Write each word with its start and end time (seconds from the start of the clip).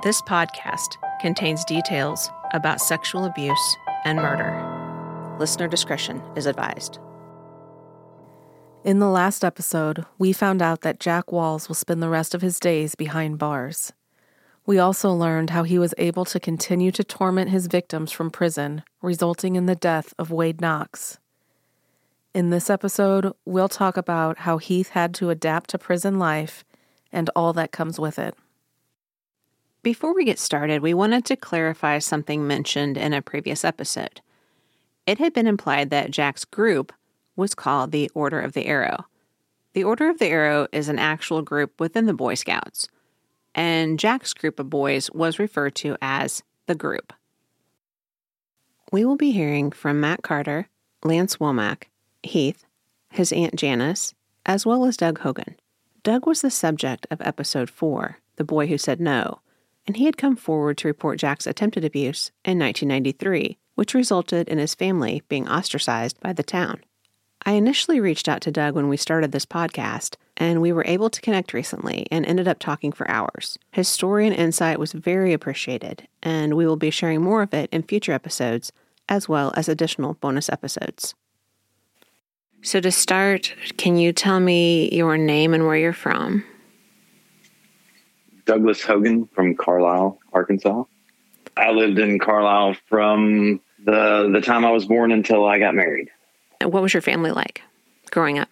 This 0.00 0.22
podcast 0.22 0.96
contains 1.20 1.64
details 1.64 2.30
about 2.52 2.80
sexual 2.80 3.24
abuse 3.24 3.76
and 4.04 4.18
murder. 4.18 4.54
Listener 5.40 5.66
discretion 5.66 6.22
is 6.36 6.46
advised. 6.46 7.00
In 8.84 9.00
the 9.00 9.08
last 9.08 9.44
episode, 9.44 10.06
we 10.16 10.32
found 10.32 10.62
out 10.62 10.82
that 10.82 11.00
Jack 11.00 11.32
Walls 11.32 11.66
will 11.66 11.74
spend 11.74 12.00
the 12.00 12.08
rest 12.08 12.32
of 12.32 12.42
his 12.42 12.60
days 12.60 12.94
behind 12.94 13.40
bars. 13.40 13.92
We 14.64 14.78
also 14.78 15.12
learned 15.12 15.50
how 15.50 15.64
he 15.64 15.80
was 15.80 15.94
able 15.98 16.24
to 16.26 16.38
continue 16.38 16.92
to 16.92 17.02
torment 17.02 17.50
his 17.50 17.66
victims 17.66 18.12
from 18.12 18.30
prison, 18.30 18.84
resulting 19.02 19.56
in 19.56 19.66
the 19.66 19.74
death 19.74 20.14
of 20.16 20.30
Wade 20.30 20.60
Knox. 20.60 21.18
In 22.32 22.50
this 22.50 22.70
episode, 22.70 23.32
we'll 23.44 23.68
talk 23.68 23.96
about 23.96 24.38
how 24.38 24.58
Heath 24.58 24.90
had 24.90 25.12
to 25.14 25.30
adapt 25.30 25.70
to 25.70 25.78
prison 25.78 26.20
life 26.20 26.64
and 27.10 27.28
all 27.34 27.52
that 27.54 27.72
comes 27.72 27.98
with 27.98 28.16
it. 28.16 28.36
Before 29.88 30.14
we 30.14 30.26
get 30.26 30.38
started, 30.38 30.82
we 30.82 30.92
wanted 30.92 31.24
to 31.24 31.34
clarify 31.34 31.98
something 31.98 32.46
mentioned 32.46 32.98
in 32.98 33.14
a 33.14 33.22
previous 33.22 33.64
episode. 33.64 34.20
It 35.06 35.16
had 35.16 35.32
been 35.32 35.46
implied 35.46 35.88
that 35.88 36.10
Jack's 36.10 36.44
group 36.44 36.92
was 37.36 37.54
called 37.54 37.90
the 37.90 38.10
Order 38.12 38.38
of 38.38 38.52
the 38.52 38.66
Arrow. 38.66 39.06
The 39.72 39.84
Order 39.84 40.10
of 40.10 40.18
the 40.18 40.26
Arrow 40.26 40.66
is 40.72 40.90
an 40.90 40.98
actual 40.98 41.40
group 41.40 41.80
within 41.80 42.04
the 42.04 42.12
Boy 42.12 42.34
Scouts, 42.34 42.88
and 43.54 43.98
Jack's 43.98 44.34
group 44.34 44.60
of 44.60 44.68
boys 44.68 45.10
was 45.12 45.38
referred 45.38 45.74
to 45.76 45.96
as 46.02 46.42
the 46.66 46.74
group. 46.74 47.14
We 48.92 49.06
will 49.06 49.16
be 49.16 49.30
hearing 49.30 49.72
from 49.72 50.00
Matt 50.00 50.22
Carter, 50.22 50.68
Lance 51.02 51.38
Womack, 51.38 51.84
Heath, 52.22 52.66
his 53.08 53.32
Aunt 53.32 53.56
Janice, 53.56 54.12
as 54.44 54.66
well 54.66 54.84
as 54.84 54.98
Doug 54.98 55.20
Hogan. 55.20 55.56
Doug 56.02 56.26
was 56.26 56.42
the 56.42 56.50
subject 56.50 57.06
of 57.10 57.22
episode 57.22 57.70
4, 57.70 58.18
The 58.36 58.44
Boy 58.44 58.66
Who 58.66 58.76
Said 58.76 59.00
No, 59.00 59.40
and 59.88 59.96
he 59.96 60.04
had 60.04 60.18
come 60.18 60.36
forward 60.36 60.76
to 60.76 60.86
report 60.86 61.18
Jack's 61.18 61.46
attempted 61.46 61.82
abuse 61.82 62.30
in 62.44 62.58
1993, 62.58 63.56
which 63.74 63.94
resulted 63.94 64.46
in 64.46 64.58
his 64.58 64.74
family 64.74 65.22
being 65.30 65.48
ostracized 65.48 66.20
by 66.20 66.34
the 66.34 66.42
town. 66.42 66.84
I 67.46 67.52
initially 67.52 67.98
reached 67.98 68.28
out 68.28 68.42
to 68.42 68.50
Doug 68.50 68.74
when 68.74 68.90
we 68.90 68.98
started 68.98 69.32
this 69.32 69.46
podcast, 69.46 70.16
and 70.36 70.60
we 70.60 70.72
were 70.72 70.84
able 70.86 71.08
to 71.08 71.20
connect 71.22 71.54
recently 71.54 72.06
and 72.10 72.26
ended 72.26 72.46
up 72.46 72.58
talking 72.58 72.92
for 72.92 73.10
hours. 73.10 73.58
His 73.72 73.88
story 73.88 74.26
and 74.26 74.36
insight 74.36 74.78
was 74.78 74.92
very 74.92 75.32
appreciated, 75.32 76.06
and 76.22 76.52
we 76.52 76.66
will 76.66 76.76
be 76.76 76.90
sharing 76.90 77.22
more 77.22 77.40
of 77.40 77.54
it 77.54 77.70
in 77.72 77.82
future 77.82 78.12
episodes, 78.12 78.70
as 79.08 79.26
well 79.26 79.54
as 79.56 79.70
additional 79.70 80.14
bonus 80.14 80.50
episodes. 80.50 81.14
So, 82.60 82.78
to 82.80 82.92
start, 82.92 83.54
can 83.78 83.96
you 83.96 84.12
tell 84.12 84.38
me 84.38 84.90
your 84.94 85.16
name 85.16 85.54
and 85.54 85.66
where 85.66 85.76
you're 85.76 85.94
from? 85.94 86.44
Douglas 88.48 88.82
Hogan 88.82 89.26
from 89.26 89.54
Carlisle, 89.54 90.18
Arkansas. 90.32 90.84
I 91.58 91.70
lived 91.70 91.98
in 91.98 92.18
Carlisle 92.18 92.76
from 92.86 93.60
the 93.84 94.30
the 94.32 94.40
time 94.40 94.64
I 94.64 94.70
was 94.70 94.86
born 94.86 95.12
until 95.12 95.46
I 95.46 95.58
got 95.58 95.74
married. 95.74 96.08
And 96.58 96.72
what 96.72 96.82
was 96.82 96.94
your 96.94 97.02
family 97.02 97.30
like 97.30 97.60
growing 98.10 98.38
up? 98.38 98.48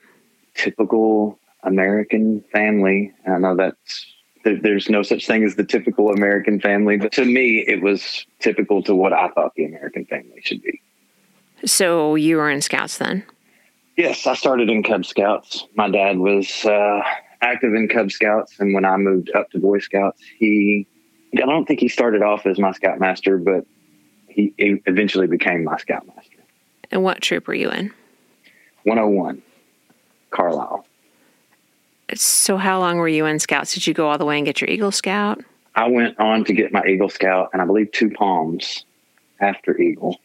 Typical 0.54 1.38
American 1.62 2.44
family. 2.52 3.14
I 3.26 3.38
know 3.38 3.56
that's 3.56 4.06
there, 4.44 4.60
there's 4.60 4.90
no 4.90 5.02
such 5.02 5.26
thing 5.26 5.44
as 5.44 5.56
the 5.56 5.64
typical 5.64 6.10
American 6.10 6.60
family, 6.60 6.98
but 6.98 7.10
to 7.12 7.24
me, 7.24 7.64
it 7.66 7.80
was 7.80 8.26
typical 8.38 8.82
to 8.82 8.94
what 8.94 9.14
I 9.14 9.28
thought 9.28 9.54
the 9.56 9.64
American 9.64 10.04
family 10.04 10.42
should 10.42 10.62
be. 10.62 10.82
So 11.64 12.16
you 12.16 12.36
were 12.36 12.50
in 12.50 12.60
Scouts 12.60 12.98
then? 12.98 13.24
Yes, 13.96 14.26
I 14.26 14.34
started 14.34 14.68
in 14.68 14.82
Cub 14.82 15.06
Scouts. 15.06 15.66
My 15.74 15.88
dad 15.88 16.18
was 16.18 16.66
uh, 16.66 17.00
active 17.40 17.74
in 17.74 17.88
Cub 17.88 18.10
Scouts, 18.10 18.58
and 18.58 18.74
when 18.74 18.84
I 18.84 18.96
moved 18.96 19.30
up 19.34 19.50
to 19.50 19.58
Boy 19.58 19.78
Scouts, 19.78 20.22
he 20.38 20.86
I 21.34 21.46
don't 21.46 21.66
think 21.66 21.80
he 21.80 21.88
started 21.88 22.22
off 22.22 22.46
as 22.46 22.58
my 22.58 22.72
Scoutmaster, 22.72 23.38
but 23.38 23.66
he, 24.28 24.54
he 24.56 24.82
eventually 24.86 25.26
became 25.26 25.64
my 25.64 25.76
Scoutmaster. 25.76 26.38
And 26.90 27.02
what 27.02 27.20
troop 27.20 27.46
were 27.46 27.54
you 27.54 27.70
in? 27.70 27.92
101, 28.84 29.42
Carlisle. 30.30 30.86
So, 32.14 32.56
how 32.56 32.78
long 32.78 32.98
were 32.98 33.08
you 33.08 33.26
in 33.26 33.40
Scouts? 33.40 33.74
Did 33.74 33.86
you 33.86 33.94
go 33.94 34.08
all 34.08 34.18
the 34.18 34.24
way 34.24 34.36
and 34.36 34.46
get 34.46 34.60
your 34.60 34.70
Eagle 34.70 34.92
Scout? 34.92 35.42
I 35.74 35.88
went 35.88 36.18
on 36.20 36.44
to 36.44 36.52
get 36.52 36.72
my 36.72 36.84
Eagle 36.86 37.08
Scout, 37.08 37.50
and 37.52 37.60
I 37.60 37.64
believe 37.64 37.90
two 37.90 38.10
palms 38.10 38.84
after 39.40 39.76
Eagle. 39.78 40.20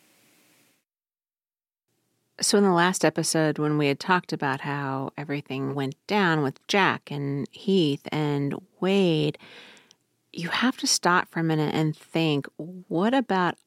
So, 2.41 2.57
in 2.57 2.63
the 2.63 2.72
last 2.72 3.06
episode, 3.06 3.59
when 3.59 3.78
we 3.78 3.85
had 3.85 4.00
talked 4.00 4.34
about 4.34 4.62
how 4.62 5.12
everything 5.16 5.75
went 5.75 5.96
down 6.07 6.41
with 6.41 6.66
Jack 6.68 7.12
and 7.12 7.47
Heath 7.52 8.02
and 8.12 8.56
Wade, 8.79 9.38
you 10.34 10.50
have 10.50 10.75
to 10.78 10.88
stop 10.88 11.30
for 11.30 11.41
a 11.41 11.44
minute 11.44 11.75
and 11.75 11.96
think 11.96 12.47
what 12.56 13.13
about 13.13 13.57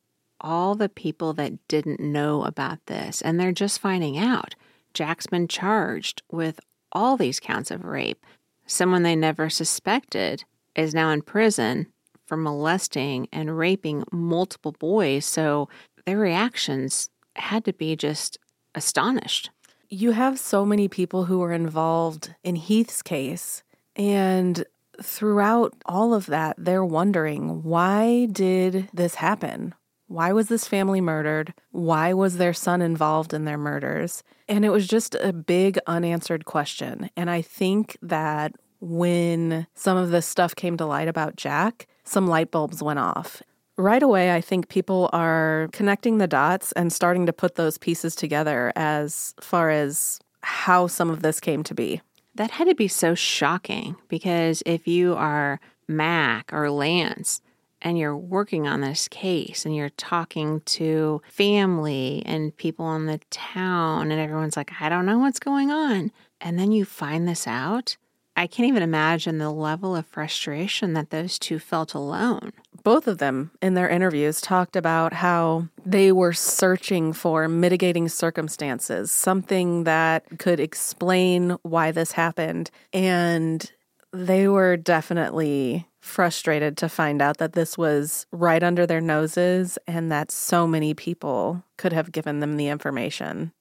all 0.40 0.74
the 0.74 0.88
people 0.88 1.32
that 1.34 1.68
didn't 1.68 2.00
know 2.00 2.42
about 2.42 2.84
this 2.86 3.22
and 3.22 3.38
they're 3.38 3.52
just 3.52 3.78
finding 3.78 4.18
out? 4.18 4.56
Jack's 4.92 5.28
been 5.28 5.46
charged 5.46 6.22
with 6.32 6.58
all 6.90 7.16
these 7.16 7.38
counts 7.38 7.70
of 7.70 7.84
rape. 7.84 8.26
Someone 8.66 9.04
they 9.04 9.14
never 9.14 9.48
suspected 9.48 10.42
is 10.74 10.94
now 10.94 11.10
in 11.10 11.22
prison 11.22 11.86
for 12.26 12.36
molesting 12.36 13.28
and 13.32 13.56
raping 13.56 14.02
multiple 14.10 14.72
boys. 14.72 15.26
So 15.26 15.68
their 16.06 16.18
reactions 16.18 17.08
had 17.36 17.64
to 17.66 17.72
be 17.72 17.94
just 17.94 18.38
astonished. 18.74 19.50
You 19.88 20.12
have 20.12 20.38
so 20.38 20.64
many 20.64 20.88
people 20.88 21.24
who 21.26 21.38
were 21.38 21.52
involved 21.52 22.34
in 22.42 22.56
Heath's 22.56 23.02
case, 23.02 23.62
and 23.96 24.64
throughout 25.02 25.74
all 25.86 26.14
of 26.14 26.26
that, 26.26 26.56
they're 26.58 26.84
wondering 26.84 27.62
why 27.62 28.26
did 28.26 28.88
this 28.92 29.16
happen? 29.16 29.74
Why 30.06 30.32
was 30.32 30.48
this 30.48 30.68
family 30.68 31.00
murdered? 31.00 31.54
Why 31.70 32.12
was 32.12 32.36
their 32.36 32.52
son 32.52 32.82
involved 32.82 33.32
in 33.32 33.44
their 33.44 33.58
murders? 33.58 34.22
And 34.48 34.64
it 34.64 34.70
was 34.70 34.86
just 34.86 35.14
a 35.16 35.32
big 35.32 35.78
unanswered 35.86 36.44
question. 36.44 37.10
And 37.16 37.30
I 37.30 37.42
think 37.42 37.96
that 38.02 38.54
when 38.80 39.66
some 39.74 39.96
of 39.96 40.10
this 40.10 40.26
stuff 40.26 40.54
came 40.54 40.76
to 40.76 40.86
light 40.86 41.08
about 41.08 41.36
Jack, 41.36 41.86
some 42.04 42.26
light 42.26 42.50
bulbs 42.50 42.82
went 42.82 42.98
off. 42.98 43.42
Right 43.76 44.02
away, 44.04 44.32
I 44.32 44.40
think 44.40 44.68
people 44.68 45.10
are 45.12 45.68
connecting 45.72 46.18
the 46.18 46.28
dots 46.28 46.70
and 46.72 46.92
starting 46.92 47.26
to 47.26 47.32
put 47.32 47.56
those 47.56 47.76
pieces 47.76 48.14
together 48.14 48.72
as 48.76 49.34
far 49.40 49.70
as 49.70 50.20
how 50.42 50.86
some 50.86 51.10
of 51.10 51.22
this 51.22 51.40
came 51.40 51.64
to 51.64 51.74
be. 51.74 52.00
That 52.36 52.52
had 52.52 52.68
to 52.68 52.74
be 52.74 52.86
so 52.86 53.16
shocking 53.16 53.96
because 54.08 54.62
if 54.64 54.86
you 54.86 55.14
are 55.16 55.60
Mac 55.88 56.52
or 56.52 56.70
Lance 56.70 57.42
and 57.82 57.98
you're 57.98 58.16
working 58.16 58.68
on 58.68 58.80
this 58.80 59.08
case 59.08 59.66
and 59.66 59.74
you're 59.74 59.90
talking 59.90 60.60
to 60.66 61.20
family 61.28 62.22
and 62.24 62.56
people 62.56 62.94
in 62.94 63.06
the 63.06 63.20
town, 63.30 64.12
and 64.12 64.20
everyone's 64.20 64.56
like, 64.56 64.70
I 64.80 64.88
don't 64.88 65.06
know 65.06 65.18
what's 65.18 65.40
going 65.40 65.70
on. 65.70 66.12
And 66.40 66.58
then 66.58 66.70
you 66.70 66.84
find 66.84 67.26
this 67.26 67.46
out. 67.46 67.96
I 68.36 68.46
can't 68.46 68.68
even 68.68 68.82
imagine 68.82 69.38
the 69.38 69.50
level 69.50 69.94
of 69.94 70.06
frustration 70.06 70.92
that 70.94 71.10
those 71.10 71.38
two 71.38 71.58
felt 71.58 71.94
alone. 71.94 72.52
Both 72.84 73.06
of 73.06 73.16
them 73.16 73.50
in 73.62 73.72
their 73.72 73.88
interviews 73.88 74.42
talked 74.42 74.76
about 74.76 75.14
how 75.14 75.68
they 75.86 76.12
were 76.12 76.34
searching 76.34 77.14
for 77.14 77.48
mitigating 77.48 78.10
circumstances, 78.10 79.10
something 79.10 79.84
that 79.84 80.38
could 80.38 80.60
explain 80.60 81.56
why 81.62 81.92
this 81.92 82.12
happened. 82.12 82.70
And 82.92 83.72
they 84.12 84.48
were 84.48 84.76
definitely 84.76 85.88
frustrated 86.00 86.76
to 86.76 86.90
find 86.90 87.22
out 87.22 87.38
that 87.38 87.54
this 87.54 87.78
was 87.78 88.26
right 88.30 88.62
under 88.62 88.86
their 88.86 89.00
noses 89.00 89.78
and 89.86 90.12
that 90.12 90.30
so 90.30 90.66
many 90.66 90.92
people 90.92 91.64
could 91.78 91.94
have 91.94 92.12
given 92.12 92.40
them 92.40 92.58
the 92.58 92.68
information. 92.68 93.52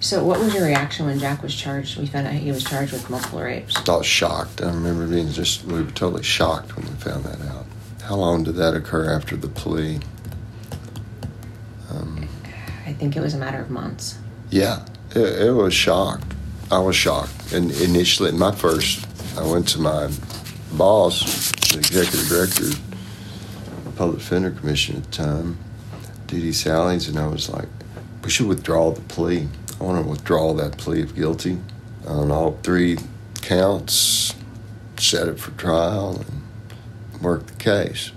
So, 0.00 0.24
what 0.24 0.40
was 0.40 0.52
your 0.52 0.66
reaction 0.66 1.06
when 1.06 1.20
Jack 1.20 1.42
was 1.42 1.54
charged? 1.54 1.96
We 1.96 2.06
found 2.06 2.26
out 2.26 2.34
he 2.34 2.50
was 2.50 2.64
charged 2.64 2.92
with 2.92 3.08
multiple 3.08 3.40
rapes. 3.40 3.76
I 3.88 3.96
was 3.96 4.04
shocked. 4.04 4.60
I 4.60 4.66
remember 4.66 5.06
being 5.06 5.30
just, 5.30 5.64
we 5.64 5.80
were 5.80 5.90
totally 5.92 6.24
shocked 6.24 6.76
when 6.76 6.84
we 6.84 6.92
found 6.96 7.24
that 7.24 7.40
out. 7.48 7.64
How 8.06 8.14
long 8.14 8.44
did 8.44 8.54
that 8.54 8.72
occur 8.74 9.10
after 9.10 9.34
the 9.34 9.48
plea? 9.48 9.98
Um, 11.90 12.28
I 12.86 12.92
think 12.92 13.16
it 13.16 13.20
was 13.20 13.34
a 13.34 13.36
matter 13.36 13.60
of 13.60 13.68
months. 13.68 14.16
Yeah, 14.48 14.86
it, 15.10 15.48
it 15.48 15.50
was 15.50 15.74
shocked. 15.74 16.32
I 16.70 16.78
was 16.78 16.94
shocked. 16.94 17.52
And 17.52 17.72
initially, 17.72 18.30
my 18.30 18.52
first, 18.52 19.04
I 19.36 19.44
went 19.44 19.66
to 19.70 19.80
my 19.80 20.08
boss, 20.74 21.50
the 21.72 21.78
executive 21.78 22.28
director, 22.28 22.66
the 22.66 23.90
Public 23.96 24.18
Defender 24.18 24.52
Commission 24.52 24.98
at 24.98 25.02
the 25.02 25.10
time, 25.10 25.58
D.D. 26.28 26.52
Sallings, 26.52 27.08
and 27.08 27.18
I 27.18 27.26
was 27.26 27.50
like, 27.50 27.68
we 28.22 28.30
should 28.30 28.46
withdraw 28.46 28.92
the 28.92 29.00
plea. 29.00 29.48
I 29.80 29.84
want 29.84 30.04
to 30.04 30.08
withdraw 30.08 30.52
that 30.54 30.78
plea 30.78 31.02
of 31.02 31.16
guilty 31.16 31.58
on 32.06 32.30
all 32.30 32.56
three 32.62 32.98
counts, 33.42 34.32
set 34.96 35.26
it 35.26 35.40
for 35.40 35.50
trial, 35.52 36.18
and 36.20 36.45
work 37.20 37.46
the 37.46 37.54
case. 37.54 38.12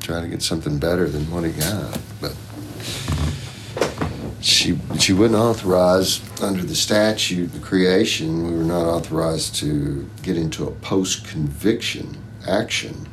Try 0.00 0.20
to 0.20 0.28
get 0.28 0.42
something 0.42 0.78
better 0.78 1.08
than 1.08 1.30
what 1.30 1.44
he 1.44 1.52
got. 1.52 1.98
But 2.20 2.36
she 4.40 4.78
she 4.98 5.12
wouldn't 5.12 5.38
authorize 5.38 6.20
under 6.40 6.62
the 6.62 6.74
statute, 6.74 7.52
the 7.52 7.58
creation. 7.58 8.46
We 8.46 8.56
were 8.56 8.64
not 8.64 8.86
authorized 8.86 9.56
to 9.56 10.08
get 10.22 10.36
into 10.36 10.66
a 10.66 10.70
post 10.70 11.26
conviction 11.26 12.16
action. 12.48 13.06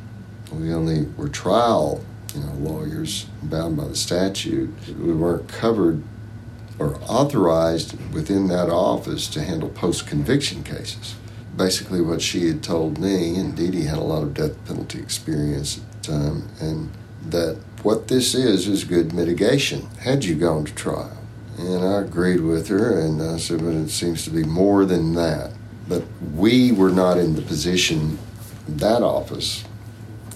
We 0.52 0.72
only 0.72 1.06
were 1.16 1.28
trial, 1.28 2.02
you 2.34 2.40
know, 2.40 2.52
lawyers 2.54 3.26
bound 3.42 3.76
by 3.76 3.88
the 3.88 3.96
statute. 3.96 4.70
We 4.98 5.12
weren't 5.12 5.48
covered 5.48 6.02
or 6.78 6.98
authorized 7.02 7.96
within 8.12 8.48
that 8.48 8.70
office 8.70 9.26
to 9.28 9.42
handle 9.42 9.68
post 9.68 10.06
conviction 10.06 10.62
cases. 10.62 11.16
Basically, 11.58 12.00
what 12.00 12.22
she 12.22 12.46
had 12.46 12.62
told 12.62 12.98
me, 12.98 13.36
and 13.36 13.54
Dee 13.54 13.70
Dee 13.70 13.82
had 13.82 13.98
a 13.98 14.02
lot 14.02 14.22
of 14.22 14.32
death 14.32 14.64
penalty 14.64 14.98
experience 15.00 15.78
at 15.78 16.02
the 16.02 16.12
time, 16.12 16.48
and 16.60 16.90
that 17.28 17.58
what 17.82 18.08
this 18.08 18.34
is 18.34 18.66
is 18.66 18.84
good 18.84 19.12
mitigation 19.12 19.86
had 20.00 20.24
you 20.24 20.36
gone 20.36 20.64
to 20.64 20.74
trial. 20.74 21.18
And 21.58 21.84
I 21.84 22.00
agreed 22.00 22.40
with 22.40 22.68
her, 22.68 23.00
and 23.00 23.20
I 23.20 23.36
said, 23.36 23.58
but 23.58 23.74
it 23.74 23.90
seems 23.90 24.24
to 24.24 24.30
be 24.30 24.44
more 24.44 24.84
than 24.84 25.14
that. 25.14 25.52
But 25.88 26.04
we 26.34 26.70
were 26.70 26.92
not 26.92 27.18
in 27.18 27.34
the 27.34 27.42
position, 27.42 28.18
that 28.68 29.02
office, 29.02 29.64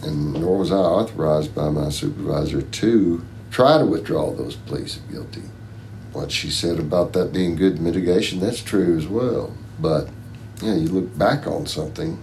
and 0.02 0.34
nor 0.34 0.58
was 0.58 0.72
I 0.72 0.76
authorized 0.76 1.54
by 1.54 1.70
my 1.70 1.88
supervisor 1.90 2.62
to 2.62 3.24
try 3.50 3.78
to 3.78 3.86
withdraw 3.86 4.32
those 4.32 4.56
pleas 4.56 4.96
of 4.96 5.10
guilty 5.10 5.42
what 6.12 6.30
she 6.30 6.50
said 6.50 6.78
about 6.78 7.12
that 7.14 7.32
being 7.32 7.56
good 7.56 7.80
mitigation, 7.80 8.40
that's 8.40 8.62
true 8.62 8.96
as 8.96 9.06
well. 9.06 9.52
But 9.80 10.08
know, 10.70 10.76
you 10.76 10.88
look 10.88 11.18
back 11.18 11.46
on 11.46 11.66
something, 11.66 12.22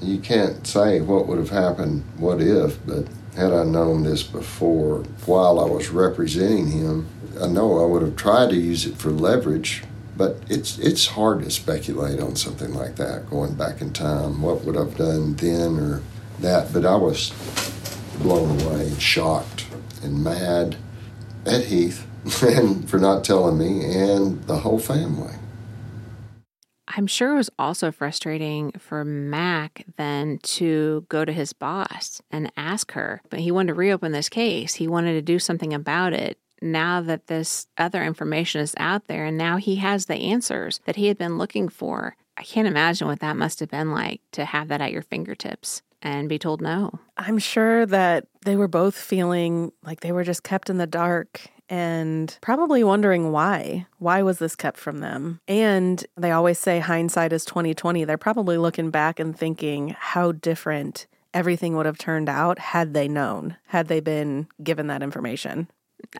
you 0.00 0.18
can't 0.18 0.66
say 0.66 1.00
what 1.00 1.26
would 1.26 1.38
have 1.38 1.50
happened, 1.50 2.04
what 2.16 2.40
if, 2.40 2.84
but 2.86 3.06
had 3.36 3.52
I 3.52 3.64
known 3.64 4.02
this 4.02 4.22
before 4.22 5.04
while 5.26 5.58
I 5.58 5.64
was 5.64 5.88
representing 5.88 6.68
him, 6.68 7.06
I 7.40 7.46
know 7.46 7.82
I 7.82 7.86
would 7.86 8.02
have 8.02 8.16
tried 8.16 8.50
to 8.50 8.56
use 8.56 8.84
it 8.84 8.96
for 8.96 9.10
leverage, 9.10 9.84
but 10.16 10.36
it's 10.48 10.78
it's 10.78 11.06
hard 11.06 11.42
to 11.42 11.50
speculate 11.50 12.20
on 12.20 12.36
something 12.36 12.74
like 12.74 12.96
that 12.96 13.30
going 13.30 13.54
back 13.54 13.80
in 13.80 13.92
time. 13.92 14.42
What 14.42 14.64
would 14.64 14.76
I've 14.76 14.96
done 14.96 15.34
then 15.36 15.78
or 15.78 16.02
that? 16.40 16.72
But 16.72 16.84
I 16.84 16.96
was 16.96 17.32
blown 18.18 18.60
away 18.60 18.88
and 18.88 19.00
shocked 19.00 19.66
and 20.02 20.22
mad 20.22 20.76
at 21.46 21.64
Heath 21.64 22.06
and 22.42 22.88
for 22.88 22.98
not 22.98 23.24
telling 23.24 23.58
me 23.58 23.84
and 23.94 24.42
the 24.44 24.58
whole 24.58 24.78
family. 24.78 25.34
I'm 26.94 27.06
sure 27.06 27.32
it 27.32 27.36
was 27.36 27.50
also 27.58 27.90
frustrating 27.90 28.72
for 28.72 29.04
Mac 29.04 29.84
then 29.96 30.38
to 30.42 31.06
go 31.08 31.24
to 31.24 31.32
his 31.32 31.52
boss 31.52 32.20
and 32.30 32.52
ask 32.56 32.92
her, 32.92 33.22
but 33.30 33.40
he 33.40 33.50
wanted 33.50 33.68
to 33.68 33.74
reopen 33.74 34.12
this 34.12 34.28
case. 34.28 34.74
He 34.74 34.86
wanted 34.86 35.14
to 35.14 35.22
do 35.22 35.38
something 35.38 35.72
about 35.72 36.12
it 36.12 36.38
now 36.60 37.00
that 37.00 37.26
this 37.26 37.66
other 37.78 38.04
information 38.04 38.60
is 38.60 38.74
out 38.78 39.06
there 39.06 39.24
and 39.26 39.38
now 39.38 39.56
he 39.56 39.76
has 39.76 40.06
the 40.06 40.16
answers 40.16 40.80
that 40.84 40.96
he 40.96 41.06
had 41.06 41.18
been 41.18 41.38
looking 41.38 41.68
for. 41.68 42.16
I 42.36 42.42
can't 42.42 42.68
imagine 42.68 43.08
what 43.08 43.20
that 43.20 43.36
must 43.36 43.60
have 43.60 43.70
been 43.70 43.92
like 43.92 44.20
to 44.32 44.44
have 44.44 44.68
that 44.68 44.80
at 44.80 44.92
your 44.92 45.02
fingertips 45.02 45.82
and 46.02 46.28
be 46.28 46.38
told 46.38 46.60
no. 46.60 46.98
I'm 47.16 47.38
sure 47.38 47.86
that 47.86 48.26
they 48.44 48.56
were 48.56 48.68
both 48.68 48.96
feeling 48.96 49.72
like 49.82 50.00
they 50.00 50.12
were 50.12 50.24
just 50.24 50.42
kept 50.42 50.68
in 50.68 50.78
the 50.78 50.86
dark 50.86 51.48
and 51.72 52.36
probably 52.42 52.84
wondering 52.84 53.32
why. 53.32 53.86
Why 53.98 54.22
was 54.22 54.38
this 54.38 54.54
kept 54.54 54.76
from 54.76 54.98
them? 54.98 55.40
And 55.48 56.04
they 56.18 56.30
always 56.30 56.58
say 56.58 56.80
hindsight 56.80 57.32
is 57.32 57.46
2020. 57.46 58.04
They're 58.04 58.18
probably 58.18 58.58
looking 58.58 58.90
back 58.90 59.18
and 59.18 59.36
thinking 59.36 59.96
how 59.98 60.32
different 60.32 61.06
everything 61.32 61.74
would 61.74 61.86
have 61.86 61.96
turned 61.96 62.28
out 62.28 62.58
had 62.58 62.92
they 62.92 63.08
known, 63.08 63.56
had 63.68 63.88
they 63.88 64.00
been 64.00 64.48
given 64.62 64.88
that 64.88 65.02
information. 65.02 65.66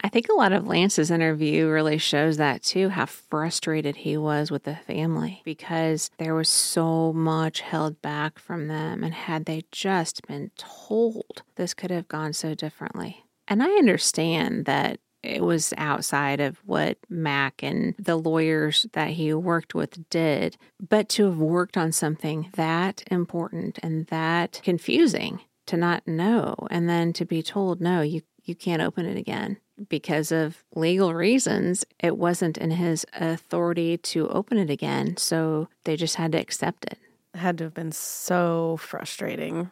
I 0.02 0.08
think 0.08 0.30
a 0.30 0.34
lot 0.34 0.52
of 0.54 0.66
Lance's 0.66 1.10
interview 1.10 1.68
really 1.68 1.98
shows 1.98 2.38
that 2.38 2.62
too, 2.62 2.88
how 2.88 3.04
frustrated 3.04 3.96
he 3.96 4.16
was 4.16 4.50
with 4.50 4.62
the 4.62 4.76
family 4.76 5.42
because 5.44 6.08
there 6.16 6.34
was 6.34 6.48
so 6.48 7.12
much 7.12 7.60
held 7.60 8.00
back 8.00 8.38
from 8.38 8.68
them. 8.68 9.04
And 9.04 9.12
had 9.12 9.44
they 9.44 9.64
just 9.70 10.26
been 10.26 10.50
told, 10.56 11.42
this 11.56 11.74
could 11.74 11.90
have 11.90 12.08
gone 12.08 12.32
so 12.32 12.54
differently. 12.54 13.26
And 13.48 13.62
I 13.62 13.68
understand 13.68 14.64
that 14.64 14.98
it 15.22 15.42
was 15.42 15.72
outside 15.76 16.40
of 16.40 16.58
what 16.64 16.98
Mac 17.08 17.62
and 17.62 17.94
the 17.98 18.16
lawyers 18.16 18.86
that 18.92 19.10
he 19.10 19.32
worked 19.34 19.74
with 19.74 20.08
did. 20.10 20.56
But 20.80 21.08
to 21.10 21.26
have 21.26 21.38
worked 21.38 21.76
on 21.76 21.92
something 21.92 22.50
that 22.54 23.04
important 23.10 23.78
and 23.82 24.06
that 24.08 24.60
confusing 24.62 25.40
to 25.66 25.76
not 25.76 26.06
know 26.06 26.56
and 26.70 26.88
then 26.88 27.12
to 27.14 27.24
be 27.24 27.42
told, 27.42 27.80
no, 27.80 28.00
you, 28.00 28.22
you 28.42 28.54
can't 28.54 28.82
open 28.82 29.06
it 29.06 29.16
again 29.16 29.58
because 29.88 30.32
of 30.32 30.64
legal 30.74 31.14
reasons, 31.14 31.84
it 31.98 32.16
wasn't 32.16 32.58
in 32.58 32.72
his 32.72 33.06
authority 33.14 33.96
to 33.96 34.28
open 34.28 34.58
it 34.58 34.70
again. 34.70 35.16
So 35.16 35.68
they 35.84 35.96
just 35.96 36.16
had 36.16 36.32
to 36.32 36.38
accept 36.38 36.84
it. 36.84 36.98
It 37.34 37.38
had 37.38 37.58
to 37.58 37.64
have 37.64 37.74
been 37.74 37.92
so 37.92 38.76
frustrating. 38.78 39.70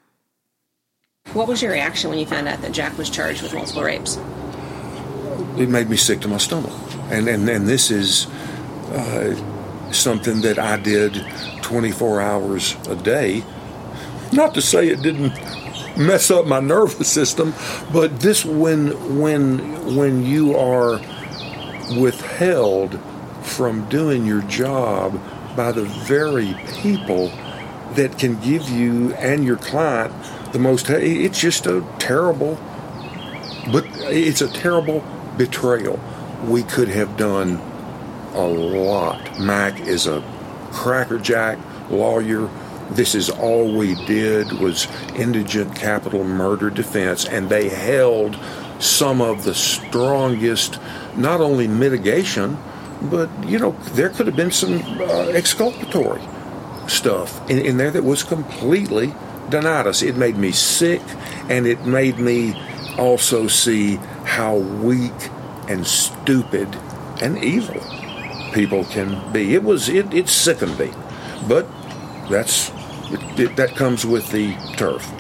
What 1.32 1.49
was 1.49 1.62
your 1.62 1.73
reaction 1.73 2.11
when 2.11 2.19
you 2.19 2.26
found 2.26 2.49
out 2.49 2.62
that 2.62 2.73
Jack 2.73 2.97
was 2.97 3.11
charged 3.11 3.43
with 3.43 3.55
multiple 3.55 3.82
rapes? 3.82 4.19
It 5.56 5.69
made 5.69 5.88
me 5.88 5.97
sick 5.97 6.20
to 6.20 6.29
my 6.29 6.38
stomach. 6.38 6.73
And 7.11 7.29
and, 7.29 7.49
and 7.49 7.67
this 7.67 7.91
is 7.91 8.26
uh, 8.93 9.35
something 9.93 10.41
that 10.43 10.58
I 10.58 10.76
did 10.76 11.25
24 11.62 12.20
hours 12.20 12.76
a 12.88 12.97
day. 12.97 13.44
Not 14.32 14.55
to 14.55 14.62
say 14.62 14.88
it 14.88 15.02
didn't 15.02 15.35
mess 15.97 16.31
up 16.31 16.47
my 16.47 16.61
nervous 16.61 17.08
system, 17.08 17.55
but 17.93 18.20
this 18.20 18.44
when 18.44 19.19
when 19.19 19.97
when 19.97 20.25
you 20.25 20.56
are 20.56 21.00
withheld 21.99 22.99
from 23.43 23.88
doing 23.88 24.25
your 24.25 24.43
job 24.43 25.20
by 25.56 25.73
the 25.73 25.85
very 25.85 26.55
people 26.81 27.29
that 27.94 28.17
can 28.19 28.41
give 28.41 28.69
you 28.69 29.12
and 29.14 29.44
your 29.44 29.56
client 29.56 30.14
the 30.52 30.58
most 30.58 30.88
it's 30.91 31.41
just 31.41 31.67
a 31.67 31.85
terrible 31.99 32.55
but 33.73 33.85
it's 34.05 34.41
a 34.41 34.49
terrible 34.49 35.00
betrayal. 35.40 35.98
We 36.44 36.62
could 36.64 36.88
have 36.88 37.16
done 37.16 37.56
a 38.34 38.46
lot. 38.46 39.40
Mac 39.40 39.81
is 39.81 40.06
a 40.06 40.20
crackerjack 40.70 41.58
lawyer. 41.90 42.50
This 42.90 43.14
is 43.14 43.31
all 43.31 43.75
we 43.75 43.94
did 44.04 44.52
was 44.52 44.87
indigent 45.16 45.75
capital 45.75 46.25
murder 46.25 46.69
defense, 46.69 47.25
and 47.25 47.48
they 47.48 47.70
held 47.70 48.38
some 48.81 49.22
of 49.22 49.44
the 49.44 49.54
strongest, 49.54 50.78
not 51.16 51.40
only 51.40 51.66
mitigation, 51.66 52.58
but 53.02 53.31
you 53.48 53.58
know 53.58 53.70
there 53.94 54.10
could 54.10 54.26
have 54.26 54.37
been 54.37 54.50
some 54.50 54.75
uh, 55.00 55.32
exculpatory 55.32 56.20
stuff 56.87 57.49
in, 57.49 57.59
in 57.64 57.78
there 57.78 57.90
that 57.90 58.04
was 58.04 58.23
completely 58.23 59.14
denied 59.49 59.87
us. 59.87 60.02
It 60.02 60.16
made 60.16 60.37
me 60.37 60.52
sick, 60.52 61.00
and 61.49 61.66
it 61.66 61.87
made 61.87 62.18
me 62.18 62.54
also 62.99 63.47
see 63.47 63.99
how 64.30 64.54
weak 64.54 65.12
and 65.68 65.84
stupid 65.84 66.68
and 67.20 67.42
evil 67.42 67.82
people 68.52 68.84
can 68.84 69.32
be. 69.32 69.56
It 69.56 69.64
was 69.64 69.88
it, 69.88 70.14
it 70.14 70.28
sickened 70.28 70.78
me, 70.78 70.92
but 71.49 71.66
that's 72.30 72.70
it, 73.10 73.40
it, 73.40 73.56
that 73.56 73.75
comes 73.75 74.06
with 74.06 74.30
the 74.30 74.54
turf. 74.76 75.10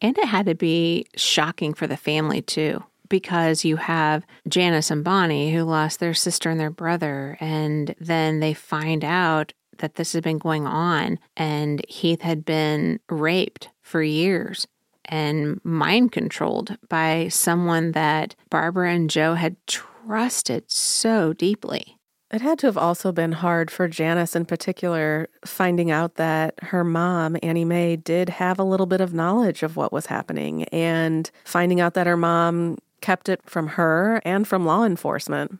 And 0.00 0.16
it 0.16 0.24
had 0.24 0.46
to 0.46 0.54
be 0.54 1.06
shocking 1.14 1.74
for 1.74 1.86
the 1.86 1.98
family 1.98 2.40
too, 2.40 2.82
because 3.10 3.66
you 3.66 3.76
have 3.76 4.24
Janice 4.48 4.90
and 4.90 5.04
Bonnie 5.04 5.52
who 5.52 5.64
lost 5.64 6.00
their 6.00 6.14
sister 6.14 6.48
and 6.48 6.58
their 6.58 6.70
brother, 6.70 7.36
and 7.38 7.94
then 8.00 8.40
they 8.40 8.54
find 8.54 9.04
out 9.04 9.52
that 9.76 9.96
this 9.96 10.14
has 10.14 10.22
been 10.22 10.38
going 10.38 10.66
on, 10.66 11.18
and 11.36 11.84
Heath 11.86 12.22
had 12.22 12.46
been 12.46 12.98
raped 13.10 13.68
for 13.82 14.02
years 14.02 14.66
and 15.08 15.60
mind 15.64 16.12
controlled 16.12 16.76
by 16.88 17.28
someone 17.28 17.92
that 17.92 18.36
Barbara 18.50 18.92
and 18.92 19.10
Joe 19.10 19.34
had 19.34 19.56
trusted 19.66 20.70
so 20.70 21.32
deeply. 21.32 21.98
It 22.30 22.42
had 22.42 22.58
to 22.58 22.66
have 22.66 22.76
also 22.76 23.10
been 23.10 23.32
hard 23.32 23.70
for 23.70 23.88
Janice 23.88 24.36
in 24.36 24.44
particular, 24.44 25.28
finding 25.46 25.90
out 25.90 26.16
that 26.16 26.54
her 26.64 26.84
mom, 26.84 27.38
Annie 27.42 27.64
Mae, 27.64 27.96
did 27.96 28.28
have 28.28 28.58
a 28.58 28.64
little 28.64 28.84
bit 28.84 29.00
of 29.00 29.14
knowledge 29.14 29.62
of 29.62 29.76
what 29.76 29.94
was 29.94 30.06
happening 30.06 30.64
and 30.64 31.30
finding 31.44 31.80
out 31.80 31.94
that 31.94 32.06
her 32.06 32.18
mom 32.18 32.76
kept 33.00 33.30
it 33.30 33.40
from 33.46 33.68
her 33.68 34.20
and 34.26 34.46
from 34.46 34.66
law 34.66 34.84
enforcement. 34.84 35.58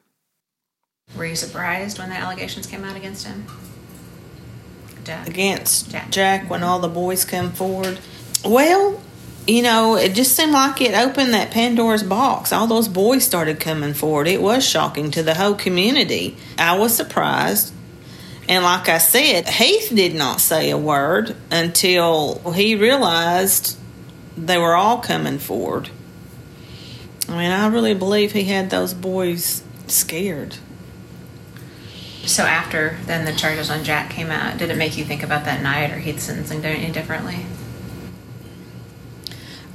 Were 1.17 1.25
you 1.25 1.37
surprised 1.37 1.99
when 1.99 2.11
the 2.11 2.17
allegations 2.17 2.67
came 2.67 2.85
out 2.85 2.97
against 2.97 3.27
him? 3.27 3.47
Jack. 5.05 5.27
Against 5.27 5.91
Jack. 5.91 6.11
Jack 6.11 6.51
when 6.51 6.63
all 6.63 6.81
the 6.81 6.89
boys 6.89 7.25
come 7.25 7.51
forward? 7.51 7.99
Well, 8.45 9.01
you 9.49 9.63
know, 9.63 9.97
it 9.97 10.15
just 10.15 10.37
seemed 10.37 10.53
like 10.53 10.83
it 10.83 10.95
opened 10.95 11.33
that 11.33 11.51
Pandora's 11.51 12.03
box. 12.03 12.53
All 12.53 12.67
those 12.67 12.87
boys 12.87 13.25
started 13.25 13.59
coming 13.59 13.95
forward. 13.95 14.29
It 14.29 14.43
was 14.43 14.63
shocking 14.63 15.11
to 15.13 15.23
the 15.23 15.35
whole 15.35 15.55
community. 15.55 16.37
I 16.59 16.79
was 16.79 16.95
surprised. 16.95 17.73
And 18.47 18.63
like 18.63 18.91
I 18.91 18.99
said, 18.99 19.49
Heath 19.49 19.91
did 19.95 20.15
not 20.15 20.43
say 20.43 20.69
a 20.69 20.77
word 20.77 21.35
until 21.51 22.53
he 22.53 22.77
realized 22.77 23.79
they 24.37 24.59
were 24.59 24.77
all 24.77 24.99
coming 24.99 25.39
forward. 25.39 25.89
I 27.27 27.33
mean, 27.33 27.51
I 27.51 27.69
really 27.69 27.95
believe 27.95 28.33
he 28.33 28.45
had 28.45 28.69
those 28.69 28.93
boys 28.93 29.63
scared. 29.87 30.57
So 32.25 32.43
after 32.43 32.99
then 33.07 33.25
the 33.25 33.33
charges 33.33 33.71
on 33.71 33.83
Jack 33.83 34.11
came 34.11 34.31
out, 34.31 34.59
did 34.59 34.71
it 34.71 34.77
make 34.77 34.99
you 34.99 35.07
think 35.07 35.23
about 35.23 35.47
that 35.47 35.63
night 35.63 35.91
or 35.91 35.99
Heath 35.99 36.21
sentencing 36.21 36.63
any 36.63 36.93
differently? 36.93 37.47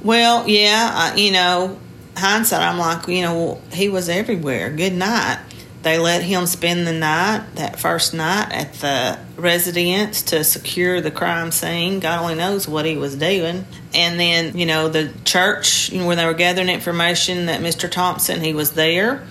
Well, 0.04 0.46
yeah, 0.46 0.90
I, 0.92 1.16
you 1.16 1.32
know, 1.32 1.78
hindsight, 2.14 2.60
I'm 2.60 2.78
like, 2.78 3.08
you 3.08 3.22
know, 3.22 3.34
well, 3.34 3.62
he 3.72 3.88
was 3.88 4.10
everywhere. 4.10 4.70
Good 4.70 4.92
night. 4.92 5.40
They 5.82 5.98
let 5.98 6.22
him 6.22 6.46
spend 6.46 6.86
the 6.86 6.92
night, 6.92 7.44
that 7.56 7.78
first 7.78 8.14
night, 8.14 8.52
at 8.52 8.74
the 8.74 9.18
residence 9.36 10.22
to 10.24 10.44
secure 10.44 11.00
the 11.00 11.10
crime 11.10 11.50
scene. 11.50 12.00
God 12.00 12.20
only 12.20 12.34
knows 12.34 12.68
what 12.68 12.84
he 12.84 12.96
was 12.96 13.16
doing. 13.16 13.64
And 13.94 14.20
then, 14.20 14.56
you 14.56 14.66
know, 14.66 14.88
the 14.88 15.10
church, 15.24 15.90
you 15.90 16.00
know, 16.00 16.06
when 16.06 16.18
they 16.18 16.26
were 16.26 16.34
gathering 16.34 16.68
information 16.68 17.46
that 17.46 17.60
Mr. 17.60 17.90
Thompson, 17.90 18.42
he 18.42 18.52
was 18.52 18.72
there. 18.72 19.26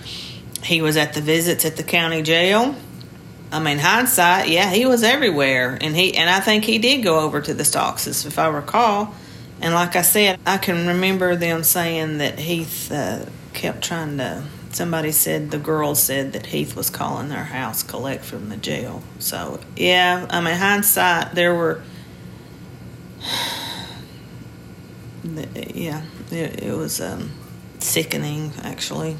He 0.62 0.82
was 0.82 0.96
at 0.96 1.14
the 1.14 1.20
visits 1.20 1.64
at 1.64 1.76
the 1.76 1.82
county 1.82 2.22
jail. 2.22 2.74
I 3.52 3.60
mean, 3.60 3.78
hindsight, 3.78 4.48
yeah, 4.48 4.70
he 4.70 4.86
was 4.86 5.04
everywhere, 5.04 5.78
and 5.80 5.94
he 5.94 6.16
and 6.16 6.28
I 6.28 6.40
think 6.40 6.64
he 6.64 6.78
did 6.78 7.04
go 7.04 7.20
over 7.20 7.40
to 7.40 7.54
the 7.54 7.62
Stockses, 7.62 8.26
if 8.26 8.36
I 8.36 8.48
recall. 8.48 9.14
And 9.64 9.72
like 9.72 9.96
I 9.96 10.02
said, 10.02 10.38
I 10.44 10.58
can 10.58 10.86
remember 10.86 11.36
them 11.36 11.64
saying 11.64 12.18
that 12.18 12.38
Heath 12.38 12.92
uh, 12.92 13.24
kept 13.54 13.82
trying 13.82 14.18
to. 14.18 14.44
Somebody 14.72 15.10
said 15.10 15.52
the 15.52 15.58
girl 15.58 15.94
said 15.94 16.34
that 16.34 16.44
Heath 16.44 16.76
was 16.76 16.90
calling 16.90 17.30
their 17.30 17.44
house 17.44 17.82
collect 17.82 18.26
from 18.26 18.50
the 18.50 18.58
jail. 18.58 19.02
So 19.20 19.60
yeah, 19.74 20.26
I 20.28 20.42
mean, 20.42 20.54
hindsight, 20.54 21.34
there 21.34 21.54
were. 21.54 21.82
Yeah, 25.74 26.02
it, 26.30 26.62
it 26.62 26.76
was 26.76 27.00
um, 27.00 27.30
sickening, 27.78 28.52
actually. 28.62 29.16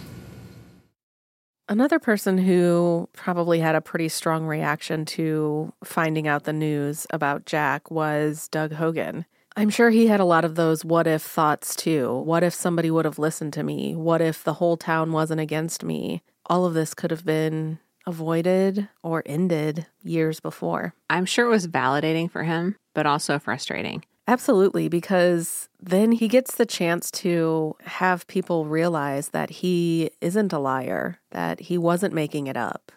Another 1.66 1.98
person 1.98 2.36
who 2.36 3.08
probably 3.14 3.60
had 3.60 3.74
a 3.74 3.80
pretty 3.80 4.10
strong 4.10 4.44
reaction 4.44 5.06
to 5.06 5.72
finding 5.82 6.28
out 6.28 6.44
the 6.44 6.52
news 6.52 7.06
about 7.08 7.46
Jack 7.46 7.90
was 7.90 8.48
Doug 8.48 8.74
Hogan. 8.74 9.24
I'm 9.56 9.70
sure 9.70 9.90
he 9.90 10.08
had 10.08 10.18
a 10.18 10.25
lot 10.25 10.44
of 10.44 10.56
those 10.56 10.84
what 10.84 11.06
if 11.06 11.23
thoughts 11.23 11.76
too. 11.76 12.12
What 12.12 12.42
if 12.42 12.52
somebody 12.52 12.90
would 12.90 13.04
have 13.04 13.20
listened 13.20 13.52
to 13.52 13.62
me? 13.62 13.94
What 13.94 14.20
if 14.20 14.42
the 14.42 14.54
whole 14.54 14.76
town 14.76 15.12
wasn't 15.12 15.40
against 15.40 15.84
me? 15.84 16.23
All 16.46 16.66
of 16.66 16.75
this 16.75 16.92
could 16.92 17.12
have 17.12 17.25
been 17.25 17.78
avoided 18.04 18.88
or 19.02 19.23
ended 19.26 19.87
years 20.02 20.40
before. 20.40 20.94
I'm 21.08 21.25
sure 21.25 21.46
it 21.46 21.50
was 21.50 21.68
validating 21.68 22.28
for 22.28 22.42
him, 22.42 22.75
but 22.94 23.06
also 23.06 23.38
frustrating. 23.38 24.04
Absolutely, 24.26 24.88
because 24.88 25.68
then 25.80 26.11
he 26.11 26.28
gets 26.28 26.56
the 26.56 26.66
chance 26.66 27.11
to 27.12 27.76
have 27.84 28.26
people 28.26 28.66
realize 28.66 29.28
that 29.28 29.50
he 29.50 30.11
isn't 30.20 30.52
a 30.52 30.58
liar, 30.58 31.20
that 31.30 31.61
he 31.61 31.78
wasn't 31.78 32.14
making 32.14 32.46
it 32.49 32.56
up. 32.56 32.90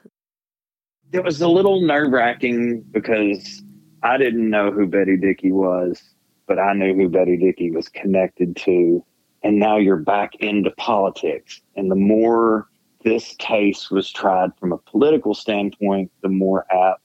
It 1.11 1.23
was 1.23 1.39
a 1.41 1.47
little 1.47 1.81
nerve 1.81 2.11
wracking 2.11 2.83
because 2.91 3.61
I 4.03 4.17
didn't 4.17 4.49
know 4.49 4.71
who 4.71 4.87
Betty 4.87 5.17
Dickey 5.17 5.51
was, 5.51 6.01
but 6.47 6.59
I 6.59 6.73
knew 6.73 6.95
who 6.95 7.09
Betty 7.09 7.37
Dickey 7.37 7.71
was 7.71 7.89
connected 7.89 8.55
to. 8.57 9.03
And 9.43 9.59
now 9.59 9.77
you're 9.77 9.97
back 9.97 10.35
into 10.35 10.71
politics. 10.71 11.61
And 11.75 11.91
the 11.91 11.95
more 11.95 12.67
this 13.03 13.35
case 13.37 13.91
was 13.91 14.11
tried 14.11 14.51
from 14.59 14.71
a 14.71 14.77
political 14.77 15.33
standpoint, 15.33 16.11
the 16.21 16.29
more 16.29 16.65
apt 16.71 17.01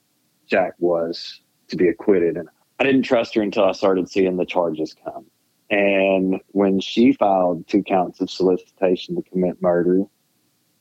Jack 0.47 0.73
was 0.79 1.41
to 1.67 1.75
be 1.75 1.87
acquitted. 1.87 2.37
And 2.37 2.49
I 2.79 2.83
didn't 2.83 3.03
trust 3.03 3.35
her 3.35 3.41
until 3.41 3.65
I 3.65 3.71
started 3.73 4.09
seeing 4.09 4.37
the 4.37 4.45
charges 4.45 4.95
come. 5.03 5.25
And 5.69 6.41
when 6.49 6.79
she 6.79 7.13
filed 7.13 7.67
two 7.67 7.83
counts 7.83 8.19
of 8.21 8.29
solicitation 8.29 9.15
to 9.15 9.21
commit 9.29 9.61
murder, 9.61 10.03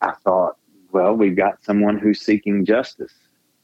I 0.00 0.12
thought, 0.24 0.56
well, 0.90 1.14
we've 1.14 1.36
got 1.36 1.62
someone 1.64 1.98
who's 1.98 2.20
seeking 2.20 2.64
justice. 2.64 3.14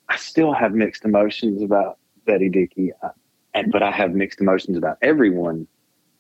I 0.08 0.16
still 0.16 0.52
have 0.52 0.72
mixed 0.72 1.04
emotions 1.04 1.62
about 1.62 1.98
Betty 2.24 2.48
Dickey, 2.48 2.92
uh, 3.02 3.10
and 3.54 3.72
but 3.72 3.82
I 3.82 3.90
have 3.90 4.12
mixed 4.12 4.40
emotions 4.40 4.76
about 4.76 4.98
everyone 5.02 5.66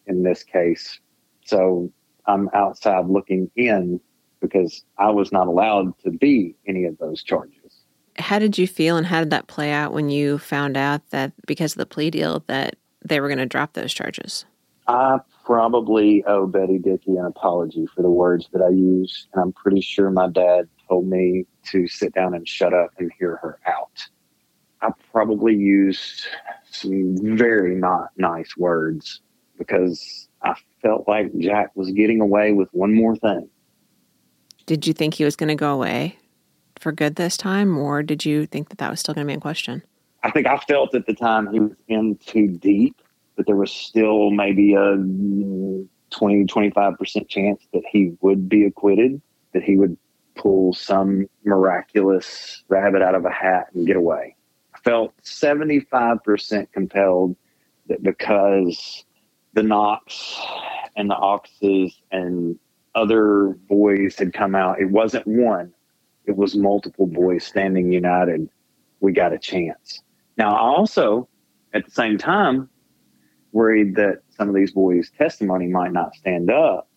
in 0.06 0.22
this 0.22 0.42
case. 0.42 1.00
So 1.44 1.92
I'm 2.26 2.48
outside 2.52 3.06
looking 3.06 3.50
in 3.56 4.00
because 4.40 4.84
I 4.98 5.10
was 5.10 5.32
not 5.32 5.46
allowed 5.46 5.98
to 6.04 6.10
be 6.10 6.56
any 6.66 6.84
of 6.84 6.98
those 6.98 7.22
charges. 7.22 7.84
How 8.18 8.38
did 8.38 8.58
you 8.58 8.66
feel 8.66 8.96
and 8.96 9.06
how 9.06 9.20
did 9.20 9.30
that 9.30 9.46
play 9.46 9.70
out 9.70 9.92
when 9.92 10.10
you 10.10 10.38
found 10.38 10.76
out 10.76 11.08
that 11.10 11.32
because 11.46 11.72
of 11.72 11.78
the 11.78 11.86
plea 11.86 12.10
deal 12.10 12.42
that 12.46 12.76
they 13.04 13.20
were 13.20 13.28
going 13.28 13.38
to 13.38 13.46
drop 13.46 13.74
those 13.74 13.92
charges? 13.92 14.44
I 14.88 15.18
probably 15.44 16.24
owe 16.24 16.46
Betty 16.46 16.78
Dickey 16.78 17.16
an 17.16 17.26
apology 17.26 17.86
for 17.94 18.02
the 18.02 18.10
words 18.10 18.48
that 18.52 18.62
I 18.62 18.70
used, 18.70 19.28
and 19.32 19.42
I'm 19.42 19.52
pretty 19.52 19.82
sure 19.82 20.10
my 20.10 20.28
dad 20.28 20.68
told 20.88 21.06
me 21.06 21.46
to 21.70 21.86
sit 21.86 22.14
down 22.14 22.34
and 22.34 22.48
shut 22.48 22.72
up 22.72 22.90
and 22.98 23.10
hear 23.18 23.36
her 23.36 23.58
out. 23.66 24.08
I 24.80 24.90
probably 25.12 25.54
used 25.54 26.26
some 26.70 27.36
very 27.36 27.74
not 27.74 28.10
nice 28.16 28.56
words 28.56 29.20
because 29.58 30.28
I 30.42 30.54
felt 30.82 31.08
like 31.08 31.36
Jack 31.38 31.72
was 31.74 31.90
getting 31.90 32.20
away 32.20 32.52
with 32.52 32.68
one 32.72 32.94
more 32.94 33.16
thing. 33.16 33.48
Did 34.66 34.86
you 34.86 34.92
think 34.92 35.14
he 35.14 35.24
was 35.24 35.34
going 35.34 35.48
to 35.48 35.54
go 35.54 35.74
away 35.74 36.18
for 36.78 36.92
good 36.92 37.16
this 37.16 37.36
time, 37.36 37.76
or 37.76 38.02
did 38.02 38.24
you 38.24 38.46
think 38.46 38.68
that 38.68 38.78
that 38.78 38.90
was 38.90 39.00
still 39.00 39.14
going 39.14 39.26
to 39.26 39.28
be 39.28 39.34
in 39.34 39.40
question? 39.40 39.82
I 40.22 40.30
think 40.30 40.46
I 40.46 40.58
felt 40.58 40.94
at 40.94 41.06
the 41.06 41.14
time 41.14 41.52
he 41.52 41.60
was 41.60 41.76
in 41.88 42.16
too 42.16 42.48
deep, 42.48 43.00
but 43.36 43.46
there 43.46 43.56
was 43.56 43.72
still 43.72 44.30
maybe 44.30 44.74
a 44.74 44.96
20, 44.96 45.88
25% 46.10 47.28
chance 47.28 47.66
that 47.72 47.82
he 47.90 48.12
would 48.20 48.48
be 48.48 48.64
acquitted, 48.64 49.20
that 49.52 49.62
he 49.62 49.76
would 49.76 49.96
pull 50.36 50.72
some 50.72 51.26
miraculous 51.44 52.62
rabbit 52.68 53.02
out 53.02 53.14
of 53.14 53.24
a 53.24 53.30
hat 53.30 53.68
and 53.74 53.86
get 53.86 53.96
away. 53.96 54.36
Felt 54.84 55.14
75% 55.22 56.72
compelled 56.72 57.36
that 57.88 58.02
because 58.02 59.04
the 59.54 59.62
Knox 59.62 60.40
and 60.96 61.10
the 61.10 61.16
Oxes 61.16 62.00
and 62.10 62.58
other 62.94 63.58
boys 63.68 64.16
had 64.18 64.32
come 64.32 64.54
out, 64.54 64.80
it 64.80 64.90
wasn't 64.90 65.26
one, 65.26 65.72
it 66.26 66.36
was 66.36 66.56
multiple 66.56 67.06
boys 67.06 67.44
standing 67.44 67.92
united. 67.92 68.48
We 69.00 69.12
got 69.12 69.32
a 69.32 69.38
chance. 69.38 70.02
Now, 70.36 70.54
I 70.54 70.60
also, 70.60 71.28
at 71.72 71.84
the 71.84 71.90
same 71.90 72.18
time, 72.18 72.68
worried 73.52 73.96
that 73.96 74.22
some 74.36 74.48
of 74.48 74.54
these 74.54 74.72
boys' 74.72 75.10
testimony 75.16 75.66
might 75.66 75.92
not 75.92 76.14
stand 76.14 76.50
up 76.50 76.88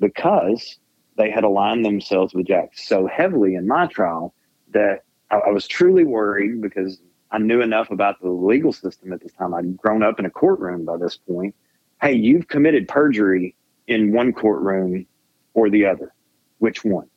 because 0.00 0.78
they 1.16 1.30
had 1.30 1.44
aligned 1.44 1.84
themselves 1.84 2.34
with 2.34 2.46
Jack 2.46 2.70
so 2.74 3.06
heavily 3.06 3.54
in 3.54 3.66
my 3.68 3.86
trial 3.86 4.34
that 4.72 5.03
I, 5.30 5.36
I 5.36 5.50
was 5.50 5.66
truly 5.66 6.04
worried 6.04 6.60
because 6.60 7.00
I 7.30 7.38
knew 7.38 7.60
enough 7.60 7.90
about 7.90 8.20
the 8.20 8.30
legal 8.30 8.72
system 8.72 9.12
at 9.12 9.20
this 9.20 9.32
time. 9.32 9.54
I'd 9.54 9.76
grown 9.76 10.02
up 10.02 10.18
in 10.18 10.26
a 10.26 10.30
courtroom 10.30 10.84
by 10.84 10.96
this 10.96 11.16
point. 11.16 11.54
Hey, 12.00 12.14
you've 12.14 12.48
committed 12.48 12.88
perjury 12.88 13.56
in 13.86 14.12
one 14.12 14.32
courtroom 14.32 15.06
or 15.54 15.70
the 15.70 15.86
other. 15.86 16.12
Which 16.58 16.84
one? 16.84 17.08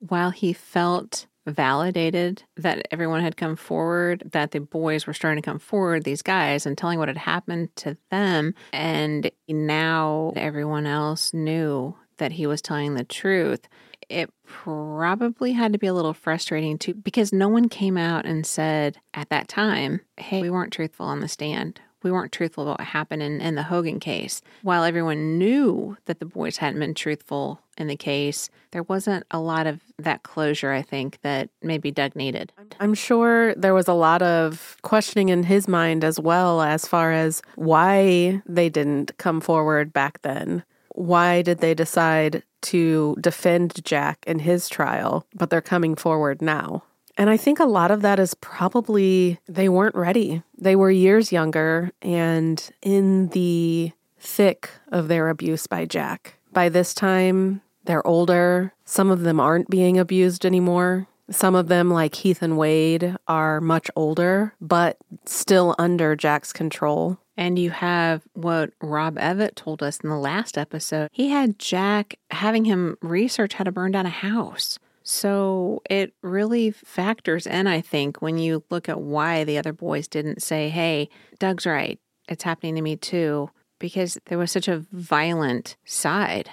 While 0.00 0.30
he 0.30 0.52
felt 0.52 1.26
validated 1.46 2.42
that 2.56 2.86
everyone 2.90 3.22
had 3.22 3.36
come 3.36 3.56
forward, 3.56 4.28
that 4.32 4.50
the 4.50 4.60
boys 4.60 5.06
were 5.06 5.12
starting 5.12 5.40
to 5.42 5.48
come 5.48 5.58
forward, 5.58 6.04
these 6.04 6.22
guys, 6.22 6.66
and 6.66 6.76
telling 6.76 6.98
what 6.98 7.08
had 7.08 7.16
happened 7.16 7.74
to 7.76 7.96
them. 8.10 8.54
And 8.72 9.30
now 9.48 10.32
everyone 10.34 10.86
else 10.86 11.32
knew 11.32 11.96
that 12.18 12.32
he 12.32 12.46
was 12.46 12.60
telling 12.60 12.94
the 12.94 13.04
truth. 13.04 13.68
It 14.08 14.30
probably 14.44 15.52
had 15.52 15.72
to 15.72 15.78
be 15.78 15.86
a 15.86 15.94
little 15.94 16.14
frustrating 16.14 16.78
too, 16.78 16.94
because 16.94 17.32
no 17.32 17.48
one 17.48 17.68
came 17.68 17.96
out 17.96 18.24
and 18.24 18.46
said 18.46 18.98
at 19.14 19.28
that 19.30 19.48
time, 19.48 20.00
hey, 20.16 20.42
we 20.42 20.50
weren't 20.50 20.72
truthful 20.72 21.06
on 21.06 21.20
the 21.20 21.28
stand 21.28 21.80
we 22.06 22.12
weren't 22.12 22.30
truthful 22.30 22.62
about 22.62 22.78
what 22.78 22.86
happened 22.86 23.20
in, 23.20 23.40
in 23.40 23.56
the 23.56 23.64
Hogan 23.64 23.98
case. 23.98 24.40
While 24.62 24.84
everyone 24.84 25.38
knew 25.38 25.96
that 26.04 26.20
the 26.20 26.24
boys 26.24 26.58
hadn't 26.58 26.78
been 26.78 26.94
truthful 26.94 27.60
in 27.76 27.88
the 27.88 27.96
case, 27.96 28.48
there 28.70 28.84
wasn't 28.84 29.26
a 29.32 29.40
lot 29.40 29.66
of 29.66 29.80
that 29.98 30.22
closure, 30.22 30.70
I 30.70 30.82
think, 30.82 31.18
that 31.22 31.50
maybe 31.62 31.90
Doug 31.90 32.14
needed. 32.14 32.52
I'm 32.78 32.94
sure 32.94 33.56
there 33.56 33.74
was 33.74 33.88
a 33.88 33.92
lot 33.92 34.22
of 34.22 34.76
questioning 34.82 35.30
in 35.30 35.42
his 35.42 35.66
mind 35.66 36.04
as 36.04 36.20
well, 36.20 36.62
as 36.62 36.86
far 36.86 37.10
as 37.12 37.42
why 37.56 38.40
they 38.46 38.68
didn't 38.68 39.16
come 39.18 39.40
forward 39.40 39.92
back 39.92 40.22
then. 40.22 40.62
Why 40.90 41.42
did 41.42 41.58
they 41.58 41.74
decide 41.74 42.44
to 42.70 43.16
defend 43.20 43.84
Jack 43.84 44.24
in 44.26 44.40
his 44.40 44.68
trial, 44.68 45.26
but 45.34 45.50
they're 45.50 45.60
coming 45.60 45.94
forward 45.94 46.42
now? 46.42 46.84
And 47.18 47.30
I 47.30 47.36
think 47.36 47.58
a 47.58 47.64
lot 47.64 47.90
of 47.90 48.02
that 48.02 48.18
is 48.18 48.34
probably 48.34 49.38
they 49.48 49.68
weren't 49.68 49.94
ready. 49.94 50.42
They 50.58 50.76
were 50.76 50.90
years 50.90 51.32
younger 51.32 51.90
and 52.02 52.70
in 52.82 53.28
the 53.28 53.92
thick 54.18 54.70
of 54.92 55.08
their 55.08 55.28
abuse 55.28 55.66
by 55.66 55.86
Jack. 55.86 56.34
By 56.52 56.68
this 56.68 56.94
time, 56.94 57.62
they're 57.84 58.06
older. 58.06 58.74
Some 58.84 59.10
of 59.10 59.20
them 59.20 59.40
aren't 59.40 59.70
being 59.70 59.98
abused 59.98 60.44
anymore. 60.44 61.06
Some 61.30 61.54
of 61.54 61.68
them, 61.68 61.90
like 61.90 62.14
Heath 62.14 62.40
and 62.40 62.56
Wade, 62.56 63.16
are 63.26 63.60
much 63.60 63.90
older, 63.96 64.54
but 64.60 64.96
still 65.24 65.74
under 65.78 66.14
Jack's 66.14 66.52
control. 66.52 67.18
And 67.36 67.58
you 67.58 67.70
have 67.70 68.22
what 68.32 68.70
Rob 68.80 69.16
Evett 69.16 69.54
told 69.56 69.82
us 69.82 70.00
in 70.00 70.08
the 70.08 70.16
last 70.16 70.56
episode. 70.56 71.08
He 71.12 71.28
had 71.28 71.58
Jack 71.58 72.18
having 72.30 72.64
him 72.64 72.96
research 73.02 73.54
how 73.54 73.64
to 73.64 73.72
burn 73.72 73.92
down 73.92 74.06
a 74.06 74.10
house. 74.10 74.78
So 75.02 75.82
it 75.88 76.14
really 76.22 76.70
factors 76.70 77.46
in, 77.46 77.66
I 77.66 77.80
think, 77.80 78.22
when 78.22 78.38
you 78.38 78.64
look 78.70 78.88
at 78.88 79.00
why 79.00 79.44
the 79.44 79.58
other 79.58 79.72
boys 79.72 80.08
didn't 80.08 80.42
say, 80.42 80.68
hey, 80.70 81.08
Doug's 81.38 81.66
right. 81.66 82.00
It's 82.28 82.42
happening 82.42 82.74
to 82.74 82.82
me 82.82 82.96
too. 82.96 83.50
because 83.78 84.18
there 84.26 84.38
was 84.38 84.50
such 84.50 84.68
a 84.68 84.84
violent 84.92 85.76
side 85.84 86.50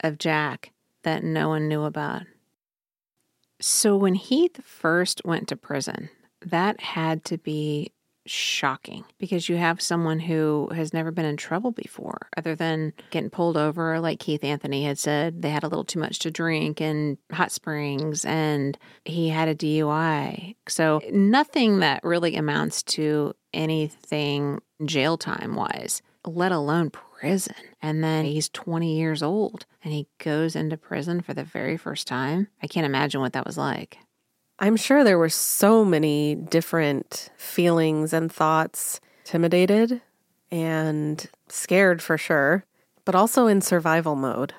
of 0.00 0.18
Jack 0.18 0.72
that 1.02 1.22
no 1.24 1.48
one 1.48 1.68
knew 1.68 1.82
about. 1.82 2.22
So 3.60 3.96
when 3.96 4.14
Heath 4.14 4.60
first 4.64 5.22
went 5.24 5.48
to 5.48 5.56
prison, 5.56 6.10
that 6.44 6.80
had 6.80 7.24
to 7.26 7.38
be 7.38 7.92
shocking 8.26 9.04
because 9.18 9.48
you 9.48 9.56
have 9.56 9.80
someone 9.80 10.20
who 10.20 10.68
has 10.74 10.92
never 10.92 11.10
been 11.10 11.24
in 11.24 11.36
trouble 11.36 11.72
before, 11.72 12.28
other 12.36 12.54
than 12.54 12.92
getting 13.10 13.30
pulled 13.30 13.56
over, 13.56 14.00
like 14.00 14.18
Keith 14.18 14.44
Anthony 14.44 14.84
had 14.84 14.98
said. 14.98 15.42
They 15.42 15.50
had 15.50 15.64
a 15.64 15.68
little 15.68 15.84
too 15.84 15.98
much 15.98 16.18
to 16.20 16.30
drink 16.30 16.80
in 16.80 17.18
Hot 17.32 17.52
Springs 17.52 18.24
and 18.24 18.78
he 19.04 19.28
had 19.28 19.48
a 19.48 19.54
DUI. 19.54 20.56
So, 20.68 21.00
nothing 21.10 21.80
that 21.80 22.04
really 22.04 22.36
amounts 22.36 22.82
to 22.84 23.34
anything 23.52 24.60
jail 24.84 25.16
time 25.16 25.54
wise, 25.54 26.02
let 26.26 26.52
alone 26.52 26.90
prison. 26.90 27.54
And 27.80 28.02
then 28.02 28.24
he's 28.24 28.48
20 28.48 28.96
years 28.96 29.22
old 29.22 29.66
and 29.84 29.92
he 29.92 30.08
goes 30.18 30.56
into 30.56 30.76
prison 30.76 31.20
for 31.20 31.34
the 31.34 31.44
very 31.44 31.76
first 31.76 32.06
time. 32.06 32.48
I 32.62 32.66
can't 32.66 32.86
imagine 32.86 33.20
what 33.20 33.32
that 33.34 33.46
was 33.46 33.58
like. 33.58 33.98
I'm 34.62 34.76
sure 34.76 35.02
there 35.02 35.18
were 35.18 35.28
so 35.28 35.84
many 35.84 36.36
different 36.36 37.30
feelings 37.36 38.12
and 38.12 38.30
thoughts 38.30 39.00
intimidated 39.24 40.00
and 40.52 41.28
scared 41.48 42.00
for 42.00 42.16
sure, 42.16 42.64
but 43.04 43.16
also 43.16 43.48
in 43.48 43.60
survival 43.60 44.14
mode. 44.14 44.54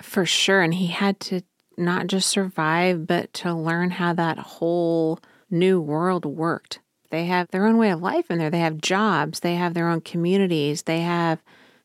For 0.00 0.24
sure. 0.24 0.62
And 0.62 0.72
he 0.72 0.86
had 0.86 1.18
to 1.20 1.40
not 1.76 2.06
just 2.06 2.28
survive, 2.28 3.08
but 3.08 3.32
to 3.34 3.52
learn 3.52 3.90
how 3.90 4.12
that 4.12 4.38
whole 4.38 5.18
new 5.50 5.80
world 5.80 6.24
worked. 6.24 6.78
They 7.10 7.24
have 7.24 7.48
their 7.48 7.66
own 7.66 7.76
way 7.76 7.90
of 7.90 8.00
life 8.00 8.30
in 8.30 8.38
there. 8.38 8.50
They 8.50 8.60
have 8.60 8.80
jobs, 8.80 9.40
they 9.40 9.56
have 9.56 9.74
their 9.74 9.88
own 9.88 10.00
communities, 10.00 10.84
they 10.84 11.00
have 11.00 11.42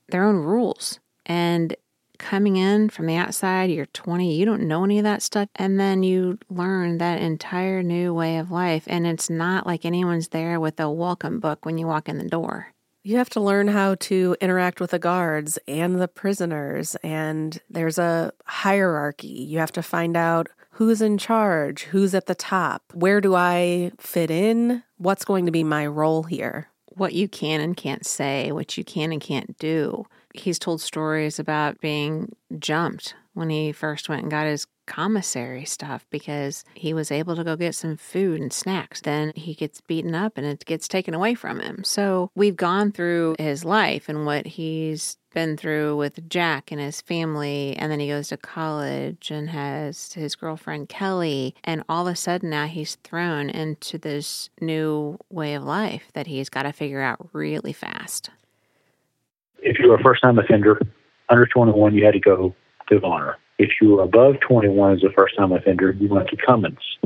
their 0.10 0.24
own 0.24 0.36
rules. 0.36 1.00
And 1.26 1.76
coming 2.16 2.58
in 2.58 2.90
from 2.90 3.06
the 3.06 3.16
outside, 3.16 3.70
you're 3.70 3.86
20, 3.88 4.36
you 4.36 4.46
don't 4.46 4.68
know 4.68 4.84
any 4.84 4.98
of 4.98 5.04
that 5.04 5.22
stuff. 5.22 5.50
And 5.56 5.80
then 5.80 6.04
you 6.04 6.40
learn 6.50 6.98
that 6.98 7.22
entire 7.22 7.84
new 7.84 8.14
way 8.14 8.38
of 8.38 8.52
life. 8.52 8.84
And 8.88 9.06
it's 9.06 9.30
not 9.30 9.66
like 9.66 9.86
anyone's 9.86 10.30
there 10.30 10.60
with 10.60 10.80
a 10.80 10.90
welcome 10.90 11.40
book 11.40 11.66
when 11.66 11.78
you 11.78 11.88
walk 11.88 12.10
in 12.10 12.18
the 12.18 12.30
door. 12.30 12.74
You 13.04 13.18
have 13.18 13.30
to 13.32 13.40
learn 13.40 13.68
how 13.68 13.96
to 13.96 14.36
interact 14.42 14.80
with 14.80 14.92
the 14.92 15.00
guards 15.00 15.60
and 15.68 16.02
the 16.02 16.08
prisoners. 16.08 16.96
And 17.04 17.62
there's 17.70 18.00
a 18.00 18.34
hierarchy. 18.46 19.28
You 19.28 19.60
have 19.60 19.72
to 19.74 19.84
find 19.84 20.18
out 20.18 20.48
who's 20.72 21.02
in 21.02 21.18
charge, 21.18 21.84
who's 21.84 22.16
at 22.16 22.26
the 22.26 22.36
top, 22.36 22.84
where 22.94 23.22
do 23.22 23.36
I 23.36 23.92
fit 24.00 24.32
in, 24.32 24.84
what's 24.98 25.24
going 25.24 25.46
to 25.46 25.52
be 25.52 25.64
my 25.64 25.86
role 25.86 26.24
here. 26.24 26.70
What 26.88 27.14
you 27.14 27.28
can 27.28 27.62
and 27.62 27.78
can't 27.78 28.06
say, 28.06 28.52
what 28.52 28.78
you 28.78 28.84
can 28.84 29.12
and 29.12 29.22
can't 29.22 29.58
do 29.58 30.06
he's 30.40 30.60
told 30.60 30.82
stories 30.82 31.40
about 31.40 31.80
being 31.82 32.36
jumped 32.60 33.16
when 33.34 33.50
he 33.50 33.72
first 33.72 34.10
went 34.10 34.24
and 34.24 34.32
got 34.32 34.48
his 34.48 34.66
commissary 34.88 35.66
stuff 35.66 36.06
because 36.10 36.64
he 36.74 36.94
was 36.94 37.12
able 37.12 37.36
to 37.36 37.44
go 37.44 37.56
get 37.56 37.76
some 37.76 37.98
food 37.98 38.40
and 38.40 38.54
snacks. 38.54 39.02
Then 39.02 39.34
he 39.36 39.54
gets 39.54 39.82
beaten 39.82 40.16
up 40.16 40.38
and 40.38 40.46
it 40.46 40.66
gets 40.66 40.88
taken 40.88 41.14
away 41.14 41.36
from 41.36 41.60
him. 41.60 41.84
So 41.84 42.32
we've 42.36 42.56
gone 42.56 42.92
through 42.92 43.36
his 43.40 43.66
life 43.66 44.08
and 44.08 44.26
what 44.26 44.46
he's 44.46 45.18
been 45.34 45.58
through 45.58 45.98
with 45.98 46.30
Jack 46.30 46.72
and 46.72 46.80
his 46.80 47.02
family. 47.02 47.76
And 47.78 47.92
then 47.92 48.00
he 48.00 48.08
goes 48.08 48.30
to 48.30 48.38
college 48.38 49.32
and 49.32 49.50
has 49.50 50.14
his 50.14 50.36
girlfriend 50.36 50.88
Kelly. 50.88 51.56
And 51.64 51.84
all 51.90 52.08
of 52.08 52.14
a 52.14 52.16
sudden 52.16 52.50
now 52.50 52.68
he's 52.68 52.96
thrown 53.04 53.50
into 53.50 53.98
this 53.98 54.50
new 54.62 55.18
way 55.30 55.56
of 55.56 55.64
life 55.64 56.04
that 56.14 56.28
he's 56.28 56.50
got 56.50 56.64
to 56.64 56.72
figure 56.72 57.02
out 57.02 57.30
really 57.34 57.74
fast 57.74 58.30
if 59.66 59.80
you 59.80 59.90
were 59.90 59.96
a 59.96 60.04
first 60.04 60.22
time 60.22 60.40
offender 60.40 60.80
under 61.30 61.46
21, 61.46 61.96
you 61.96 62.06
had 62.06 62.14
to 62.14 62.20
go 62.20 62.56
to 62.88 63.00
Varner. 63.00 63.38
If 63.58 63.72
you 63.82 63.96
were 63.96 64.04
above 64.04 64.40
21 64.42 64.98
as 64.98 65.04
a 65.04 65.10
first 65.12 65.36
time 65.36 65.52
offender, 65.52 65.92
you 65.92 66.08
went 66.08 66.30
to 66.30 66.38
Cummins. 66.38 66.98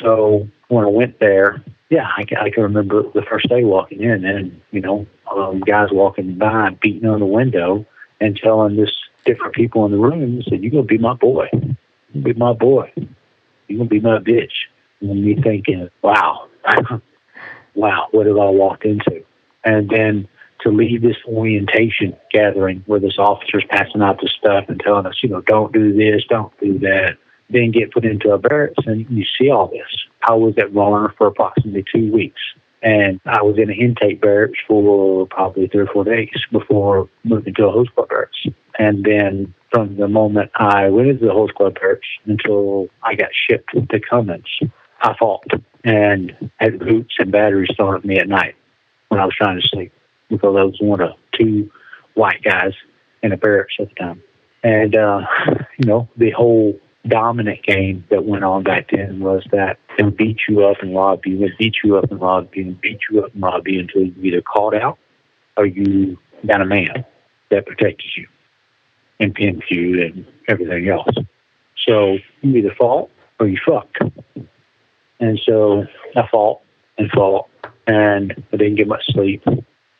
So 0.00 0.48
when 0.68 0.84
I 0.84 0.88
went 0.88 1.18
there, 1.18 1.62
yeah, 1.90 2.08
I, 2.16 2.22
I 2.40 2.50
can 2.50 2.62
remember 2.62 3.02
the 3.14 3.22
first 3.22 3.48
day 3.48 3.64
walking 3.64 4.02
in 4.02 4.24
and, 4.24 4.60
you 4.70 4.80
know, 4.80 5.06
um, 5.34 5.60
guys 5.60 5.88
walking 5.90 6.38
by 6.38 6.70
beating 6.80 7.08
on 7.08 7.20
the 7.20 7.26
window 7.26 7.84
and 8.20 8.36
telling 8.36 8.76
this 8.76 8.90
different 9.24 9.54
people 9.54 9.84
in 9.84 9.92
the 9.92 9.98
room, 9.98 10.42
said, 10.48 10.62
You're 10.62 10.70
going 10.70 10.84
to 10.84 10.88
be 10.88 10.98
my 10.98 11.14
boy. 11.14 11.48
You're 12.12 12.24
be 12.24 12.32
my 12.34 12.52
boy. 12.52 12.92
You're 13.68 13.78
going 13.78 13.88
to 13.88 13.94
be 13.94 14.00
my 14.00 14.18
bitch. 14.18 14.52
And 15.00 15.24
me 15.24 15.40
thinking, 15.42 15.88
wow, 16.02 16.48
wow, 17.74 18.08
what 18.12 18.26
have 18.26 18.38
I 18.38 18.50
walked 18.50 18.84
into? 18.84 19.24
And 19.64 19.88
then 19.88 20.28
to 20.64 20.70
leave 20.70 21.02
this 21.02 21.16
orientation 21.28 22.16
gathering 22.32 22.82
where 22.86 22.98
this 22.98 23.18
officer's 23.18 23.64
passing 23.68 24.02
out 24.02 24.20
the 24.20 24.28
stuff 24.28 24.64
and 24.68 24.80
telling 24.80 25.06
us, 25.06 25.22
you 25.22 25.28
know, 25.28 25.42
don't 25.42 25.72
do 25.72 25.92
this, 25.92 26.24
don't 26.28 26.52
do 26.58 26.78
that, 26.78 27.16
then 27.50 27.70
get 27.70 27.92
put 27.92 28.04
into 28.04 28.32
a 28.32 28.38
barracks 28.38 28.82
and 28.86 29.06
you 29.10 29.24
see 29.38 29.50
all 29.50 29.68
this. 29.68 30.06
I 30.22 30.32
was 30.32 30.54
at 30.58 30.70
Varner 30.70 31.14
for 31.16 31.26
approximately 31.26 31.84
two 31.94 32.10
weeks. 32.10 32.40
And 32.82 33.18
I 33.24 33.40
was 33.40 33.56
in 33.56 33.70
an 33.70 33.76
intake 33.76 34.20
barracks 34.20 34.58
for 34.68 35.26
probably 35.28 35.68
three 35.68 35.82
or 35.82 35.86
four 35.86 36.04
days 36.04 36.28
before 36.52 37.08
moving 37.24 37.54
to 37.54 37.66
a 37.66 37.70
host 37.70 37.94
club 37.94 38.10
barracks. 38.10 38.46
And 38.78 39.04
then 39.04 39.54
from 39.72 39.96
the 39.96 40.08
moment 40.08 40.50
I 40.56 40.88
went 40.90 41.08
into 41.08 41.26
the 41.26 41.32
host 41.32 41.54
club 41.54 41.74
barracks 41.80 42.06
until 42.26 42.88
I 43.02 43.14
got 43.14 43.30
shipped 43.32 43.70
to 43.74 44.00
Cummins, 44.00 44.48
I 45.00 45.14
fought 45.18 45.46
and 45.82 46.50
had 46.56 46.78
boots 46.78 47.14
and 47.18 47.32
batteries 47.32 47.70
thrown 47.76 47.96
at 47.96 48.04
me 48.04 48.18
at 48.18 48.28
night 48.28 48.54
when 49.08 49.20
I 49.20 49.24
was 49.24 49.34
trying 49.34 49.60
to 49.60 49.66
sleep 49.66 49.92
because 50.36 50.56
I 50.56 50.64
was 50.64 50.76
one 50.80 51.00
of 51.00 51.12
two 51.38 51.70
white 52.14 52.42
guys 52.42 52.72
in 53.22 53.32
a 53.32 53.36
barracks 53.36 53.74
at 53.80 53.88
the 53.88 53.94
time. 53.94 54.22
And, 54.62 54.96
uh, 54.96 55.22
you 55.78 55.86
know, 55.86 56.08
the 56.16 56.30
whole 56.30 56.78
dominant 57.06 57.62
game 57.62 58.04
that 58.10 58.24
went 58.24 58.44
on 58.44 58.62
back 58.62 58.90
then 58.90 59.20
was 59.20 59.44
that 59.52 59.78
they 59.96 60.04
would 60.04 60.16
beat 60.16 60.38
you 60.48 60.64
up 60.64 60.78
and 60.80 60.94
rob 60.94 61.24
you, 61.26 61.44
and 61.44 61.56
beat 61.58 61.76
you 61.82 61.96
up 61.96 62.10
and 62.10 62.20
rob 62.20 62.54
you, 62.54 62.68
and 62.68 62.80
beat 62.80 63.00
you 63.10 63.22
up 63.22 63.32
and 63.34 63.42
rob 63.42 63.68
you 63.68 63.80
until 63.80 64.02
you 64.02 64.14
either 64.22 64.42
caught 64.42 64.74
out 64.74 64.98
or 65.56 65.66
you 65.66 66.18
got 66.46 66.60
a 66.60 66.64
man 66.64 67.04
that 67.50 67.66
protected 67.66 68.10
you 68.16 68.26
and 69.20 69.34
pinned 69.34 69.62
you 69.68 70.02
and 70.02 70.26
everything 70.48 70.88
else. 70.88 71.14
So 71.86 72.18
you 72.42 72.56
either 72.56 72.74
fought 72.76 73.10
or 73.38 73.48
you 73.48 73.58
fucked. 73.66 73.98
And 75.20 75.40
so 75.44 75.84
I 76.16 76.26
fought 76.30 76.60
and 76.98 77.10
fought, 77.10 77.48
and 77.86 78.32
I 78.52 78.56
didn't 78.56 78.76
get 78.76 78.88
much 78.88 79.04
sleep. 79.06 79.42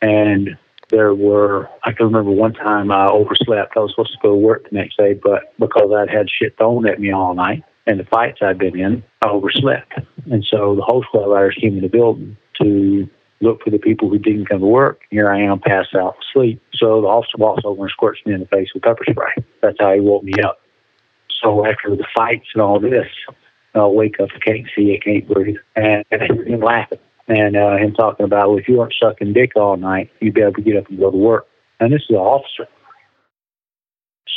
And 0.05 0.55
there 0.91 1.15
were, 1.15 1.67
I 1.83 1.91
can 1.91 2.05
remember 2.05 2.29
one 2.29 2.53
time 2.53 2.91
I 2.91 3.07
overslept. 3.07 3.75
I 3.75 3.79
was 3.79 3.89
supposed 3.89 4.11
to 4.11 4.19
go 4.21 4.29
to 4.29 4.35
work 4.35 4.69
the 4.69 4.75
next 4.75 4.97
day, 4.97 5.13
but 5.13 5.51
because 5.59 5.91
I'd 5.91 6.11
had 6.11 6.29
shit 6.29 6.55
thrown 6.57 6.87
at 6.87 6.99
me 6.99 7.11
all 7.11 7.33
night 7.33 7.63
and 7.87 7.99
the 7.99 8.05
fights 8.05 8.37
I'd 8.43 8.59
been 8.59 8.79
in, 8.79 9.03
I 9.23 9.29
overslept. 9.29 9.93
And 10.31 10.45
so 10.45 10.75
the 10.75 10.83
whole 10.83 11.03
club 11.03 11.29
leaders 11.29 11.57
came 11.59 11.77
in 11.77 11.81
the 11.81 11.87
building 11.87 12.37
to 12.61 13.09
look 13.41 13.63
for 13.63 13.71
the 13.71 13.79
people 13.79 14.07
who 14.07 14.19
didn't 14.19 14.45
come 14.45 14.59
to 14.59 14.65
work. 14.67 15.01
Here 15.09 15.27
I 15.27 15.41
am, 15.41 15.59
passed 15.59 15.95
out 15.95 16.17
asleep. 16.29 16.61
So 16.75 17.01
the 17.01 17.07
officer 17.07 17.37
walks 17.39 17.63
over 17.65 17.81
and 17.81 17.91
squirts 17.91 18.21
me 18.27 18.33
in 18.33 18.41
the 18.41 18.45
face 18.47 18.69
with 18.75 18.83
pepper 18.83 19.05
spray. 19.09 19.33
That's 19.63 19.77
how 19.79 19.91
he 19.91 20.01
woke 20.01 20.23
me 20.23 20.33
up. 20.43 20.61
So 21.41 21.65
after 21.65 21.95
the 21.95 22.05
fights 22.15 22.47
and 22.53 22.61
all 22.61 22.79
this, 22.79 23.07
I'll 23.73 23.93
wake 23.93 24.19
up, 24.19 24.29
I 24.35 24.39
can't 24.39 24.67
see, 24.75 24.93
I 24.93 25.03
can't 25.03 25.27
breathe, 25.27 25.57
and, 25.75 26.05
and 26.11 26.21
I 26.21 26.25
hear 26.27 26.45
him 26.45 26.61
laughing 26.61 26.99
and 27.27 27.55
uh, 27.55 27.77
him 27.77 27.93
talking 27.93 28.25
about, 28.25 28.49
well, 28.49 28.57
if 28.57 28.67
you 28.67 28.77
weren't 28.77 28.93
sucking 29.01 29.33
dick 29.33 29.53
all 29.55 29.77
night, 29.77 30.11
you'd 30.19 30.33
be 30.33 30.41
able 30.41 30.53
to 30.53 30.61
get 30.61 30.77
up 30.77 30.89
and 30.89 30.99
go 30.99 31.11
to 31.11 31.17
work. 31.17 31.47
And 31.79 31.91
this 31.91 32.01
is 32.03 32.09
an 32.11 32.15
officer. 32.17 32.67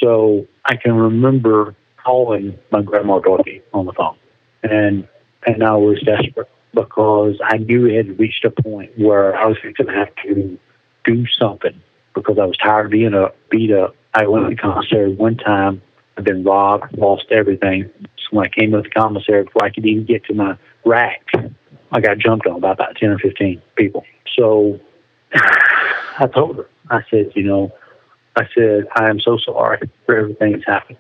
So 0.00 0.46
I 0.64 0.76
can 0.76 0.94
remember 0.94 1.74
calling 2.02 2.58
my 2.70 2.82
grandma 2.82 3.18
Dorothy 3.18 3.62
on 3.74 3.86
the 3.86 3.92
phone, 3.92 4.16
and 4.62 5.06
and 5.46 5.64
I 5.64 5.74
was 5.74 6.00
desperate 6.02 6.48
because 6.74 7.38
I 7.44 7.58
knew 7.58 7.86
it 7.86 8.06
had 8.06 8.18
reached 8.18 8.44
a 8.44 8.50
point 8.50 8.92
where 8.96 9.36
I 9.36 9.46
was 9.46 9.56
going 9.62 9.74
to 9.74 9.92
have 9.92 10.14
to 10.24 10.58
do 11.04 11.26
something 11.38 11.80
because 12.14 12.38
I 12.38 12.44
was 12.44 12.56
tired 12.56 12.86
of 12.86 12.92
being 12.92 13.14
up, 13.14 13.36
beat 13.50 13.72
up. 13.72 13.96
I 14.14 14.26
went 14.26 14.44
to 14.48 14.50
the 14.50 14.60
commissary 14.60 15.14
one 15.14 15.36
time. 15.36 15.82
I'd 16.16 16.24
been 16.24 16.44
robbed, 16.44 16.96
lost 16.98 17.26
everything. 17.30 17.90
So 18.16 18.36
when 18.36 18.46
I 18.46 18.48
came 18.48 18.72
to 18.72 18.82
the 18.82 18.90
commissary, 18.90 19.44
before 19.44 19.64
I 19.64 19.70
could 19.70 19.86
even 19.86 20.04
get 20.04 20.24
to 20.24 20.34
my 20.34 20.56
rack, 20.84 21.26
I 21.92 22.00
got 22.00 22.18
jumped 22.18 22.46
on 22.46 22.60
by 22.60 22.72
about 22.72 22.96
10 22.96 23.10
or 23.10 23.18
15 23.18 23.62
people. 23.76 24.04
So 24.36 24.78
I 25.34 26.26
told 26.34 26.56
her, 26.56 26.68
I 26.90 27.02
said, 27.10 27.32
you 27.34 27.44
know, 27.44 27.72
I 28.36 28.46
said, 28.54 28.86
I 28.94 29.08
am 29.08 29.20
so 29.20 29.38
sorry 29.38 29.80
for 30.06 30.16
everything 30.16 30.52
that's 30.52 30.66
happened. 30.66 30.98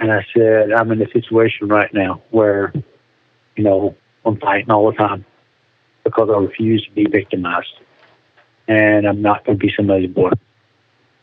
And 0.00 0.12
I 0.12 0.26
said, 0.36 0.72
I'm 0.72 0.90
in 0.90 1.00
a 1.00 1.10
situation 1.10 1.68
right 1.68 1.92
now 1.94 2.22
where, 2.30 2.72
you 3.56 3.64
know, 3.64 3.94
I'm 4.24 4.38
fighting 4.40 4.70
all 4.70 4.90
the 4.90 4.96
time 4.96 5.24
because 6.02 6.28
I 6.28 6.38
refuse 6.38 6.84
to 6.86 6.90
be 6.92 7.06
victimized. 7.06 7.80
And 8.66 9.06
I'm 9.06 9.22
not 9.22 9.44
going 9.44 9.58
to 9.58 9.66
be 9.66 9.72
somebody's 9.76 10.10
boy. 10.10 10.30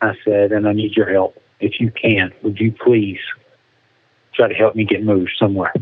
I 0.02 0.13
said, 0.24 0.52
and 0.52 0.67
I 0.67 0.74
need 0.74 0.95
your 0.95 1.12
help. 1.12 1.41
If 1.60 1.80
you 1.80 1.91
can, 1.91 2.32
would 2.43 2.60
you 2.60 2.71
please 2.71 3.19
try 4.34 4.47
to 4.47 4.54
help 4.54 4.76
me 4.76 4.86
get 4.86 5.04
moved 5.04 5.32
somewhere? 5.38 5.74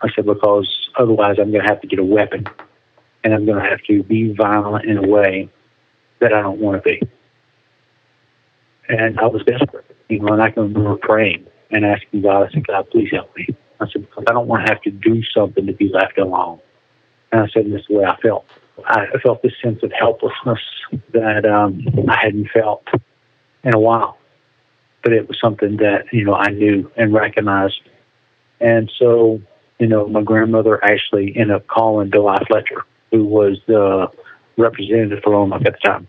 I 0.00 0.08
said, 0.14 0.26
because 0.26 0.83
Otherwise, 0.96 1.36
I'm 1.38 1.50
going 1.50 1.64
to 1.64 1.68
have 1.68 1.80
to 1.80 1.86
get 1.86 1.98
a 1.98 2.04
weapon 2.04 2.46
and 3.24 3.34
I'm 3.34 3.46
going 3.46 3.62
to 3.62 3.68
have 3.68 3.82
to 3.84 4.02
be 4.02 4.32
violent 4.32 4.84
in 4.84 4.98
a 4.98 5.06
way 5.06 5.48
that 6.20 6.32
I 6.32 6.42
don't 6.42 6.60
want 6.60 6.82
to 6.82 6.88
be. 6.88 7.02
And 8.88 9.18
I 9.18 9.26
was 9.26 9.42
desperate, 9.44 9.96
you 10.08 10.20
know, 10.20 10.34
and 10.34 10.42
I 10.42 10.50
can 10.50 10.74
remember 10.74 10.96
praying 10.96 11.46
and 11.70 11.84
asking 11.84 12.22
God, 12.22 12.48
I 12.48 12.52
said, 12.52 12.66
God, 12.66 12.88
please 12.90 13.10
help 13.10 13.34
me. 13.36 13.48
I 13.80 13.88
said, 13.90 14.02
because 14.02 14.24
I 14.28 14.32
don't 14.32 14.46
want 14.46 14.66
to 14.66 14.72
have 14.72 14.82
to 14.82 14.90
do 14.90 15.22
something 15.22 15.66
to 15.66 15.72
be 15.72 15.88
left 15.88 16.18
alone. 16.18 16.60
And 17.32 17.40
I 17.40 17.48
said, 17.48 17.66
this 17.66 17.80
is 17.80 17.86
the 17.88 17.94
way 17.94 18.04
I 18.04 18.16
felt. 18.16 18.44
I 18.86 19.06
felt 19.22 19.42
this 19.42 19.54
sense 19.62 19.82
of 19.82 19.92
helplessness 19.92 20.60
that 21.12 21.46
um, 21.46 21.86
I 22.08 22.16
hadn't 22.16 22.50
felt 22.50 22.86
in 23.62 23.74
a 23.74 23.78
while. 23.78 24.18
But 25.02 25.12
it 25.12 25.28
was 25.28 25.38
something 25.40 25.76
that, 25.78 26.12
you 26.12 26.24
know, 26.24 26.34
I 26.34 26.50
knew 26.50 26.90
and 26.96 27.12
recognized. 27.12 27.80
And 28.60 28.90
so, 28.98 29.40
you 29.78 29.86
know, 29.86 30.06
my 30.06 30.22
grandmother 30.22 30.82
actually 30.84 31.36
ended 31.36 31.56
up 31.56 31.66
calling 31.66 32.10
Bill 32.10 32.32
Fletcher, 32.46 32.84
who 33.10 33.24
was 33.24 33.60
the 33.66 34.08
representative 34.56 35.22
for 35.22 35.32
Lonoke 35.32 35.66
at 35.66 35.74
the 35.74 35.88
time. 35.88 36.08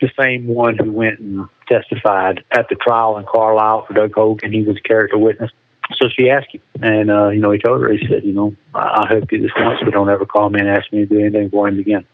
The 0.00 0.10
same 0.18 0.46
one 0.46 0.76
who 0.76 0.90
went 0.92 1.18
and 1.18 1.48
testified 1.68 2.44
at 2.52 2.68
the 2.68 2.76
trial 2.76 3.18
in 3.18 3.26
Carlisle 3.26 3.86
for 3.86 3.94
Doug 3.94 4.14
Hogan. 4.14 4.52
He 4.52 4.62
was 4.62 4.76
a 4.76 4.88
character 4.88 5.18
witness. 5.18 5.50
So 5.96 6.08
she 6.08 6.30
asked 6.30 6.52
him, 6.52 6.62
and 6.82 7.10
uh, 7.10 7.28
you 7.28 7.40
know, 7.40 7.50
he 7.50 7.58
told 7.58 7.82
her, 7.82 7.92
he 7.92 8.06
said, 8.08 8.24
you 8.24 8.32
know, 8.32 8.56
I- 8.74 8.88
I'll 8.88 9.06
help 9.06 9.30
you 9.30 9.42
this 9.42 9.52
once, 9.56 9.80
but 9.84 9.92
don't 9.92 10.08
ever 10.08 10.26
call 10.26 10.50
me 10.50 10.60
and 10.60 10.68
ask 10.68 10.92
me 10.92 11.00
to 11.00 11.06
do 11.06 11.20
anything 11.20 11.50
for 11.50 11.68
him 11.68 11.78
again. 11.78 12.04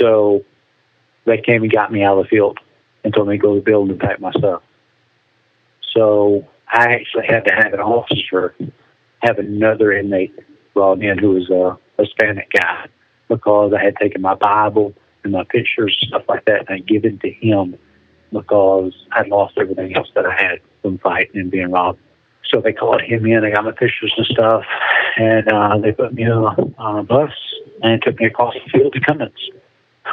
So 0.00 0.44
they 1.24 1.38
came 1.38 1.62
and 1.62 1.72
got 1.72 1.92
me 1.92 2.02
out 2.02 2.18
of 2.18 2.24
the 2.24 2.28
field 2.28 2.58
and 3.04 3.12
told 3.14 3.28
me 3.28 3.36
to 3.36 3.42
go 3.42 3.54
to 3.54 3.60
the 3.60 3.64
building 3.64 3.92
and 3.92 4.00
pack 4.00 4.20
my 4.20 4.32
stuff. 4.32 4.62
So 5.92 6.48
I 6.68 6.94
actually 6.94 7.26
had 7.26 7.44
to 7.46 7.54
have 7.54 7.74
an 7.74 7.80
officer 7.80 8.54
have 9.22 9.38
another 9.38 9.92
inmate 9.92 10.34
brought 10.74 11.02
in 11.02 11.18
who 11.18 11.30
was 11.30 11.50
a 11.50 11.78
Hispanic 11.98 12.50
guy 12.50 12.86
because 13.28 13.72
I 13.72 13.82
had 13.82 13.96
taken 13.96 14.20
my 14.20 14.34
Bible 14.34 14.94
and 15.24 15.32
my 15.32 15.44
pictures, 15.44 15.96
stuff 16.06 16.24
like 16.28 16.44
that, 16.46 16.60
and 16.60 16.68
I 16.70 16.78
given 16.78 17.18
to 17.20 17.30
him 17.30 17.78
because 18.32 18.92
I'd 19.12 19.28
lost 19.28 19.58
everything 19.58 19.94
else 19.94 20.08
that 20.14 20.26
I 20.26 20.34
had 20.34 20.60
from 20.80 20.98
fighting 20.98 21.40
and 21.40 21.50
being 21.50 21.70
robbed. 21.70 22.00
So 22.44 22.60
they 22.60 22.72
called 22.72 23.00
him 23.02 23.24
in. 23.26 23.44
I 23.44 23.50
got 23.50 23.64
my 23.64 23.72
pictures 23.72 24.12
and 24.16 24.26
stuff, 24.26 24.64
and 25.16 25.48
uh, 25.48 25.78
they 25.78 25.92
put 25.92 26.12
me 26.12 26.24
on 26.26 26.44
a, 26.44 26.80
on 26.80 26.98
a 26.98 27.02
bus 27.02 27.32
and 27.82 28.02
took 28.02 28.18
me 28.18 28.26
across 28.26 28.54
the 28.54 28.70
field 28.70 28.92
to 28.94 29.00
Cummins. 29.00 29.50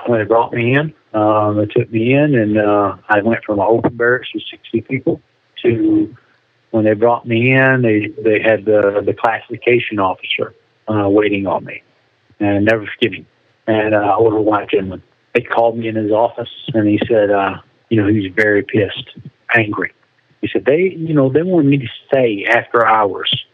When 0.06 0.19
they 0.19 0.26
brought 0.26 0.54
me 0.54 0.76
in, 0.76 0.93
um, 1.13 1.58
they 1.58 1.65
took 1.65 1.91
me 1.91 2.13
in, 2.13 2.36
and 2.36 2.58
uh, 2.58 2.98
I 3.10 3.22
went 3.22 3.43
from 3.43 3.60
an 3.60 3.65
open 3.67 3.98
barracks 3.98 4.30
with 4.34 4.43
60 4.50 4.82
people 4.82 5.22
to 5.63 6.15
when 6.72 6.86
they 6.86 6.94
brought 6.94 7.28
me 7.28 7.52
in, 7.52 7.82
they 7.82 8.08
they 8.22 8.42
had 8.42 8.66
the 8.66 9.02
the 9.06 9.14
classification 9.14 10.00
officer 10.00 10.54
uh, 10.88 11.10
waiting 11.10 11.48
on 11.48 11.66
me, 11.66 11.82
and 12.40 12.66
never 12.66 12.86
forget 12.86 13.14
him. 13.14 13.28
And 13.68 13.94
uh, 13.94 14.16
older 14.18 14.40
white 14.40 14.70
gentleman. 14.70 15.04
They 15.34 15.42
called 15.42 15.78
me 15.78 15.88
in 15.88 15.96
his 15.96 16.12
office, 16.12 16.50
and 16.74 16.88
he 16.88 17.00
said, 17.08 17.30
uh, 17.30 17.60
you 17.90 18.02
know, 18.02 18.08
he 18.08 18.22
was 18.22 18.32
very 18.36 18.64
pissed, 18.64 19.16
angry. 19.54 19.94
He 20.42 20.50
said 20.52 20.66
they, 20.66 20.96
you 20.98 21.14
know, 21.14 21.30
they 21.30 21.44
wanted 21.44 21.70
me 21.70 21.78
to 21.78 21.88
stay 22.08 22.46
after 22.50 22.86
hours 22.86 23.46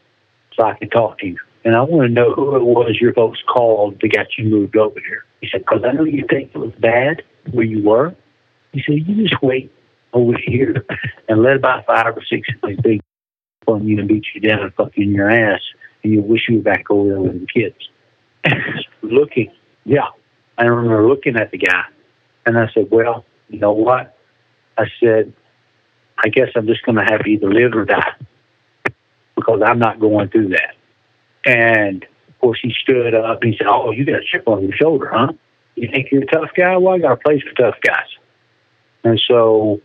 so 0.56 0.64
I 0.64 0.76
could 0.76 0.92
talk 0.92 1.20
to 1.20 1.28
you. 1.28 1.38
And 1.66 1.76
I 1.76 1.82
want 1.82 2.08
to 2.08 2.14
know 2.14 2.34
who 2.34 2.56
it 2.56 2.64
was 2.64 2.98
your 3.02 3.14
folks 3.14 3.40
called 3.48 4.00
to 4.02 4.08
get 4.08 4.38
you 4.38 4.46
moved 4.46 4.78
over 4.78 5.00
here. 5.00 5.26
He 5.42 5.50
said, 5.52 5.62
because 5.62 5.84
I 5.84 5.92
know 5.94 6.04
you 6.04 6.26
think 6.30 6.52
it 6.54 6.58
was 6.58 6.72
bad 6.80 7.24
where 7.52 7.66
you 7.66 7.84
were. 7.84 8.16
He 8.72 8.84
said, 8.86 9.08
you 9.08 9.28
just 9.28 9.42
wait 9.42 9.72
over 10.14 10.34
here 10.46 10.86
and 11.28 11.42
let 11.42 11.56
about 11.56 11.86
five 11.86 12.16
or 12.16 12.24
six 12.24 12.48
of 12.62 12.70
these 12.70 12.80
big 12.82 13.02
from 13.66 13.88
you 13.88 14.00
and 14.00 14.08
beat 14.08 14.26
you 14.34 14.42
down 14.42 14.62
and 14.62 14.74
fuck 14.74 14.92
you 14.96 15.06
in 15.06 15.12
your 15.12 15.30
ass, 15.30 15.62
and 16.04 16.14
you 16.14 16.22
wish 16.22 16.48
you 16.48 16.58
were 16.58 16.64
back 16.64 16.90
over 16.90 17.10
there 17.10 17.22
with 17.22 17.42
the 17.42 17.48
kids. 17.48 17.76
looking, 19.02 19.52
yeah. 19.84 20.10
I 20.58 20.66
remember 20.66 21.08
looking 21.08 21.36
at 21.36 21.52
the 21.52 21.58
guy, 21.58 21.84
and 22.46 22.58
I 22.58 22.70
said, 22.74 22.90
well, 22.92 23.26
you 23.50 23.60
know 23.60 23.74
what? 23.74 24.18
I 24.78 24.86
said, 25.00 25.34
I 26.18 26.30
guess 26.30 26.50
I'm 26.56 26.68
just 26.68 26.84
going 26.84 26.98
to 26.98 27.04
have 27.04 27.24
to 27.24 27.30
either 27.30 27.52
live 27.52 27.74
or 27.76 27.86
die 27.86 28.14
because 29.36 29.62
I'm 29.66 29.80
not 29.80 30.00
going 30.00 30.30
through 30.30 30.50
that. 30.50 30.76
And 31.46 32.04
of 32.04 32.40
course, 32.40 32.60
he 32.62 32.74
stood 32.82 33.14
up 33.14 33.42
and 33.42 33.52
he 33.54 33.58
said, 33.58 33.68
Oh, 33.68 33.92
you 33.92 34.06
got 34.06 34.16
a 34.16 34.26
chip 34.26 34.48
on 34.48 34.64
your 34.64 34.76
shoulder, 34.76 35.12
huh? 35.14 35.34
You 35.76 35.90
think 35.92 36.12
you're 36.12 36.24
a 36.24 36.28
tough 36.28 36.52
guy? 36.56 36.78
Well, 36.78 36.96
I 36.96 37.00
got 37.00 37.12
a 37.14 37.18
place 37.18 37.44
for 37.44 37.54
tough 37.54 37.80
guys. 37.82 38.08
And 39.04 39.22
so 39.28 39.82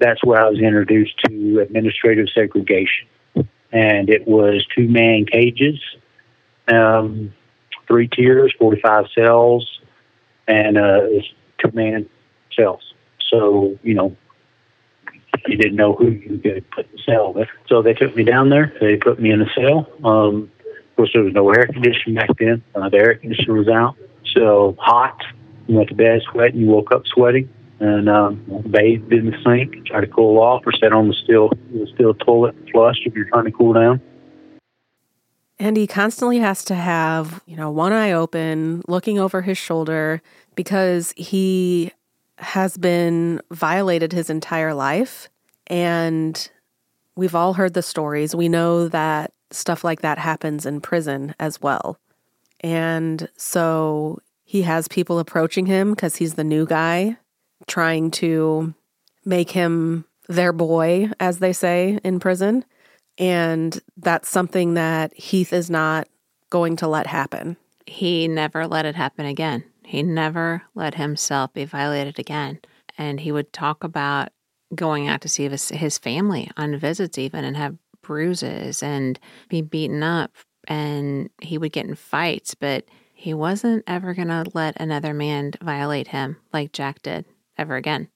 that's 0.00 0.24
where 0.24 0.40
I 0.40 0.48
was 0.48 0.58
introduced 0.58 1.18
to 1.26 1.60
administrative 1.60 2.28
segregation. 2.34 3.06
And 3.72 4.10
it 4.10 4.26
was 4.26 4.66
two 4.74 4.88
man 4.88 5.26
cages, 5.26 5.78
um, 6.66 7.32
three 7.86 8.08
tiers, 8.08 8.52
45 8.58 9.06
cells, 9.14 9.80
and 10.48 10.76
uh, 10.76 11.02
two 11.58 11.70
man 11.72 12.08
cells. 12.56 12.82
So, 13.28 13.78
you 13.82 13.94
know, 13.94 14.16
you 15.46 15.56
didn't 15.56 15.76
know 15.76 15.94
who 15.94 16.10
you 16.10 16.38
could 16.38 16.70
put 16.70 16.86
in 16.86 16.92
the 16.92 17.02
cell 17.04 17.32
with. 17.32 17.48
So 17.68 17.82
they 17.82 17.94
took 17.94 18.16
me 18.16 18.24
down 18.24 18.50
there. 18.50 18.74
They 18.80 18.96
put 18.96 19.20
me 19.20 19.30
in 19.30 19.40
a 19.40 19.52
cell. 19.54 19.88
Um, 20.02 20.50
of 20.66 20.96
course, 20.96 21.10
there 21.14 21.22
was 21.22 21.32
no 21.32 21.48
air 21.50 21.66
conditioning 21.66 22.16
back 22.16 22.30
then. 22.38 22.62
Uh, 22.74 22.88
the 22.88 22.96
air 22.96 23.14
conditioner 23.14 23.54
was 23.54 23.68
out. 23.68 23.96
So 24.34 24.76
hot. 24.80 25.22
You 25.68 25.76
went 25.76 25.88
to 25.90 25.94
bed 25.94 26.22
sweating. 26.30 26.60
You 26.60 26.66
woke 26.66 26.92
up 26.92 27.06
sweating. 27.06 27.48
And 27.80 28.08
um, 28.08 28.44
bathed 28.70 29.12
in 29.12 29.26
the 29.26 29.36
sink, 29.44 29.86
try 29.86 30.00
to 30.00 30.06
cool 30.06 30.38
off, 30.38 30.62
or 30.66 30.72
sit 30.72 30.92
on 30.92 31.08
the 31.08 31.14
steel, 31.14 31.48
the 31.72 31.86
steel 31.94 32.14
toilet 32.14 32.54
flush 32.70 32.96
if 33.06 33.14
you're 33.14 33.28
trying 33.28 33.46
to 33.46 33.52
cool 33.52 33.72
down. 33.72 34.00
And 35.58 35.76
he 35.76 35.86
constantly 35.86 36.38
has 36.38 36.64
to 36.66 36.74
have, 36.74 37.42
you 37.46 37.56
know, 37.56 37.70
one 37.70 37.92
eye 37.92 38.12
open, 38.12 38.82
looking 38.88 39.18
over 39.18 39.42
his 39.42 39.58
shoulder 39.58 40.22
because 40.54 41.12
he 41.16 41.92
has 42.38 42.78
been 42.78 43.40
violated 43.50 44.12
his 44.12 44.30
entire 44.30 44.72
life. 44.72 45.28
And 45.66 46.50
we've 47.16 47.34
all 47.34 47.54
heard 47.54 47.74
the 47.74 47.82
stories. 47.82 48.34
We 48.34 48.48
know 48.48 48.88
that 48.88 49.32
stuff 49.50 49.84
like 49.84 50.00
that 50.00 50.18
happens 50.18 50.64
in 50.64 50.80
prison 50.80 51.34
as 51.38 51.60
well. 51.60 51.98
And 52.60 53.28
so 53.36 54.20
he 54.44 54.62
has 54.62 54.88
people 54.88 55.18
approaching 55.18 55.66
him 55.66 55.90
because 55.90 56.16
he's 56.16 56.34
the 56.34 56.44
new 56.44 56.66
guy, 56.66 57.18
trying 57.70 58.10
to 58.10 58.74
make 59.24 59.50
him 59.52 60.04
their 60.28 60.52
boy, 60.52 61.10
as 61.18 61.38
they 61.38 61.52
say 61.52 61.98
in 62.04 62.20
prison. 62.20 62.64
And 63.16 63.80
that's 63.96 64.28
something 64.28 64.74
that 64.74 65.14
Heath 65.14 65.52
is 65.52 65.70
not 65.70 66.08
going 66.50 66.76
to 66.76 66.88
let 66.88 67.06
happen. 67.06 67.56
He 67.86 68.28
never 68.28 68.66
let 68.66 68.86
it 68.86 68.96
happen 68.96 69.24
again. 69.24 69.64
He 69.84 70.02
never 70.02 70.62
let 70.74 70.94
himself 70.94 71.52
be 71.52 71.64
violated 71.64 72.18
again. 72.18 72.60
And 72.98 73.20
he 73.20 73.32
would 73.32 73.52
talk 73.52 73.82
about 73.82 74.30
going 74.74 75.08
out 75.08 75.20
to 75.22 75.28
see 75.28 75.48
his, 75.48 75.68
his 75.70 75.98
family 75.98 76.50
on 76.56 76.76
visits, 76.78 77.18
even, 77.18 77.44
and 77.44 77.56
have 77.56 77.76
bruises 78.02 78.82
and 78.82 79.18
be 79.48 79.62
beaten 79.62 80.02
up. 80.02 80.32
And 80.68 81.30
he 81.40 81.58
would 81.58 81.72
get 81.72 81.86
in 81.86 81.94
fights, 81.94 82.54
but 82.54 82.84
he 83.12 83.34
wasn't 83.34 83.84
ever 83.86 84.14
going 84.14 84.28
to 84.28 84.44
let 84.54 84.80
another 84.80 85.12
man 85.12 85.52
violate 85.62 86.08
him 86.08 86.36
like 86.52 86.72
Jack 86.72 87.02
did 87.02 87.24
ever 87.60 87.76
again. 87.76 88.08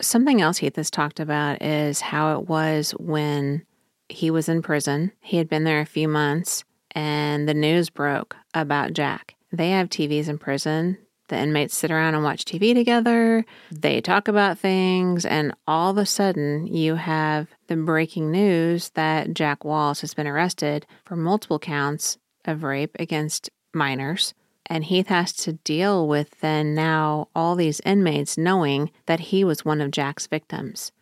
Something 0.00 0.40
else 0.40 0.58
Heath 0.58 0.76
has 0.76 0.90
talked 0.90 1.20
about 1.20 1.62
is 1.62 2.00
how 2.00 2.38
it 2.38 2.48
was 2.48 2.92
when 2.92 3.66
he 4.08 4.30
was 4.30 4.48
in 4.48 4.62
prison. 4.62 5.12
He 5.20 5.36
had 5.36 5.48
been 5.48 5.64
there 5.64 5.80
a 5.80 5.86
few 5.86 6.08
months 6.08 6.64
and 6.92 7.48
the 7.48 7.54
news 7.54 7.90
broke 7.90 8.36
about 8.54 8.92
Jack. 8.92 9.34
They 9.52 9.70
have 9.70 9.88
TVs 9.88 10.28
in 10.28 10.38
prison. 10.38 10.98
The 11.28 11.38
inmates 11.38 11.76
sit 11.76 11.92
around 11.92 12.14
and 12.14 12.24
watch 12.24 12.44
TV 12.44 12.74
together. 12.74 13.44
They 13.70 14.00
talk 14.00 14.26
about 14.26 14.58
things, 14.58 15.24
and 15.24 15.54
all 15.64 15.92
of 15.92 15.96
a 15.96 16.04
sudden, 16.04 16.66
you 16.66 16.96
have 16.96 17.46
the 17.68 17.76
breaking 17.76 18.32
news 18.32 18.90
that 18.90 19.32
Jack 19.32 19.64
Walls 19.64 20.00
has 20.00 20.12
been 20.12 20.26
arrested 20.26 20.86
for 21.04 21.14
multiple 21.14 21.60
counts 21.60 22.18
of 22.44 22.64
rape 22.64 22.96
against 22.98 23.48
minors. 23.72 24.34
And 24.70 24.84
Heath 24.84 25.08
has 25.08 25.32
to 25.32 25.54
deal 25.54 26.06
with 26.06 26.38
then 26.40 26.76
now 26.76 27.26
all 27.34 27.56
these 27.56 27.80
inmates 27.84 28.38
knowing 28.38 28.92
that 29.06 29.18
he 29.18 29.42
was 29.42 29.64
one 29.64 29.80
of 29.80 29.90
Jack's 29.90 30.28
victims. 30.28 30.92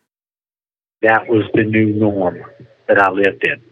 That 1.02 1.28
was 1.28 1.44
the 1.52 1.64
new 1.64 1.92
norm 1.92 2.42
that 2.88 2.98
I 2.98 3.10
lived 3.10 3.46
in. 3.46 3.62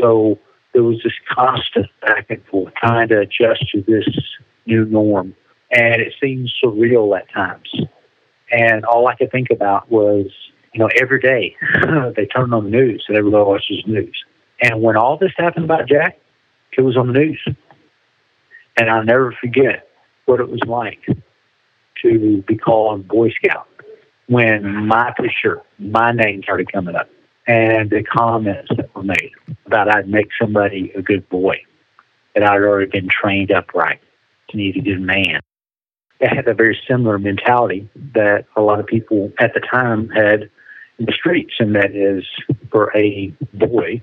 So 0.00 0.38
there 0.72 0.82
was 0.82 0.98
this 1.04 1.12
constant 1.30 1.86
back 2.00 2.30
and 2.30 2.42
forth 2.46 2.72
trying 2.82 3.08
to 3.08 3.20
adjust 3.20 3.70
to 3.72 3.84
this 3.86 4.08
new 4.64 4.86
norm. 4.86 5.34
And 5.70 6.00
it 6.00 6.14
seemed 6.18 6.50
surreal 6.64 7.14
at 7.16 7.30
times. 7.30 7.68
And 8.50 8.86
all 8.86 9.08
I 9.08 9.14
could 9.14 9.30
think 9.30 9.48
about 9.50 9.90
was, 9.90 10.26
you 10.72 10.80
know, 10.80 10.88
every 10.98 11.20
day 11.20 11.54
they 12.16 12.24
turned 12.26 12.54
on 12.54 12.64
the 12.64 12.70
news 12.70 13.04
and 13.08 13.18
everybody 13.18 13.44
watches 13.44 13.82
the 13.84 13.92
news. 13.92 14.24
And 14.62 14.80
when 14.80 14.96
all 14.96 15.18
this 15.18 15.32
happened 15.36 15.66
about 15.66 15.86
Jack, 15.86 16.18
it 16.78 16.80
was 16.80 16.96
on 16.96 17.08
the 17.08 17.12
news. 17.12 17.46
And 18.76 18.90
I'll 18.90 19.04
never 19.04 19.32
forget 19.32 19.88
what 20.26 20.40
it 20.40 20.48
was 20.48 20.60
like 20.66 21.00
to 22.02 22.42
be 22.42 22.56
called 22.56 23.06
Boy 23.06 23.30
Scout 23.30 23.68
when 24.26 24.86
my 24.86 25.12
picture, 25.16 25.62
my 25.78 26.12
name 26.12 26.42
started 26.42 26.72
coming 26.72 26.96
up 26.96 27.08
and 27.46 27.90
the 27.90 28.02
comments 28.02 28.70
that 28.76 28.94
were 28.94 29.02
made 29.02 29.32
about 29.66 29.94
I'd 29.94 30.08
make 30.08 30.28
somebody 30.40 30.92
a 30.96 31.02
good 31.02 31.28
boy, 31.28 31.60
that 32.34 32.42
I'd 32.42 32.62
already 32.62 32.90
been 32.90 33.08
trained 33.08 33.52
upright 33.52 34.00
to 34.50 34.56
need 34.56 34.76
a 34.76 34.80
good 34.80 35.00
man. 35.00 35.40
they 36.20 36.28
had 36.28 36.48
a 36.48 36.54
very 36.54 36.78
similar 36.88 37.18
mentality 37.18 37.88
that 38.14 38.46
a 38.56 38.62
lot 38.62 38.80
of 38.80 38.86
people 38.86 39.32
at 39.38 39.52
the 39.52 39.60
time 39.60 40.08
had 40.10 40.48
in 40.98 41.06
the 41.06 41.12
streets, 41.12 41.54
and 41.58 41.74
that 41.74 41.94
is 41.94 42.24
for 42.70 42.96
a 42.96 43.34
boy 43.52 44.00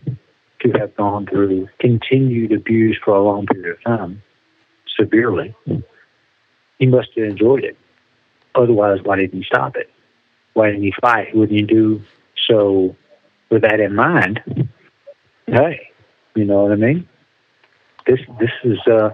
to 0.60 0.72
have 0.78 0.96
gone 0.96 1.26
through 1.26 1.68
continued 1.80 2.52
abuse 2.52 3.00
for 3.04 3.16
a 3.16 3.24
long 3.24 3.46
period 3.48 3.78
of 3.78 3.84
time, 3.84 4.22
severely, 5.00 5.56
he 6.80 6.86
must 6.86 7.10
have 7.16 7.26
enjoyed 7.26 7.64
it. 7.64 7.78
Otherwise, 8.56 9.00
why 9.04 9.18
didn't 9.18 9.40
he 9.40 9.44
stop 9.44 9.76
it? 9.76 9.90
Why 10.54 10.68
didn't 10.68 10.84
he 10.84 10.94
fight? 11.02 11.36
Wouldn't 11.36 11.58
he 11.58 11.66
do 11.66 12.02
so? 12.48 12.96
With 13.50 13.64
that 13.64 13.82
in 13.82 13.96
mind, 13.96 14.70
hey, 15.46 15.92
you 16.36 16.46
know 16.46 16.64
what 16.64 16.72
I 16.72 16.76
mean? 16.76 17.08
This 18.08 18.20
this 18.40 18.52
is 18.64 18.80
uh, 18.88 19.10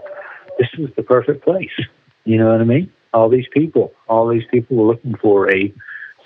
this 0.59 0.69
is 0.77 0.89
the 0.95 1.01
perfect 1.01 1.43
place. 1.43 1.71
You 2.23 2.37
know 2.37 2.51
what 2.51 2.61
I 2.61 2.63
mean? 2.63 2.91
All 3.13 3.29
these 3.29 3.47
people, 3.51 3.93
all 4.07 4.27
these 4.27 4.45
people 4.51 4.77
were 4.77 4.85
looking 4.85 5.15
for 5.15 5.51
a 5.51 5.73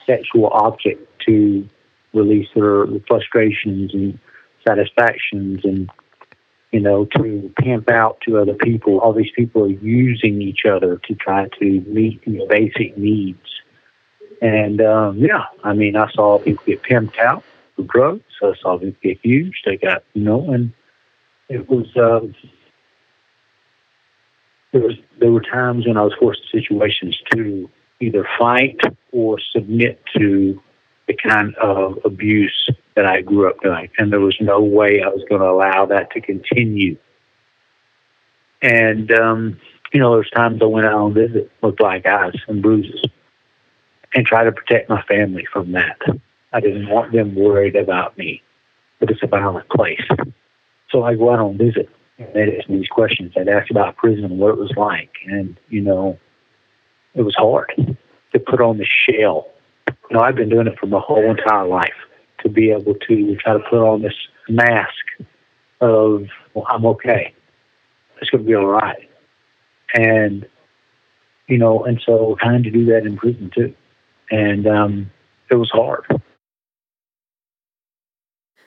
sexual 0.05 0.47
object 0.47 1.07
to 1.27 1.65
release 2.13 2.47
their 2.53 2.85
frustrations 3.07 3.93
and 3.93 4.19
satisfactions 4.67 5.63
and 5.63 5.89
you 6.71 6.79
know 6.79 7.05
to 7.17 7.53
pimp 7.57 7.89
out 7.89 8.19
to 8.21 8.37
other 8.37 8.53
people. 8.53 8.99
All 8.99 9.13
these 9.13 9.31
people 9.35 9.63
are 9.63 9.69
using 9.69 10.41
each 10.41 10.65
other 10.65 10.97
to 11.07 11.15
try 11.15 11.47
to 11.59 11.81
meet 11.81 12.23
these 12.25 12.41
basic 12.49 12.97
needs. 12.97 13.39
And 14.41 14.81
um 14.81 15.19
yeah 15.19 15.45
i 15.63 15.73
mean 15.73 15.95
i 15.95 16.11
saw 16.11 16.39
people 16.39 16.63
get 16.65 16.83
pimped 16.83 17.19
out 17.19 17.43
for 17.75 17.83
drugs. 17.83 18.23
I 18.41 18.53
saw 18.61 18.77
people 18.77 18.99
get 19.03 19.23
used. 19.23 19.59
They 19.65 19.77
got 19.77 20.03
you 20.13 20.23
know 20.23 20.51
and 20.51 20.73
it 21.49 21.69
was 21.69 21.87
uh 21.95 22.25
there 24.71 24.81
was 24.81 24.95
there 25.19 25.31
were 25.31 25.41
times 25.41 25.85
when 25.85 25.97
i 25.97 26.01
was 26.01 26.13
forced 26.19 26.41
in 26.53 26.61
situations 26.61 27.17
to 27.31 27.69
either 27.99 28.27
fight 28.39 28.79
or 29.11 29.37
submit 29.53 30.01
to 30.17 30.61
the 31.07 31.13
kind 31.13 31.53
of 31.55 31.99
abuse 32.05 32.69
that 32.95 33.05
I 33.05 33.21
grew 33.21 33.49
up 33.49 33.61
doing. 33.61 33.89
And 33.97 34.11
there 34.11 34.19
was 34.19 34.37
no 34.39 34.61
way 34.61 35.01
I 35.01 35.07
was 35.07 35.23
going 35.29 35.41
to 35.41 35.47
allow 35.47 35.85
that 35.87 36.11
to 36.11 36.21
continue. 36.21 36.97
And, 38.61 39.11
um, 39.11 39.59
you 39.93 39.99
know, 39.99 40.13
there's 40.13 40.29
times 40.29 40.61
I 40.61 40.65
went 40.65 40.85
out 40.85 40.93
on 40.93 41.13
visit 41.13 41.51
with 41.61 41.77
black 41.77 42.05
eyes 42.05 42.35
and 42.47 42.61
bruises 42.61 43.01
and 44.13 44.25
try 44.25 44.43
to 44.43 44.51
protect 44.51 44.89
my 44.89 45.01
family 45.03 45.47
from 45.51 45.71
that. 45.71 45.99
I 46.53 46.59
didn't 46.59 46.89
want 46.89 47.13
them 47.13 47.35
worried 47.35 47.75
about 47.75 48.17
me, 48.17 48.41
but 48.99 49.09
it's 49.09 49.23
a 49.23 49.27
violent 49.27 49.69
place. 49.69 50.05
So 50.89 51.03
I 51.03 51.15
go 51.15 51.31
out 51.31 51.39
on 51.39 51.57
visit 51.57 51.89
and 52.17 52.27
they'd 52.33 52.57
ask 52.57 52.69
me 52.69 52.79
these 52.79 52.89
questions. 52.89 53.33
I'd 53.37 53.47
ask 53.47 53.71
about 53.71 53.95
prison 53.95 54.25
and 54.25 54.37
what 54.37 54.51
it 54.51 54.57
was 54.57 54.73
like. 54.75 55.11
And, 55.25 55.57
you 55.69 55.81
know, 55.81 56.19
it 57.15 57.21
was 57.21 57.35
hard 57.35 57.71
to 58.33 58.39
put 58.39 58.61
on 58.61 58.77
the 58.77 58.85
shell. 58.85 59.47
You 59.87 60.17
know, 60.17 60.19
I've 60.19 60.35
been 60.35 60.49
doing 60.49 60.67
it 60.67 60.77
for 60.77 60.87
my 60.87 60.99
whole 60.99 61.29
entire 61.29 61.65
life 61.65 61.93
to 62.43 62.49
be 62.49 62.71
able 62.71 62.95
to 62.95 63.35
try 63.37 63.53
to 63.53 63.59
put 63.69 63.79
on 63.79 64.01
this 64.01 64.13
mask 64.49 65.05
of, 65.79 66.25
well, 66.53 66.65
I'm 66.69 66.85
okay. 66.85 67.33
It's 68.21 68.29
going 68.29 68.43
to 68.43 68.47
be 68.47 68.55
all 68.55 68.67
right. 68.67 69.09
And, 69.93 70.47
you 71.47 71.57
know, 71.57 71.83
and 71.83 72.01
so 72.05 72.37
trying 72.39 72.63
to 72.63 72.71
do 72.71 72.85
that 72.85 73.05
in 73.05 73.17
prison 73.17 73.51
too. 73.53 73.73
And 74.29 74.67
um, 74.67 75.11
it 75.49 75.55
was 75.55 75.69
hard. 75.71 76.05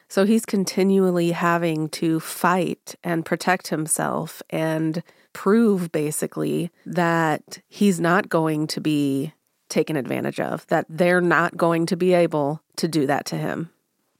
So 0.08 0.24
he's 0.24 0.44
continually 0.44 1.32
having 1.32 1.88
to 1.90 2.20
fight 2.20 2.94
and 3.02 3.24
protect 3.24 3.68
himself 3.68 4.42
and 4.50 5.02
prove 5.32 5.90
basically 5.90 6.70
that 6.86 7.60
he's 7.68 7.98
not 7.98 8.28
going 8.28 8.66
to 8.68 8.80
be 8.80 9.32
taken 9.74 9.96
advantage 9.96 10.38
of, 10.38 10.66
that 10.68 10.86
they're 10.88 11.20
not 11.20 11.56
going 11.56 11.84
to 11.86 11.96
be 11.96 12.14
able 12.14 12.62
to 12.76 12.86
do 12.86 13.06
that 13.06 13.26
to 13.26 13.36
him. 13.36 13.70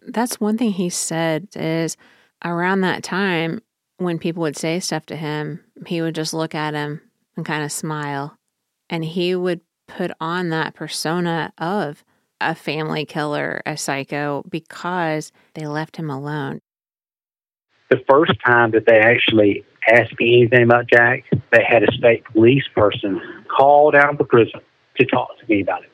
That's 0.07 0.41
one 0.41 0.59
thing 0.59 0.73
he 0.73 0.91
said 0.91 1.49
is 1.55 1.97
around 2.45 2.81
that 2.81 3.03
time 3.03 3.63
when 3.99 4.19
people 4.19 4.43
would 4.43 4.57
say 4.57 4.81
stuff 4.81 5.07
to 5.07 5.17
him, 5.17 5.61
he 5.87 6.03
would 6.03 6.17
just 6.17 6.35
look 6.35 6.55
at 6.55 6.75
him 6.75 7.01
and 7.37 7.47
kind 7.47 7.63
of 7.63 7.71
smile. 7.71 8.37
And 8.91 9.05
he 9.05 9.37
would 9.37 9.61
put 9.87 10.11
on 10.21 10.49
that 10.51 10.75
persona 10.75 11.53
of 11.57 12.05
a 12.41 12.55
family 12.55 13.07
killer, 13.07 13.63
a 13.65 13.77
psycho, 13.77 14.43
because 14.49 15.31
they 15.55 15.67
left 15.67 15.97
him 15.97 16.11
alone. 16.11 16.59
The 17.91 18.03
first 18.11 18.33
time 18.45 18.73
that 18.73 18.87
they 18.87 18.99
actually 18.99 19.65
asked 19.89 20.19
me 20.19 20.39
anything 20.39 20.65
about 20.65 20.89
Jack, 20.89 21.25
they 21.53 21.65
had 21.67 21.85
a 21.85 21.93
state 21.93 22.25
police 22.25 22.65
person 22.75 23.21
call 23.57 23.93
down 23.93 24.17
the 24.17 24.25
prison 24.25 24.61
to 24.97 25.05
talk 25.05 25.39
to 25.39 25.47
me 25.49 25.63
about 25.63 25.83
it. 25.83 25.91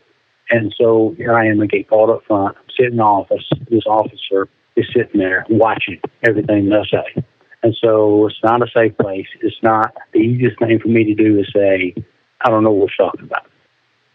And 0.51 0.75
so 0.77 1.15
here 1.17 1.35
I 1.35 1.47
am, 1.47 1.61
I 1.61 1.67
get 1.67 1.89
called 1.89 2.11
up 2.11 2.25
front, 2.27 2.57
I'm 2.57 2.71
sitting 2.77 2.93
in 2.93 2.97
the 2.97 3.05
office. 3.05 3.49
This 3.71 3.87
officer 3.87 4.49
is 4.77 4.87
sitting 4.95 5.21
there 5.21 5.47
watching 5.49 6.01
everything 6.27 6.73
I 6.73 6.85
say. 6.85 7.25
And 7.63 7.77
so 7.81 8.27
it's 8.27 8.43
not 8.43 8.63
a 8.63 8.71
safe 8.75 8.97
place. 8.97 9.27
It's 9.43 9.63
not 9.63 9.95
the 10.13 10.19
easiest 10.19 10.59
thing 10.59 10.79
for 10.81 10.89
me 10.89 11.05
to 11.05 11.15
do 11.15 11.39
is 11.39 11.51
say, 11.55 11.95
I 12.41 12.49
don't 12.49 12.65
know 12.65 12.73
what 12.73 12.91
you're 12.99 13.07
talking 13.07 13.25
about. 13.27 13.47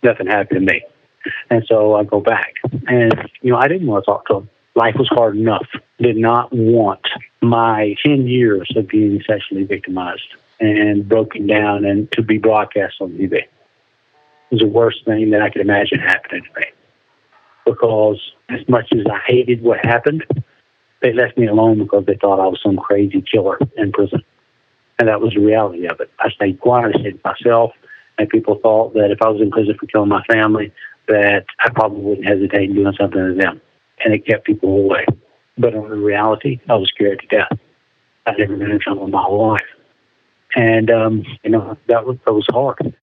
Nothing 0.04 0.28
happened 0.28 0.67
to 0.67 0.74
me. 0.74 0.84
And 1.50 1.63
so 1.67 1.95
I 1.95 2.04
go 2.04 2.19
back. 2.19 2.56
And, 2.88 3.30
you 3.41 3.52
know, 3.52 3.58
I 3.58 3.67
didn't 3.67 3.88
want 3.88 4.04
to 4.04 4.12
talk 4.12 4.28
to 4.28 4.38
him. 4.38 4.50
Life 4.76 4.95
was 4.98 5.08
hard 5.10 5.38
enough. 5.38 5.67
Did 6.00 6.17
not 6.17 6.52
want 6.52 7.08
my 7.41 7.95
10 8.04 8.28
years 8.28 8.69
of 8.76 8.88
being 8.88 9.21
sexually 9.26 9.63
victimized 9.63 10.36
and 10.60 11.08
broken 11.08 11.48
down 11.48 11.86
and 11.86 12.12
to 12.13 12.21
be 12.21 12.38
broadcast 12.38 12.95
on 13.00 13.12
TV 13.12 13.43
was 14.52 14.60
the 14.62 14.68
worst 14.68 15.06
thing 15.06 15.32
that 15.32 15.42
I 15.42 15.50
could 15.50 15.62
imagine 15.62 16.00
happening 16.00 16.44
to 16.44 16.60
me. 16.60 16.68
Because 17.66 18.20
as 18.50 18.68
much 18.68 18.92
as 18.94 19.06
I 19.12 19.20
hated 19.26 19.64
what 19.64 19.84
happened, 19.84 20.24
they 21.02 21.14
left 21.14 21.38
me 21.38 21.48
alone 21.48 21.80
because 21.80 22.06
they 22.06 22.16
thought 22.16 22.40
I 22.40 22.48
was 22.48 22.60
some 22.62 22.78
crazy 22.78 23.24
killer 23.32 23.60
in 23.78 23.92
prison. 23.92 24.24
And 25.00 25.10
that 25.10 25.22
was 25.22 25.34
the 25.34 25.42
reality 25.42 25.88
of 25.88 26.00
it. 26.00 26.10
I 26.20 26.30
stayed 26.30 26.60
quiet, 26.60 26.96
I 26.96 27.00
stayed 27.00 27.24
myself, 27.24 27.72
and 28.18 28.30
people 28.30 28.60
thought 28.62 28.94
that 28.94 29.12
if 29.12 29.22
I 29.22 29.30
was 29.30 29.42
in 29.42 29.52
prison 29.52 29.76
for 29.80 29.88
killing 29.88 30.10
my 30.10 30.24
family, 30.24 30.72
that 31.08 31.46
I 31.60 31.70
probably 31.70 32.02
wouldn't 32.02 32.28
hesitate 32.28 32.70
in 32.70 32.76
doing 32.76 32.96
something 33.00 33.20
to 33.20 33.34
them. 33.34 33.62
And 34.04 34.14
it 34.14 34.26
kept 34.26 34.46
people 34.46 34.70
away. 34.70 35.06
But 35.58 35.74
in 35.74 35.82
reality, 35.82 36.60
I 36.70 36.76
was 36.76 36.90
scared 36.90 37.20
to 37.22 37.28
death. 37.28 37.60
I'd 38.26 38.38
never 38.38 38.56
been 38.56 38.72
in 38.72 38.80
trouble 38.80 39.06
in 39.06 39.12
my 39.12 39.22
whole 39.22 39.50
life. 39.50 39.62
And, 40.56 40.90
um, 40.90 41.24
you 41.44 41.52
know, 41.52 41.78
that 41.88 42.06
was, 42.06 42.18
that 42.26 42.34
was 42.34 42.48
hard. 42.50 42.96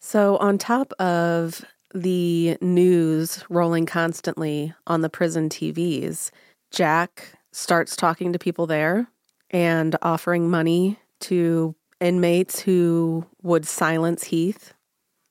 So, 0.00 0.36
on 0.36 0.58
top 0.58 0.92
of 1.00 1.64
the 1.94 2.58
news 2.60 3.42
rolling 3.48 3.86
constantly 3.86 4.74
on 4.86 5.00
the 5.00 5.08
prison 5.08 5.48
TVs, 5.48 6.30
Jack 6.70 7.32
starts 7.52 7.96
talking 7.96 8.32
to 8.32 8.38
people 8.38 8.66
there 8.66 9.08
and 9.50 9.96
offering 10.02 10.50
money 10.50 10.98
to 11.20 11.74
inmates 12.00 12.60
who 12.60 13.26
would 13.42 13.66
silence 13.66 14.24
Heath. 14.24 14.74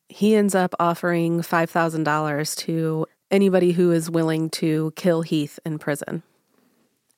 He 0.09 0.35
ends 0.35 0.55
up 0.55 0.73
offering 0.79 1.41
$5,000 1.41 2.55
to 2.57 3.05
anybody 3.29 3.71
who 3.71 3.91
is 3.91 4.09
willing 4.09 4.49
to 4.51 4.91
kill 4.95 5.21
Heath 5.21 5.59
in 5.65 5.77
prison. 5.77 6.23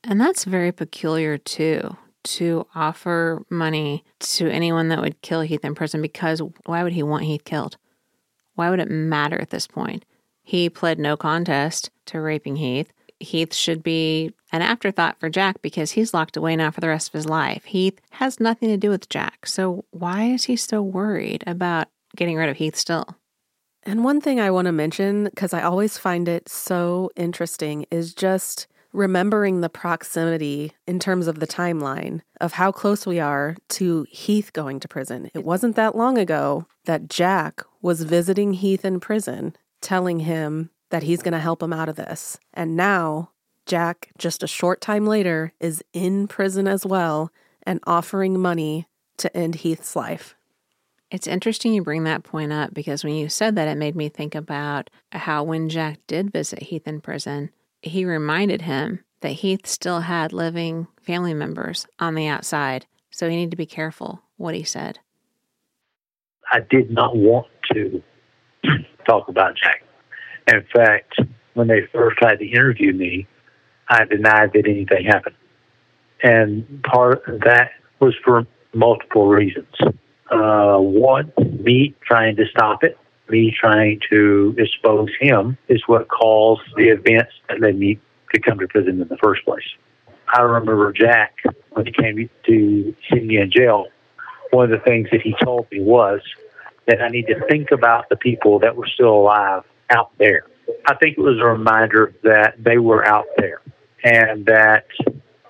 And 0.04 0.20
that's 0.20 0.46
very 0.46 0.72
peculiar, 0.72 1.38
too 1.38 1.96
to 2.28 2.68
offer 2.76 3.44
money 3.50 4.04
to 4.20 4.50
anyone 4.50 4.90
that 4.90 5.02
would 5.02 5.22
kill 5.22 5.42
Heath 5.42 5.64
in 5.64 5.76
prison 5.76 6.02
because 6.02 6.42
why 6.66 6.84
would 6.84 6.94
he 6.94 7.04
want 7.04 7.26
Heath 7.26 7.44
killed? 7.46 7.78
Why 8.56 8.70
would 8.70 8.80
it 8.80 8.90
matter 8.90 9.40
at 9.40 9.50
this 9.50 9.68
point? 9.68 10.06
He 10.44 10.70
pled 10.70 11.00
no 11.00 11.18
contest 11.18 11.90
to 12.08 12.22
raping 12.22 12.56
Heath. 12.56 12.92
Heath 13.20 13.54
should 13.54 13.84
be 13.84 14.34
an 14.52 14.62
afterthought 14.62 15.20
for 15.20 15.30
Jack 15.30 15.62
because 15.62 15.92
he's 15.92 16.14
locked 16.14 16.38
away 16.38 16.56
now 16.56 16.72
for 16.72 16.82
the 16.82 16.88
rest 16.88 17.10
of 17.10 17.14
his 17.14 17.28
life. 17.28 17.66
Heath 17.66 18.00
has 18.12 18.40
nothing 18.40 18.70
to 18.70 18.78
do 18.78 18.90
with 18.90 19.10
Jack. 19.10 19.46
So 19.46 19.86
why 19.92 20.26
is 20.26 20.46
he 20.46 20.56
so 20.56 20.82
worried 20.82 21.44
about 21.46 21.88
getting 22.16 22.38
rid 22.38 22.50
of 22.50 22.58
Heath 22.58 22.76
still? 22.76 23.18
And 23.84 24.04
one 24.04 24.22
thing 24.22 24.40
I 24.40 24.52
want 24.52 24.66
to 24.66 24.72
mention, 24.72 25.26
because 25.26 25.54
I 25.54 25.62
always 25.62 25.98
find 25.98 26.28
it 26.28 26.50
so 26.50 27.10
interesting, 27.16 27.86
is 27.90 28.14
just 28.14 28.68
remembering 28.94 29.62
the 29.62 29.70
proximity 29.70 30.74
in 30.86 31.00
terms 31.00 31.28
of 31.28 31.40
the 31.40 31.48
timeline 31.48 32.22
of 32.42 32.54
how 32.54 32.72
close 32.72 33.06
we 33.06 33.20
are 33.20 33.56
to 33.70 34.06
Heath 34.10 34.54
going 34.54 34.80
to 34.80 34.88
prison. 34.88 35.30
It 35.34 35.44
wasn't 35.44 35.76
that 35.76 35.96
long 35.96 36.18
ago 36.18 36.68
that 36.86 37.10
Jack 37.10 37.62
was 37.82 38.04
visiting 38.04 38.54
Heath 38.54 38.86
in 38.86 39.00
prison, 39.00 39.56
telling 39.82 40.22
him 40.22 40.70
that 40.90 41.04
he's 41.04 41.22
going 41.22 41.34
to 41.34 41.40
help 41.40 41.62
him 41.62 41.74
out 41.74 41.90
of 41.90 41.96
this. 41.96 42.38
And 42.54 42.76
now, 42.76 43.32
Jack, 43.66 44.10
just 44.18 44.44
a 44.44 44.48
short 44.48 44.82
time 44.82 45.06
later, 45.06 45.54
is 45.60 45.84
in 45.94 46.28
prison 46.28 46.68
as 46.68 46.86
well 46.86 47.32
and 47.64 47.80
offering 47.86 48.40
money 48.40 48.88
to 49.18 49.36
end 49.36 49.56
Heath's 49.56 49.96
life. 49.96 50.36
It's 51.10 51.28
interesting 51.28 51.74
you 51.74 51.84
bring 51.84 52.04
that 52.04 52.24
point 52.24 52.52
up 52.52 52.74
because 52.74 53.04
when 53.04 53.16
you 53.16 53.30
said 53.30 53.56
that, 53.56 53.68
it 53.68 53.78
made 53.78 53.96
me 53.96 54.10
think 54.10 54.36
about 54.36 54.90
how 55.12 55.44
when 55.44 55.70
Jack 55.70 56.00
did 56.08 56.32
visit 56.32 56.64
Heath 56.64 56.88
in 56.88 57.00
prison, 57.00 57.50
he 57.82 58.06
reminded 58.06 58.62
him 58.64 59.04
that 59.22 59.30
Heath 59.30 59.66
still 59.66 60.02
had 60.02 60.34
living 60.34 60.88
family 61.02 61.34
members 61.34 61.88
on 62.00 62.16
the 62.16 62.28
outside, 62.28 62.86
so 63.10 63.30
he 63.30 63.36
needed 63.36 63.52
to 63.52 63.58
be 63.58 63.66
careful 63.66 64.22
what 64.38 64.56
he 64.56 64.64
said. 64.64 65.00
I 66.52 66.60
did 66.70 66.92
not 66.92 67.16
want 67.16 67.48
to 67.74 68.02
talk 69.08 69.28
about 69.28 69.56
Jack. 69.62 69.84
In 70.48 70.64
fact, 70.74 71.20
when 71.56 71.68
they 71.68 71.82
first 71.92 72.18
tried 72.18 72.38
to 72.38 72.48
interview 72.48 72.94
me, 72.94 73.28
I 73.90 74.06
denied 74.06 74.52
that 74.54 74.68
anything 74.68 75.06
happened. 75.06 75.36
And 76.24 76.84
part 76.84 77.28
of 77.28 77.42
that 77.42 77.72
was 78.00 78.16
for 78.24 78.46
multiple 78.74 79.28
reasons. 79.28 79.74
Uh, 80.32 80.78
one, 80.78 81.32
me 81.62 81.96
trying 82.06 82.36
to 82.36 82.46
stop 82.52 82.84
it, 82.84 82.98
me 83.30 83.56
trying 83.58 84.00
to 84.10 84.56
expose 84.58 85.10
him 85.20 85.58
is 85.68 85.82
what 85.88 86.08
caused 86.08 86.64
the 86.76 86.90
events 86.90 87.34
that 87.50 87.60
led 87.60 87.78
me 87.78 88.00
to 88.34 88.40
come 88.40 88.60
to 88.60 88.68
prison 88.68 89.02
in 89.02 89.08
the 89.08 89.18
first 89.18 89.44
place. 89.46 89.64
I 90.34 90.42
remember 90.42 90.92
Jack, 90.92 91.36
when 91.72 91.86
he 91.86 91.92
came 91.92 92.30
to 92.46 92.96
see 93.10 93.20
me 93.20 93.38
in 93.38 93.52
jail, 93.52 93.88
one 94.52 94.66
of 94.66 94.72
the 94.72 94.84
things 94.84 95.08
that 95.12 95.22
he 95.22 95.36
told 95.44 95.68
me 95.72 95.82
was 95.82 96.22
that 96.88 97.02
I 97.02 97.10
need 97.10 97.28
to 97.28 97.40
think 97.50 97.72
about 97.72 98.10
the 98.10 98.16
people 98.16 98.60
that 98.60 98.76
were 98.76 98.88
still 98.88 99.14
alive 99.14 99.64
out 99.90 100.12
there. 100.18 100.48
I 100.86 100.96
think 100.96 101.18
it 101.18 101.22
was 101.22 101.40
a 101.40 101.46
reminder 101.46 102.14
that 102.24 102.56
they 102.62 102.78
were 102.78 103.06
out 103.06 103.28
there 103.38 103.62
and 104.04 104.46
that 104.46 104.86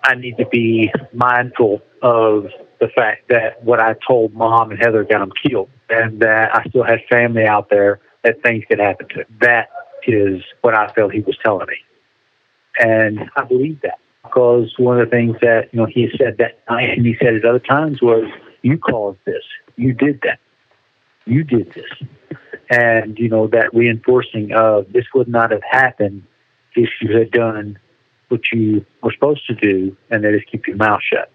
I 0.03 0.15
need 0.15 0.37
to 0.37 0.45
be 0.47 0.91
mindful 1.13 1.81
of 2.01 2.47
the 2.79 2.89
fact 2.89 3.29
that 3.29 3.63
what 3.63 3.79
I 3.79 3.95
told 4.07 4.33
mom 4.33 4.71
and 4.71 4.79
Heather 4.79 5.03
got 5.03 5.19
them 5.19 5.31
killed 5.45 5.69
and 5.89 6.19
that 6.21 6.55
I 6.55 6.63
still 6.69 6.83
had 6.83 6.99
family 7.09 7.45
out 7.45 7.69
there 7.69 7.99
that 8.23 8.41
things 8.43 8.63
could 8.67 8.79
happen 8.79 9.07
to. 9.09 9.25
That 9.41 9.69
is 10.05 10.43
what 10.61 10.75
I 10.75 10.87
felt 10.93 11.13
he 11.13 11.21
was 11.21 11.37
telling 11.43 11.67
me. 11.67 11.77
And 12.79 13.29
I 13.35 13.43
believe 13.43 13.81
that 13.81 13.99
because 14.23 14.73
one 14.77 14.99
of 14.99 15.09
the 15.09 15.11
things 15.11 15.37
that, 15.41 15.69
you 15.73 15.79
know, 15.79 15.85
he 15.85 16.09
said 16.17 16.37
that 16.37 16.59
night 16.69 16.97
and 16.97 17.05
he 17.05 17.15
said 17.19 17.35
at 17.35 17.45
other 17.45 17.59
times 17.59 18.01
was, 18.01 18.29
you 18.61 18.77
caused 18.77 19.19
this. 19.25 19.43
You 19.75 19.93
did 19.93 20.21
that. 20.23 20.39
You 21.25 21.43
did 21.43 21.73
this. 21.73 22.39
And, 22.69 23.17
you 23.17 23.29
know, 23.29 23.47
that 23.47 23.73
reinforcing 23.73 24.51
of 24.51 24.91
this 24.91 25.05
would 25.13 25.27
not 25.27 25.51
have 25.51 25.63
happened 25.69 26.23
if 26.75 26.89
you 27.01 27.17
had 27.17 27.31
done 27.31 27.79
what 28.27 28.41
you 28.51 28.85
were 29.01 29.11
supposed 29.13 29.47
to 29.47 29.55
do, 29.55 29.95
and 30.09 30.23
that 30.23 30.33
is 30.33 30.41
keep 30.51 30.67
your 30.67 30.75
mouth 30.75 31.01
shut. 31.01 31.31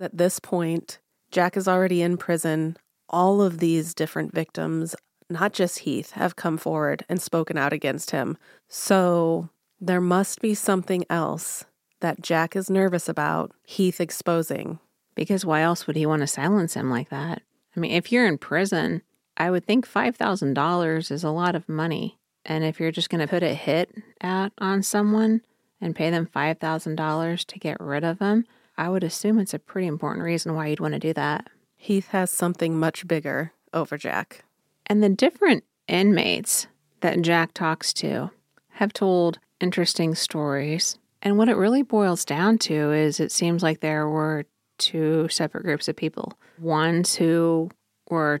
At 0.00 0.16
this 0.16 0.38
point, 0.38 0.98
Jack 1.30 1.56
is 1.56 1.68
already 1.68 2.02
in 2.02 2.16
prison. 2.16 2.76
All 3.08 3.42
of 3.42 3.58
these 3.58 3.94
different 3.94 4.32
victims, 4.32 4.94
not 5.28 5.52
just 5.52 5.80
Heath, 5.80 6.12
have 6.12 6.36
come 6.36 6.56
forward 6.56 7.04
and 7.08 7.20
spoken 7.20 7.58
out 7.58 7.72
against 7.72 8.12
him. 8.12 8.38
So 8.68 9.48
there 9.80 10.00
must 10.00 10.40
be 10.40 10.54
something 10.54 11.04
else 11.10 11.64
that 12.00 12.22
Jack 12.22 12.54
is 12.54 12.70
nervous 12.70 13.08
about 13.08 13.52
Heath 13.64 14.00
exposing. 14.00 14.78
Because 15.14 15.44
why 15.44 15.62
else 15.62 15.86
would 15.86 15.96
he 15.96 16.06
want 16.06 16.20
to 16.20 16.28
silence 16.28 16.74
him 16.74 16.90
like 16.90 17.08
that? 17.08 17.42
I 17.76 17.80
mean, 17.80 17.90
if 17.90 18.12
you're 18.12 18.26
in 18.26 18.38
prison, 18.38 19.02
I 19.36 19.50
would 19.50 19.64
think 19.64 19.88
$5,000 19.88 21.10
is 21.10 21.24
a 21.24 21.30
lot 21.30 21.56
of 21.56 21.68
money. 21.68 22.18
And 22.44 22.62
if 22.62 22.78
you're 22.78 22.92
just 22.92 23.10
going 23.10 23.20
to 23.20 23.26
put 23.26 23.42
a 23.42 23.54
hit 23.54 23.92
out 24.20 24.52
on 24.58 24.82
someone 24.82 25.42
and 25.80 25.96
pay 25.96 26.10
them 26.10 26.28
$5,000 26.34 27.44
to 27.44 27.58
get 27.58 27.80
rid 27.80 28.04
of 28.04 28.18
them, 28.18 28.44
I 28.78 28.88
would 28.88 29.02
assume 29.02 29.40
it's 29.40 29.52
a 29.52 29.58
pretty 29.58 29.88
important 29.88 30.24
reason 30.24 30.54
why 30.54 30.68
you'd 30.68 30.80
want 30.80 30.94
to 30.94 31.00
do 31.00 31.12
that. 31.14 31.50
Heath 31.76 32.08
has 32.08 32.30
something 32.30 32.78
much 32.78 33.06
bigger 33.06 33.52
over 33.74 33.98
Jack. 33.98 34.44
And 34.86 35.02
the 35.02 35.08
different 35.08 35.64
inmates 35.88 36.68
that 37.00 37.20
Jack 37.22 37.52
talks 37.52 37.92
to 37.94 38.30
have 38.70 38.92
told 38.92 39.40
interesting 39.60 40.14
stories. 40.14 40.96
And 41.20 41.36
what 41.36 41.48
it 41.48 41.56
really 41.56 41.82
boils 41.82 42.24
down 42.24 42.58
to 42.58 42.92
is 42.92 43.18
it 43.18 43.32
seems 43.32 43.62
like 43.62 43.80
there 43.80 44.08
were 44.08 44.46
two 44.78 45.28
separate 45.28 45.64
groups 45.64 45.88
of 45.88 45.96
people 45.96 46.38
ones 46.60 47.16
who 47.16 47.68
were 48.08 48.40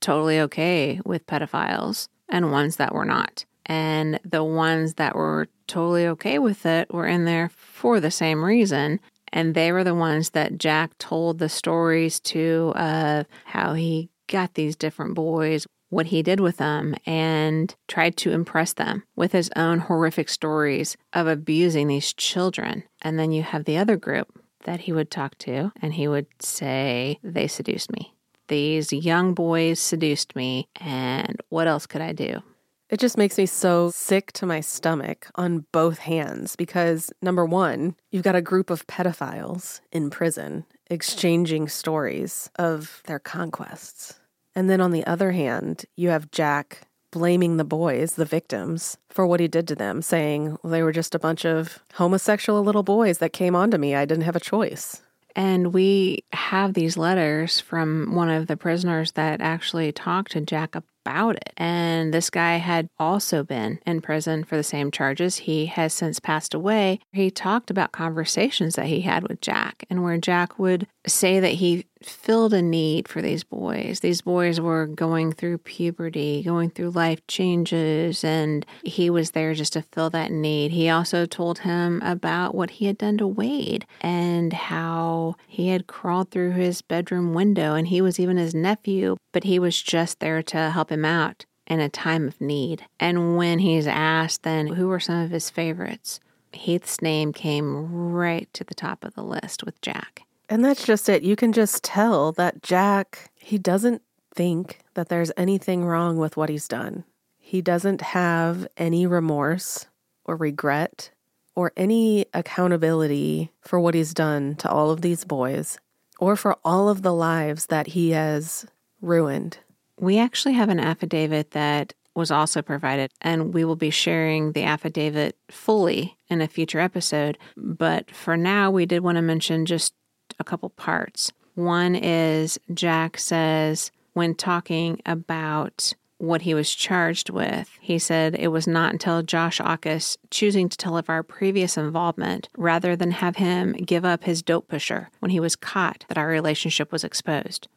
totally 0.00 0.38
okay 0.40 1.00
with 1.06 1.26
pedophiles 1.26 2.08
and 2.28 2.52
ones 2.52 2.76
that 2.76 2.94
were 2.94 3.06
not. 3.06 3.46
And 3.64 4.20
the 4.24 4.44
ones 4.44 4.94
that 4.94 5.16
were 5.16 5.48
totally 5.66 6.06
okay 6.08 6.38
with 6.38 6.66
it 6.66 6.92
were 6.92 7.06
in 7.06 7.24
there 7.24 7.48
for 7.48 8.00
the 8.00 8.10
same 8.10 8.44
reason. 8.44 9.00
And 9.32 9.54
they 9.54 9.72
were 9.72 9.84
the 9.84 9.94
ones 9.94 10.30
that 10.30 10.58
Jack 10.58 10.96
told 10.98 11.38
the 11.38 11.48
stories 11.48 12.20
to 12.20 12.72
of 12.76 13.26
how 13.44 13.74
he 13.74 14.10
got 14.26 14.54
these 14.54 14.76
different 14.76 15.14
boys, 15.14 15.66
what 15.90 16.06
he 16.06 16.22
did 16.22 16.40
with 16.40 16.58
them, 16.58 16.94
and 17.06 17.74
tried 17.86 18.16
to 18.18 18.32
impress 18.32 18.74
them 18.74 19.02
with 19.16 19.32
his 19.32 19.50
own 19.56 19.78
horrific 19.80 20.28
stories 20.28 20.96
of 21.12 21.26
abusing 21.26 21.88
these 21.88 22.12
children. 22.12 22.84
And 23.02 23.18
then 23.18 23.32
you 23.32 23.42
have 23.42 23.64
the 23.64 23.78
other 23.78 23.96
group 23.96 24.28
that 24.64 24.80
he 24.80 24.92
would 24.92 25.10
talk 25.10 25.38
to, 25.38 25.72
and 25.80 25.94
he 25.94 26.08
would 26.08 26.26
say, 26.40 27.18
They 27.22 27.46
seduced 27.46 27.90
me. 27.92 28.14
These 28.48 28.92
young 28.92 29.34
boys 29.34 29.78
seduced 29.78 30.34
me, 30.34 30.68
and 30.76 31.40
what 31.48 31.66
else 31.66 31.86
could 31.86 32.00
I 32.00 32.12
do? 32.12 32.42
It 32.90 33.00
just 33.00 33.18
makes 33.18 33.36
me 33.36 33.44
so 33.44 33.90
sick 33.90 34.32
to 34.32 34.46
my 34.46 34.60
stomach 34.60 35.30
on 35.34 35.66
both 35.72 35.98
hands 35.98 36.56
because, 36.56 37.12
number 37.20 37.44
one, 37.44 37.96
you've 38.10 38.22
got 38.22 38.34
a 38.34 38.42
group 38.42 38.70
of 38.70 38.86
pedophiles 38.86 39.80
in 39.92 40.08
prison 40.08 40.64
exchanging 40.88 41.68
stories 41.68 42.50
of 42.58 43.02
their 43.04 43.18
conquests. 43.18 44.18
And 44.54 44.70
then 44.70 44.80
on 44.80 44.90
the 44.90 45.06
other 45.06 45.32
hand, 45.32 45.84
you 45.96 46.08
have 46.08 46.30
Jack 46.30 46.80
blaming 47.10 47.58
the 47.58 47.64
boys, 47.64 48.14
the 48.14 48.24
victims, 48.24 48.96
for 49.10 49.26
what 49.26 49.40
he 49.40 49.48
did 49.48 49.68
to 49.68 49.74
them, 49.74 50.00
saying 50.00 50.56
they 50.64 50.82
were 50.82 50.92
just 50.92 51.14
a 51.14 51.18
bunch 51.18 51.44
of 51.44 51.80
homosexual 51.94 52.62
little 52.62 52.82
boys 52.82 53.18
that 53.18 53.32
came 53.32 53.54
onto 53.54 53.76
me. 53.76 53.94
I 53.94 54.06
didn't 54.06 54.24
have 54.24 54.36
a 54.36 54.40
choice. 54.40 55.02
And 55.36 55.72
we 55.72 56.24
have 56.32 56.74
these 56.74 56.96
letters 56.96 57.60
from 57.60 58.14
one 58.14 58.30
of 58.30 58.46
the 58.46 58.56
prisoners 58.56 59.12
that 59.12 59.40
actually 59.40 59.92
talked 59.92 60.32
to 60.32 60.40
Jack 60.40 60.74
about 61.08 61.36
it. 61.36 61.52
And 61.56 62.12
this 62.12 62.28
guy 62.28 62.56
had 62.56 62.88
also 62.98 63.42
been 63.42 63.80
in 63.86 64.00
prison 64.00 64.44
for 64.44 64.56
the 64.56 64.62
same 64.62 64.90
charges. 64.90 65.38
He 65.38 65.66
has 65.66 65.94
since 65.94 66.20
passed 66.20 66.52
away. 66.52 67.00
He 67.12 67.30
talked 67.30 67.70
about 67.70 67.92
conversations 67.92 68.74
that 68.74 68.86
he 68.86 69.00
had 69.00 69.26
with 69.26 69.40
Jack 69.40 69.84
and 69.88 70.02
where 70.02 70.18
Jack 70.18 70.58
would 70.58 70.86
say 71.06 71.40
that 71.40 71.52
he 71.54 71.86
filled 72.02 72.52
a 72.54 72.62
need 72.62 73.08
for 73.08 73.22
these 73.22 73.44
boys. 73.44 74.00
These 74.00 74.22
boys 74.22 74.60
were 74.60 74.86
going 74.86 75.32
through 75.32 75.58
puberty, 75.58 76.42
going 76.42 76.70
through 76.70 76.90
life 76.90 77.26
changes, 77.26 78.24
and 78.24 78.64
he 78.82 79.10
was 79.10 79.32
there 79.32 79.54
just 79.54 79.72
to 79.74 79.82
fill 79.82 80.10
that 80.10 80.30
need. 80.30 80.72
He 80.72 80.88
also 80.88 81.26
told 81.26 81.60
him 81.60 82.00
about 82.02 82.54
what 82.54 82.70
he 82.70 82.86
had 82.86 82.98
done 82.98 83.18
to 83.18 83.26
Wade 83.26 83.86
and 84.00 84.52
how 84.52 85.36
he 85.46 85.68
had 85.68 85.86
crawled 85.86 86.30
through 86.30 86.52
his 86.52 86.82
bedroom 86.82 87.34
window, 87.34 87.74
and 87.74 87.88
he 87.88 88.00
was 88.00 88.20
even 88.20 88.36
his 88.36 88.54
nephew, 88.54 89.16
but 89.32 89.44
he 89.44 89.58
was 89.58 89.80
just 89.80 90.20
there 90.20 90.42
to 90.42 90.70
help 90.70 90.90
him 90.90 91.04
out 91.04 91.44
in 91.66 91.80
a 91.80 91.88
time 91.88 92.26
of 92.26 92.40
need. 92.40 92.86
And 92.98 93.36
when 93.36 93.58
he's 93.58 93.86
asked, 93.86 94.42
then 94.42 94.68
who 94.68 94.88
were 94.88 95.00
some 95.00 95.22
of 95.22 95.30
his 95.30 95.50
favorites? 95.50 96.20
Heath's 96.52 97.02
name 97.02 97.32
came 97.32 98.12
right 98.12 98.48
to 98.54 98.64
the 98.64 98.74
top 98.74 99.04
of 99.04 99.14
the 99.14 99.22
list 99.22 99.64
with 99.64 99.80
Jack. 99.82 100.22
And 100.48 100.64
that's 100.64 100.84
just 100.84 101.08
it. 101.08 101.22
You 101.22 101.36
can 101.36 101.52
just 101.52 101.82
tell 101.84 102.32
that 102.32 102.62
Jack, 102.62 103.30
he 103.34 103.58
doesn't 103.58 104.02
think 104.34 104.78
that 104.94 105.08
there's 105.08 105.32
anything 105.36 105.84
wrong 105.84 106.16
with 106.16 106.36
what 106.36 106.48
he's 106.48 106.68
done. 106.68 107.04
He 107.36 107.60
doesn't 107.60 108.00
have 108.00 108.66
any 108.76 109.06
remorse 109.06 109.86
or 110.24 110.36
regret 110.36 111.10
or 111.54 111.72
any 111.76 112.26
accountability 112.32 113.50
for 113.60 113.80
what 113.80 113.94
he's 113.94 114.14
done 114.14 114.54
to 114.56 114.70
all 114.70 114.90
of 114.90 115.00
these 115.00 115.24
boys 115.24 115.78
or 116.18 116.36
for 116.36 116.56
all 116.64 116.88
of 116.88 117.02
the 117.02 117.14
lives 117.14 117.66
that 117.66 117.88
he 117.88 118.10
has 118.10 118.66
ruined. 119.00 119.58
We 119.98 120.18
actually 120.18 120.54
have 120.54 120.68
an 120.68 120.80
affidavit 120.80 121.50
that 121.52 121.94
was 122.14 122.30
also 122.30 122.62
provided, 122.62 123.12
and 123.20 123.54
we 123.54 123.64
will 123.64 123.76
be 123.76 123.90
sharing 123.90 124.52
the 124.52 124.64
affidavit 124.64 125.36
fully 125.50 126.18
in 126.28 126.40
a 126.40 126.48
future 126.48 126.80
episode. 126.80 127.38
But 127.56 128.10
for 128.10 128.36
now, 128.36 128.70
we 128.70 128.86
did 128.86 129.02
want 129.02 129.16
to 129.16 129.22
mention 129.22 129.66
just 129.66 129.94
a 130.38 130.44
couple 130.44 130.70
parts. 130.70 131.32
One 131.54 131.94
is 131.94 132.58
Jack 132.72 133.18
says, 133.18 133.90
when 134.12 134.34
talking 134.34 135.00
about 135.06 135.94
what 136.18 136.42
he 136.42 136.52
was 136.52 136.74
charged 136.74 137.30
with, 137.30 137.70
he 137.80 137.98
said 137.98 138.34
it 138.34 138.48
was 138.48 138.66
not 138.66 138.92
until 138.92 139.22
Josh 139.22 139.60
Aukus 139.60 140.16
choosing 140.30 140.68
to 140.68 140.76
tell 140.76 140.96
of 140.96 141.08
our 141.08 141.22
previous 141.22 141.76
involvement 141.76 142.48
rather 142.56 142.96
than 142.96 143.12
have 143.12 143.36
him 143.36 143.72
give 143.72 144.04
up 144.04 144.24
his 144.24 144.42
dope 144.42 144.68
pusher 144.68 145.10
when 145.20 145.30
he 145.30 145.40
was 145.40 145.56
caught 145.56 146.04
that 146.08 146.18
our 146.18 146.26
relationship 146.26 146.90
was 146.90 147.04
exposed. 147.04 147.68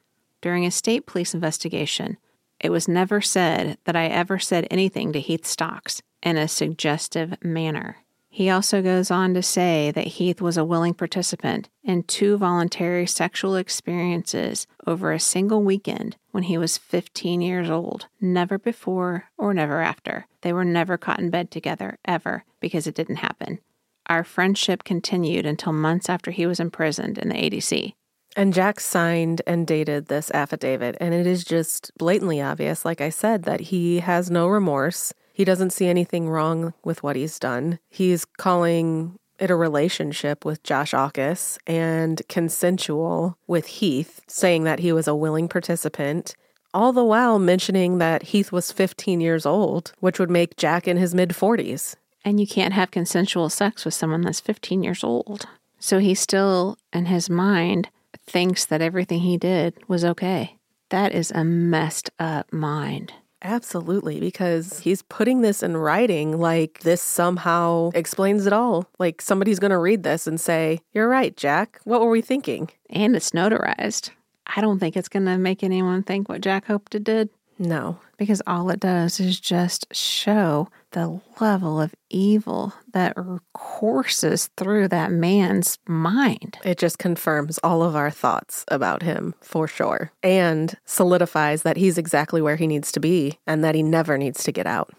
During 0.42 0.66
a 0.66 0.72
state 0.72 1.06
police 1.06 1.36
investigation, 1.36 2.18
it 2.60 2.72
was 2.72 2.88
never 2.88 3.22
said 3.22 3.78
that 3.86 3.96
I 3.96 4.08
ever 4.08 4.40
said 4.40 4.68
anything 4.72 5.14
to 5.14 5.20
Heath 5.20 5.46
Stocks 5.46 6.02
in 6.24 6.38
a 6.38 6.48
suggestive 6.48 7.36
manner. 7.44 7.98
He 8.34 8.50
also 8.50 8.82
goes 8.82 9.12
on 9.12 9.34
to 9.34 9.44
say 9.44 9.92
that 9.92 10.08
Heath 10.08 10.40
was 10.40 10.56
a 10.56 10.64
willing 10.64 10.94
participant 10.94 11.68
in 11.84 12.04
two 12.04 12.38
voluntary 12.38 13.06
sexual 13.06 13.58
experiences 13.58 14.68
over 14.88 15.12
a 15.12 15.20
single 15.20 15.62
weekend 15.62 16.16
when 16.32 16.44
he 16.44 16.58
was 16.58 16.78
15 16.78 17.42
years 17.42 17.70
old, 17.70 18.08
never 18.22 18.58
before 18.58 19.26
or 19.38 19.54
never 19.54 19.82
after. 19.82 20.28
They 20.44 20.54
were 20.54 20.64
never 20.64 20.98
caught 20.98 21.20
in 21.20 21.30
bed 21.30 21.52
together, 21.52 22.00
ever, 22.06 22.46
because 22.62 22.88
it 22.88 22.96
didn't 22.96 23.18
happen. 23.18 23.60
Our 24.08 24.24
friendship 24.24 24.86
continued 24.86 25.46
until 25.46 25.74
months 25.74 26.08
after 26.08 26.32
he 26.32 26.46
was 26.46 26.62
imprisoned 26.62 27.18
in 27.18 27.28
the 27.28 27.36
ADC. 27.36 27.94
And 28.38 28.54
Jack 28.54 28.80
signed 28.80 29.42
and 29.46 29.68
dated 29.68 30.06
this 30.06 30.32
affidavit, 30.32 30.96
and 31.02 31.14
it 31.14 31.28
is 31.28 31.44
just 31.44 31.92
blatantly 31.98 32.42
obvious, 32.42 32.86
like 32.86 33.02
I 33.02 33.10
said, 33.10 33.44
that 33.44 33.60
he 33.60 34.00
has 34.00 34.32
no 34.32 34.48
remorse. 34.48 35.12
He 35.34 35.46
doesn't 35.46 35.72
see 35.72 35.88
anything 35.88 36.30
wrong 36.30 36.74
with 36.84 37.04
what 37.04 37.16
he's 37.16 37.40
done. 37.40 37.80
He's 37.90 38.26
calling 38.26 39.18
it 39.40 39.50
a 39.50 39.56
relationship 39.56 40.46
with 40.46 40.62
Josh 40.64 40.92
Aukus 40.92 41.58
and 41.66 42.22
consensual 42.30 43.38
with 43.48 43.66
Heath, 43.66 44.22
saying 44.28 44.66
that 44.66 44.80
he 44.80 44.94
was 44.94 45.08
a 45.08 45.16
willing 45.16 45.48
participant, 45.48 46.36
all 46.74 46.94
the 46.94 47.04
while 47.04 47.40
mentioning 47.40 47.98
that 47.98 48.24
Heath 48.24 48.52
was 48.52 48.72
15 48.72 49.20
years 49.20 49.46
old, 49.46 49.94
which 50.00 50.20
would 50.20 50.30
make 50.30 50.58
Jack 50.58 50.88
in 50.88 50.98
his 50.98 51.14
mid 51.16 51.30
40s. 51.30 51.96
And 52.24 52.40
you 52.40 52.48
can't 52.48 52.74
have 52.74 52.92
consensual 52.92 53.50
sex 53.50 53.84
with 53.84 53.96
someone 53.96 54.22
that's 54.22 54.40
15 54.40 54.84
years 54.84 55.04
old. 55.04 55.46
So 55.80 55.98
he 55.98 56.14
still, 56.14 56.78
in 56.94 57.08
his 57.08 57.30
mind, 57.30 57.90
thinks 58.28 58.64
that 58.66 58.82
everything 58.82 59.22
he 59.22 59.38
did 59.38 59.74
was 59.88 60.06
okay. 60.06 60.58
That 60.90 61.14
is 61.14 61.32
a 61.32 61.44
messed 61.44 62.12
up 62.20 62.54
mind. 62.54 63.14
Absolutely, 63.44 64.20
because 64.20 64.80
he's 64.80 65.02
putting 65.04 65.42
this 65.42 65.64
in 65.64 65.76
writing 65.76 66.40
like 66.40 66.80
this 66.82 67.02
somehow 67.02 67.90
explains 67.94 68.46
it 68.46 68.54
all. 68.54 68.88
Like 69.00 69.22
somebody's 69.22 69.60
going 69.60 69.72
to 69.72 69.78
read 69.78 70.04
this 70.04 70.28
and 70.28 70.40
say, 70.40 70.82
You're 70.94 71.10
right, 71.10 71.36
Jack. 71.36 71.80
What 71.84 72.02
were 72.02 72.10
we 72.10 72.22
thinking? 72.22 72.70
And 72.90 73.16
it's 73.16 73.32
notarized. 73.32 74.12
I 74.46 74.62
don't 74.62 74.80
think 74.80 74.96
it's 74.96 75.10
going 75.10 75.26
to 75.26 75.38
make 75.38 75.64
anyone 75.64 76.04
think 76.04 76.30
what 76.30 76.42
Jack 76.42 76.66
hoped 76.66 76.94
it 76.94 77.04
did. 77.04 77.30
No. 77.58 78.00
Because 78.18 78.42
all 78.46 78.70
it 78.70 78.80
does 78.80 79.20
is 79.20 79.40
just 79.40 79.88
show 79.92 80.70
the 80.92 81.22
level 81.40 81.82
of 81.82 81.94
evil 82.10 82.74
that 82.94 83.16
courses 83.54 84.50
through 84.58 84.88
that 84.90 85.12
man's 85.12 85.78
mind. 85.88 86.58
It 86.64 86.78
just 86.78 86.98
confirms 86.98 87.60
all 87.64 87.84
of 87.84 87.96
our 87.96 88.12
thoughts 88.12 88.66
about 88.68 89.04
him 89.04 89.34
for 89.42 89.68
sure 89.68 90.12
and 90.22 90.76
solidifies 90.86 91.64
that 91.64 91.78
he's 91.78 91.98
exactly 91.98 92.42
where 92.42 92.58
he 92.58 92.68
needs 92.68 92.92
to 92.94 93.00
be 93.00 93.40
and 93.48 93.64
that 93.64 93.76
he 93.76 93.84
never 93.84 94.18
needs 94.18 94.44
to 94.44 94.52
get 94.52 94.68
out. 94.68 94.94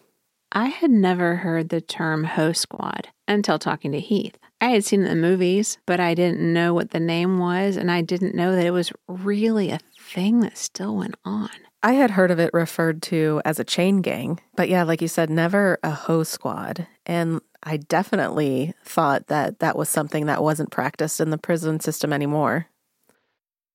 I 0.55 0.67
had 0.67 0.91
never 0.91 1.37
heard 1.37 1.71
the 1.71 1.81
term 1.81 2.25
Hoe 2.25 2.53
Squad 2.53 3.09
until 3.27 3.59
talking 3.59 3.93
to 3.93 4.01
Heath. 4.01 4.37
I 4.61 4.67
had 4.67 4.85
seen 4.85 5.03
it 5.03 5.11
in 5.11 5.21
the 5.21 5.29
movies, 5.29 5.79
but 5.87 5.99
I 5.99 6.15
didn't 6.15 6.41
know 6.53 6.75
what 6.75 6.91
the 6.91 7.01
name 7.01 7.39
was, 7.39 7.77
and 7.77 7.91
I 7.91 8.03
didn't 8.03 8.35
know 8.35 8.55
that 8.55 8.67
it 8.67 8.71
was 8.71 8.93
really 9.09 9.71
a 9.71 9.81
thing 9.99 10.41
that 10.41 10.59
still 10.59 10.97
went 10.97 11.15
on. 11.25 11.51
I 11.83 11.93
had 11.95 12.13
heard 12.13 12.31
of 12.31 12.39
it 12.39 12.51
referred 12.53 13.03
to 13.03 13.43
as 13.45 13.59
a 13.59 13.65
chain 13.65 14.03
gang, 14.03 14.39
but 14.55 14.69
yeah, 14.69 14.85
like 14.85 15.03
you 15.03 15.09
said, 15.09 15.31
never 15.31 15.79
a 15.83 15.91
hoe 15.91 16.23
squad. 16.23 16.87
And 17.07 17.41
I 17.65 17.77
definitely 17.77 18.75
thought 18.85 19.27
that 19.27 19.59
that 19.59 19.77
was 19.77 19.89
something 19.89 20.27
that 20.27 20.43
wasn't 20.43 20.71
practiced 20.71 21.21
in 21.21 21.31
the 21.31 21.39
prison 21.39 21.81
system 21.81 22.13
anymore. 22.13 22.67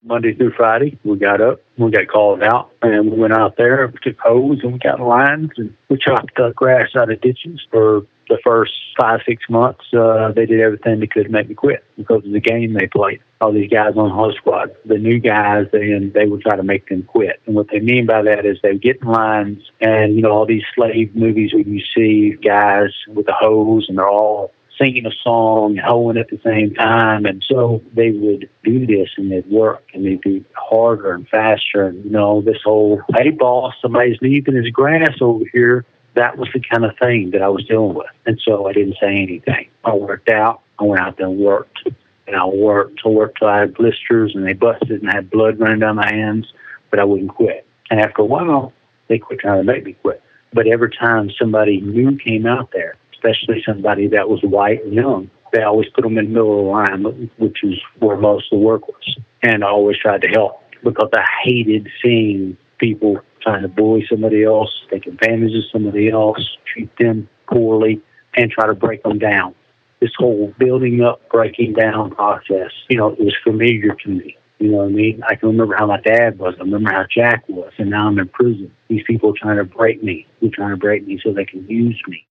Monday 0.07 0.33
through 0.33 0.53
Friday, 0.53 0.97
we 1.03 1.17
got 1.17 1.41
up, 1.41 1.61
we 1.77 1.91
got 1.91 2.07
called 2.07 2.41
out, 2.41 2.71
and 2.81 3.11
we 3.11 3.17
went 3.17 3.33
out 3.33 3.57
there, 3.57 3.87
we 3.87 3.99
took 4.01 4.19
hoes, 4.19 4.59
and 4.63 4.73
we 4.73 4.79
got 4.79 4.99
lines, 4.99 5.51
and 5.57 5.75
we 5.89 5.97
chopped 5.97 6.35
the 6.35 6.53
grass 6.55 6.89
out 6.95 7.11
of 7.11 7.21
ditches 7.21 7.59
for 7.69 8.05
the 8.29 8.37
first 8.43 8.73
five, 8.99 9.21
six 9.25 9.43
months, 9.49 9.85
uh, 9.93 10.31
they 10.31 10.45
did 10.45 10.59
everything 10.59 10.99
they 10.99 11.07
could 11.07 11.25
to 11.25 11.29
make 11.29 11.49
me 11.49 11.55
quit 11.55 11.83
because 11.95 12.25
of 12.25 12.31
the 12.31 12.39
game 12.39 12.73
they 12.73 12.87
played. 12.87 13.21
All 13.39 13.53
these 13.53 13.69
guys 13.69 13.93
on 13.95 14.09
Hoe 14.09 14.31
Squad, 14.31 14.75
the 14.85 14.97
new 14.97 15.19
guys, 15.19 15.67
and 15.73 16.13
they 16.13 16.25
would 16.25 16.41
try 16.41 16.55
to 16.55 16.63
make 16.63 16.89
them 16.89 17.03
quit. 17.03 17.39
And 17.45 17.55
what 17.55 17.67
they 17.71 17.79
mean 17.79 18.05
by 18.05 18.23
that 18.23 18.45
is 18.45 18.57
they 18.61 18.73
would 18.73 18.81
get 18.81 19.01
in 19.01 19.07
lines, 19.07 19.63
and 19.79 20.15
you 20.15 20.21
know 20.21 20.31
all 20.31 20.45
these 20.45 20.63
slave 20.75 21.15
movies 21.15 21.53
where 21.53 21.61
you 21.61 21.81
see 21.95 22.35
guys 22.43 22.89
with 23.07 23.27
the 23.27 23.33
hoes 23.33 23.85
and 23.87 23.97
they're 23.97 24.09
all 24.09 24.51
singing 24.77 25.05
a 25.05 25.11
song 25.23 25.77
and 25.77 25.79
hoeing 25.79 26.17
at 26.17 26.29
the 26.29 26.39
same 26.43 26.73
time. 26.73 27.25
And 27.25 27.43
so 27.47 27.81
they 27.93 28.11
would 28.11 28.49
do 28.63 28.85
this 28.85 29.09
and 29.17 29.31
they'd 29.31 29.49
work 29.49 29.83
and 29.93 30.05
they'd 30.05 30.21
be 30.21 30.45
harder 30.53 31.13
and 31.13 31.27
faster. 31.29 31.87
And, 31.87 32.03
you 32.05 32.11
know, 32.11 32.41
this 32.41 32.61
whole, 32.63 33.01
hey, 33.15 33.31
boss, 33.31 33.73
somebody's 33.81 34.17
leaving 34.21 34.55
his 34.55 34.69
grass 34.69 35.17
over 35.21 35.45
here 35.51 35.85
that 36.17 36.37
was 36.37 36.49
the 36.51 36.59
kind 36.59 36.83
of 36.83 36.97
thing 36.97 37.31
that 37.31 37.41
I 37.43 37.47
was 37.47 37.63
dealing 37.65 37.93
with. 37.93 38.09
And 38.25 38.41
so 38.43 38.67
I 38.67 38.73
didn't 38.73 38.97
say 38.99 39.15
anything. 39.15 39.69
I 39.83 39.93
worked 39.93 40.29
out. 40.29 40.61
I 40.79 40.83
went 40.83 41.01
out 41.01 41.17
there 41.17 41.27
and 41.27 41.37
worked. 41.37 41.87
And 42.25 42.35
I 42.35 42.45
worked 42.45 43.03
to 43.03 43.09
work 43.09 43.37
till 43.37 43.47
I 43.47 43.59
had 43.59 43.75
blisters 43.75 44.35
and 44.35 44.45
they 44.45 44.53
busted 44.53 45.01
and 45.01 45.09
I 45.09 45.15
had 45.15 45.29
blood 45.29 45.59
running 45.59 45.79
down 45.79 45.95
my 45.95 46.11
hands, 46.11 46.51
but 46.89 46.99
I 46.99 47.05
wouldn't 47.05 47.29
quit. 47.29 47.65
And 47.89 48.01
after 48.01 48.23
a 48.23 48.25
while, 48.25 48.73
they 49.07 49.19
quit 49.19 49.39
trying 49.39 49.59
to 49.59 49.63
make 49.63 49.85
me 49.85 49.93
quit. 49.93 50.21
But 50.51 50.67
every 50.67 50.91
time 50.91 51.29
somebody 51.39 51.79
new 51.79 52.17
came 52.17 52.45
out 52.45 52.71
there, 52.73 52.95
especially 53.17 53.63
somebody 53.65 54.07
that 54.07 54.29
was 54.29 54.41
white 54.43 54.83
and 54.83 54.93
young, 54.93 55.29
they 55.53 55.63
always 55.63 55.89
put 55.89 56.03
them 56.03 56.17
in 56.17 56.25
the 56.25 56.31
middle 56.31 56.59
of 56.59 56.65
the 56.65 56.71
line, 56.71 57.31
which 57.37 57.63
is 57.63 57.75
where 57.99 58.17
most 58.17 58.51
of 58.51 58.59
the 58.59 58.65
work 58.65 58.87
was. 58.87 59.17
And 59.41 59.63
I 59.63 59.67
always 59.67 59.97
tried 59.97 60.21
to 60.21 60.27
help 60.27 60.61
because 60.83 61.09
I 61.13 61.23
hated 61.43 61.87
seeing 62.03 62.57
people 62.79 63.19
trying 63.41 63.61
to 63.61 63.67
bully 63.67 64.05
somebody 64.09 64.43
else, 64.43 64.69
take 64.91 65.07
advantage 65.07 65.55
of 65.55 65.63
somebody 65.71 66.09
else, 66.09 66.57
treat 66.71 66.89
them 66.99 67.29
poorly, 67.47 68.01
and 68.35 68.51
try 68.51 68.67
to 68.67 68.73
break 68.73 69.03
them 69.03 69.19
down. 69.19 69.55
This 69.99 70.11
whole 70.17 70.53
building 70.59 71.01
up, 71.01 71.27
breaking 71.29 71.73
down 71.73 72.11
process, 72.11 72.71
you 72.89 72.97
know, 72.97 73.13
it 73.13 73.19
was 73.19 73.35
familiar 73.43 73.95
to 73.95 74.09
me. 74.09 74.37
You 74.59 74.71
know 74.71 74.77
what 74.77 74.85
I 74.85 74.89
mean? 74.89 75.23
I 75.27 75.35
can 75.35 75.49
remember 75.49 75.75
how 75.75 75.85
my 75.85 76.01
dad 76.01 76.39
was. 76.39 76.55
I 76.57 76.63
remember 76.63 76.91
how 76.91 77.05
Jack 77.09 77.47
was. 77.47 77.71
And 77.77 77.91
now 77.91 78.07
I'm 78.07 78.17
in 78.17 78.27
prison. 78.27 78.71
These 78.89 79.03
people 79.05 79.29
are 79.29 79.37
trying 79.39 79.57
to 79.57 79.63
break 79.63 80.03
me. 80.03 80.27
They're 80.41 80.49
trying 80.51 80.71
to 80.71 80.77
break 80.77 81.05
me 81.05 81.19
so 81.23 81.31
they 81.31 81.45
can 81.45 81.67
use 81.67 82.01
me. 82.07 82.25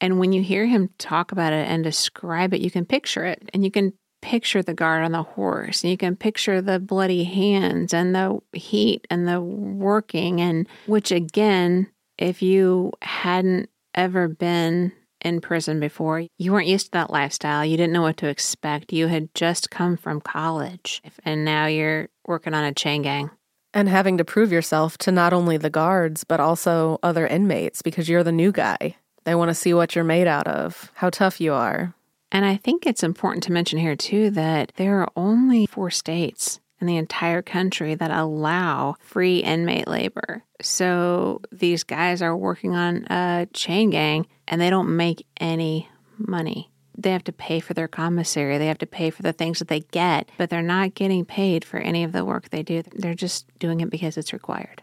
And 0.00 0.18
when 0.18 0.32
you 0.32 0.42
hear 0.42 0.66
him 0.66 0.90
talk 0.98 1.32
about 1.32 1.52
it 1.52 1.68
and 1.68 1.82
describe 1.84 2.52
it, 2.52 2.60
you 2.60 2.70
can 2.70 2.84
picture 2.84 3.24
it. 3.24 3.48
And 3.52 3.64
you 3.64 3.70
can 3.70 3.92
picture 4.22 4.62
the 4.62 4.74
guard 4.74 5.04
on 5.04 5.12
the 5.12 5.22
horse. 5.22 5.82
And 5.82 5.90
you 5.90 5.96
can 5.96 6.16
picture 6.16 6.60
the 6.60 6.80
bloody 6.80 7.24
hands 7.24 7.92
and 7.92 8.14
the 8.14 8.38
heat 8.52 9.06
and 9.10 9.28
the 9.28 9.40
working. 9.40 10.40
And 10.40 10.66
which 10.86 11.12
again 11.12 11.88
if 12.18 12.42
you 12.42 12.92
hadn't 13.02 13.68
ever 13.94 14.28
been 14.28 14.92
in 15.20 15.40
prison 15.40 15.80
before 15.80 16.22
you 16.38 16.52
weren't 16.52 16.68
used 16.68 16.86
to 16.86 16.92
that 16.92 17.10
lifestyle. 17.10 17.64
You 17.64 17.76
didn't 17.76 17.92
know 17.92 18.02
what 18.02 18.18
to 18.18 18.28
expect. 18.28 18.92
You 18.92 19.06
had 19.06 19.34
just 19.34 19.70
come 19.70 19.96
from 19.96 20.20
college. 20.20 21.02
And 21.24 21.44
now 21.44 21.66
you're 21.66 22.08
working 22.26 22.54
on 22.54 22.64
a 22.64 22.74
chain 22.74 23.02
gang. 23.02 23.30
And 23.72 23.88
having 23.88 24.18
to 24.18 24.24
prove 24.24 24.52
yourself 24.52 24.98
to 24.98 25.10
not 25.10 25.32
only 25.32 25.56
the 25.56 25.70
guards 25.70 26.24
but 26.24 26.40
also 26.40 26.98
other 27.02 27.26
inmates 27.26 27.82
because 27.82 28.08
you're 28.08 28.22
the 28.22 28.32
new 28.32 28.52
guy 28.52 28.96
they 29.24 29.34
want 29.34 29.48
to 29.48 29.54
see 29.54 29.74
what 29.74 29.94
you're 29.94 30.04
made 30.04 30.26
out 30.26 30.46
of 30.46 30.90
how 30.94 31.10
tough 31.10 31.40
you 31.40 31.52
are 31.52 31.94
and 32.34 32.44
I 32.44 32.56
think 32.56 32.84
it's 32.84 33.04
important 33.04 33.44
to 33.44 33.52
mention 33.52 33.78
here, 33.78 33.94
too, 33.94 34.28
that 34.30 34.72
there 34.74 35.00
are 35.00 35.08
only 35.14 35.66
four 35.66 35.88
states 35.88 36.58
in 36.80 36.88
the 36.88 36.96
entire 36.96 37.42
country 37.42 37.94
that 37.94 38.10
allow 38.10 38.96
free 38.98 39.38
inmate 39.38 39.86
labor. 39.86 40.42
So 40.60 41.42
these 41.52 41.84
guys 41.84 42.22
are 42.22 42.36
working 42.36 42.74
on 42.74 43.06
a 43.08 43.46
chain 43.52 43.90
gang 43.90 44.26
and 44.48 44.60
they 44.60 44.68
don't 44.68 44.96
make 44.96 45.24
any 45.36 45.88
money. 46.18 46.72
They 46.98 47.12
have 47.12 47.22
to 47.24 47.32
pay 47.32 47.60
for 47.60 47.72
their 47.72 47.88
commissary, 47.88 48.58
they 48.58 48.66
have 48.66 48.78
to 48.78 48.86
pay 48.86 49.10
for 49.10 49.22
the 49.22 49.32
things 49.32 49.60
that 49.60 49.68
they 49.68 49.80
get, 49.80 50.28
but 50.36 50.50
they're 50.50 50.60
not 50.60 50.94
getting 50.94 51.24
paid 51.24 51.64
for 51.64 51.78
any 51.78 52.02
of 52.02 52.10
the 52.10 52.24
work 52.24 52.50
they 52.50 52.64
do. 52.64 52.82
They're 52.94 53.14
just 53.14 53.46
doing 53.60 53.80
it 53.80 53.90
because 53.90 54.16
it's 54.16 54.32
required. 54.32 54.82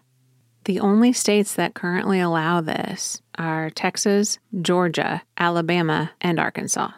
The 0.66 0.80
only 0.80 1.12
states 1.12 1.56
that 1.56 1.74
currently 1.74 2.20
allow 2.20 2.62
this 2.62 3.22
are 3.38 3.70
Texas, 3.72 4.38
Georgia, 4.62 5.24
Alabama, 5.38 6.12
and 6.22 6.40
Arkansas. 6.40 6.92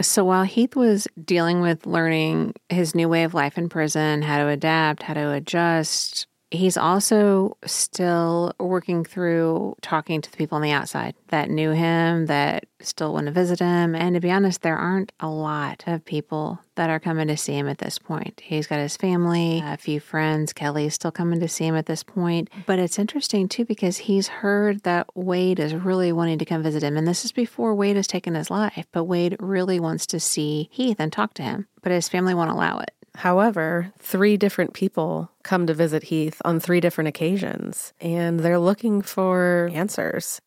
So 0.00 0.24
while 0.24 0.44
Heath 0.44 0.74
was 0.74 1.06
dealing 1.22 1.60
with 1.60 1.84
learning 1.86 2.54
his 2.70 2.94
new 2.94 3.08
way 3.08 3.24
of 3.24 3.34
life 3.34 3.58
in 3.58 3.68
prison, 3.68 4.22
how 4.22 4.38
to 4.38 4.48
adapt, 4.48 5.02
how 5.02 5.14
to 5.14 5.32
adjust, 5.32 6.26
he's 6.52 6.76
also 6.76 7.56
still 7.64 8.52
working 8.60 9.04
through 9.04 9.74
talking 9.80 10.20
to 10.20 10.30
the 10.30 10.36
people 10.36 10.56
on 10.56 10.62
the 10.62 10.70
outside 10.70 11.14
that 11.28 11.50
knew 11.50 11.70
him, 11.70 12.26
that 12.26 12.66
still 12.80 13.12
want 13.12 13.26
to 13.26 13.32
visit 13.32 13.58
him. 13.58 13.94
And 13.94 14.14
to 14.14 14.20
be 14.20 14.30
honest, 14.30 14.62
there 14.62 14.76
aren't 14.76 15.12
a 15.20 15.28
lot 15.28 15.84
of 15.86 16.04
people 16.04 16.60
that 16.74 16.90
are 16.90 17.00
coming 17.00 17.28
to 17.28 17.36
see 17.36 17.54
him 17.54 17.68
at 17.68 17.78
this 17.78 17.98
point. 17.98 18.40
He's 18.44 18.66
got 18.66 18.80
his 18.80 18.96
family, 18.96 19.62
a 19.64 19.76
few 19.76 20.00
friends. 20.00 20.52
Kelly's 20.52 20.94
still 20.94 21.10
coming 21.10 21.40
to 21.40 21.48
see 21.48 21.66
him 21.66 21.76
at 21.76 21.86
this 21.86 22.02
point. 22.02 22.50
But 22.66 22.78
it's 22.78 22.98
interesting 22.98 23.48
too 23.48 23.64
because 23.64 23.96
he's 23.98 24.28
heard 24.28 24.82
that 24.82 25.06
Wade 25.16 25.58
is 25.58 25.74
really 25.74 26.12
wanting 26.12 26.38
to 26.38 26.44
come 26.44 26.62
visit 26.62 26.82
him. 26.82 26.96
And 26.96 27.08
this 27.08 27.24
is 27.24 27.32
before 27.32 27.74
Wade 27.74 27.96
has 27.96 28.06
taken 28.06 28.34
his 28.34 28.50
life. 28.50 28.86
But 28.92 29.04
Wade 29.04 29.36
really 29.40 29.80
wants 29.80 30.06
to 30.06 30.20
see 30.20 30.68
Heath 30.70 30.96
and 30.98 31.12
talk 31.12 31.34
to 31.34 31.42
him, 31.42 31.66
but 31.82 31.92
his 31.92 32.08
family 32.08 32.34
won't 32.34 32.50
allow 32.50 32.78
it. 32.80 32.92
However, 33.16 33.92
three 33.98 34.36
different 34.36 34.72
people 34.72 35.30
come 35.42 35.66
to 35.66 35.74
visit 35.74 36.04
Heath 36.04 36.40
on 36.44 36.60
three 36.60 36.80
different 36.80 37.08
occasions, 37.08 37.92
and 38.00 38.40
they're 38.40 38.58
looking 38.58 39.02
for 39.02 39.70
answers. 39.72 40.40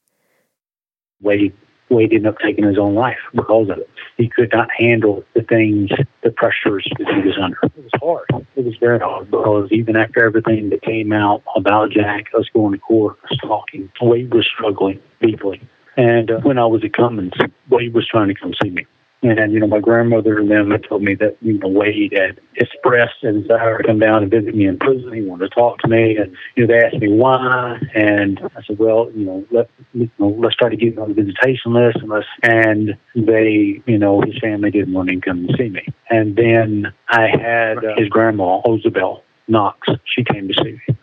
Wade, 1.22 1.54
Wade 1.90 2.14
ended 2.14 2.28
up 2.28 2.40
taking 2.40 2.66
his 2.66 2.78
own 2.78 2.96
life 2.96 3.20
because 3.34 3.70
of 3.70 3.78
it. 3.80 3.90
He 4.18 4.30
could 4.30 4.52
not 4.52 4.70
handle 4.72 5.24
the 5.34 5.44
things, 5.44 5.92
the 6.24 6.32
pressures 6.32 6.88
that 6.98 7.08
he 7.08 7.28
was 7.28 7.38
under. 7.38 7.58
It 7.64 7.84
was 7.84 7.92
hard. 8.30 8.46
It 8.56 8.66
was 8.66 8.78
very 8.78 9.00
hard 9.00 9.30
because 9.30 9.72
even 9.72 9.96
after 9.96 10.26
everything 10.26 10.70
that 10.70 10.82
came 10.82 11.12
out 11.12 11.44
about 11.56 11.92
Jack, 11.92 12.28
us 12.38 12.46
going 12.54 12.74
to 12.74 12.80
court, 12.80 13.18
us 13.30 13.38
talking, 13.38 13.92
Wade 14.02 14.34
was 14.34 14.46
struggling 14.46 15.00
deeply. 15.22 15.62
And 15.98 16.32
uh, 16.32 16.40
when 16.42 16.58
I 16.58 16.66
was 16.66 16.84
at 16.84 16.94
Cummins, 16.94 17.34
Wade 17.70 17.94
was 17.94 18.08
trying 18.08 18.28
to 18.28 18.36
come 18.36 18.54
see 18.62 18.70
me 18.70 18.86
And, 19.28 19.52
you 19.52 19.60
know, 19.60 19.66
my 19.66 19.80
grandmother 19.80 20.38
and 20.38 20.52
them 20.52 20.70
had 20.70 20.84
told 20.84 21.02
me 21.02 21.16
that, 21.16 21.36
you 21.42 21.58
know, 21.58 21.68
Wade 21.68 22.14
had 22.16 22.40
expressed 22.58 23.24
a 23.24 23.32
desire 23.32 23.80
to 23.80 23.84
come 23.84 23.98
down 23.98 24.22
and 24.22 24.30
visit 24.30 24.54
me 24.54 24.68
in 24.68 24.78
prison. 24.78 25.12
He 25.12 25.24
wanted 25.24 25.50
to 25.50 25.56
talk 25.56 25.80
to 25.80 25.88
me. 25.88 26.16
And, 26.18 26.38
you 26.56 26.68
know, 26.68 26.74
they 26.74 26.86
asked 26.86 26.98
me 26.98 27.12
why. 27.12 27.80
And 27.96 28.40
I 28.56 28.62
said, 28.62 28.78
well, 28.78 29.10
you 29.16 29.26
know, 29.26 29.44
let, 29.50 29.68
you 29.94 30.12
know, 30.20 30.28
let's 30.28 30.56
try 30.56 30.70
to 30.70 30.76
get 30.76 31.00
on 31.00 31.10
the 31.10 31.16
visitation 31.16 31.74
list. 31.74 31.98
And, 32.02 32.10
let's, 32.10 32.28
and 32.44 32.96
they, 33.16 33.82
you 33.88 33.98
know, 33.98 34.22
his 34.22 34.38
family 34.38 34.70
didn't 34.70 34.94
want 34.94 35.10
him 35.10 35.22
to 35.22 35.28
come 35.28 35.46
and 35.46 35.56
see 35.58 35.70
me. 35.70 35.88
And 36.12 36.36
then 36.36 36.94
I 37.10 37.28
had 37.28 37.84
uh, 37.84 37.96
his 37.98 38.10
grandma, 38.10 38.62
Osabel 38.62 39.24
Knox. 39.48 39.88
She 40.04 40.24
came 40.24 40.48
to 40.50 40.54
see 40.54 40.80
me 40.88 40.98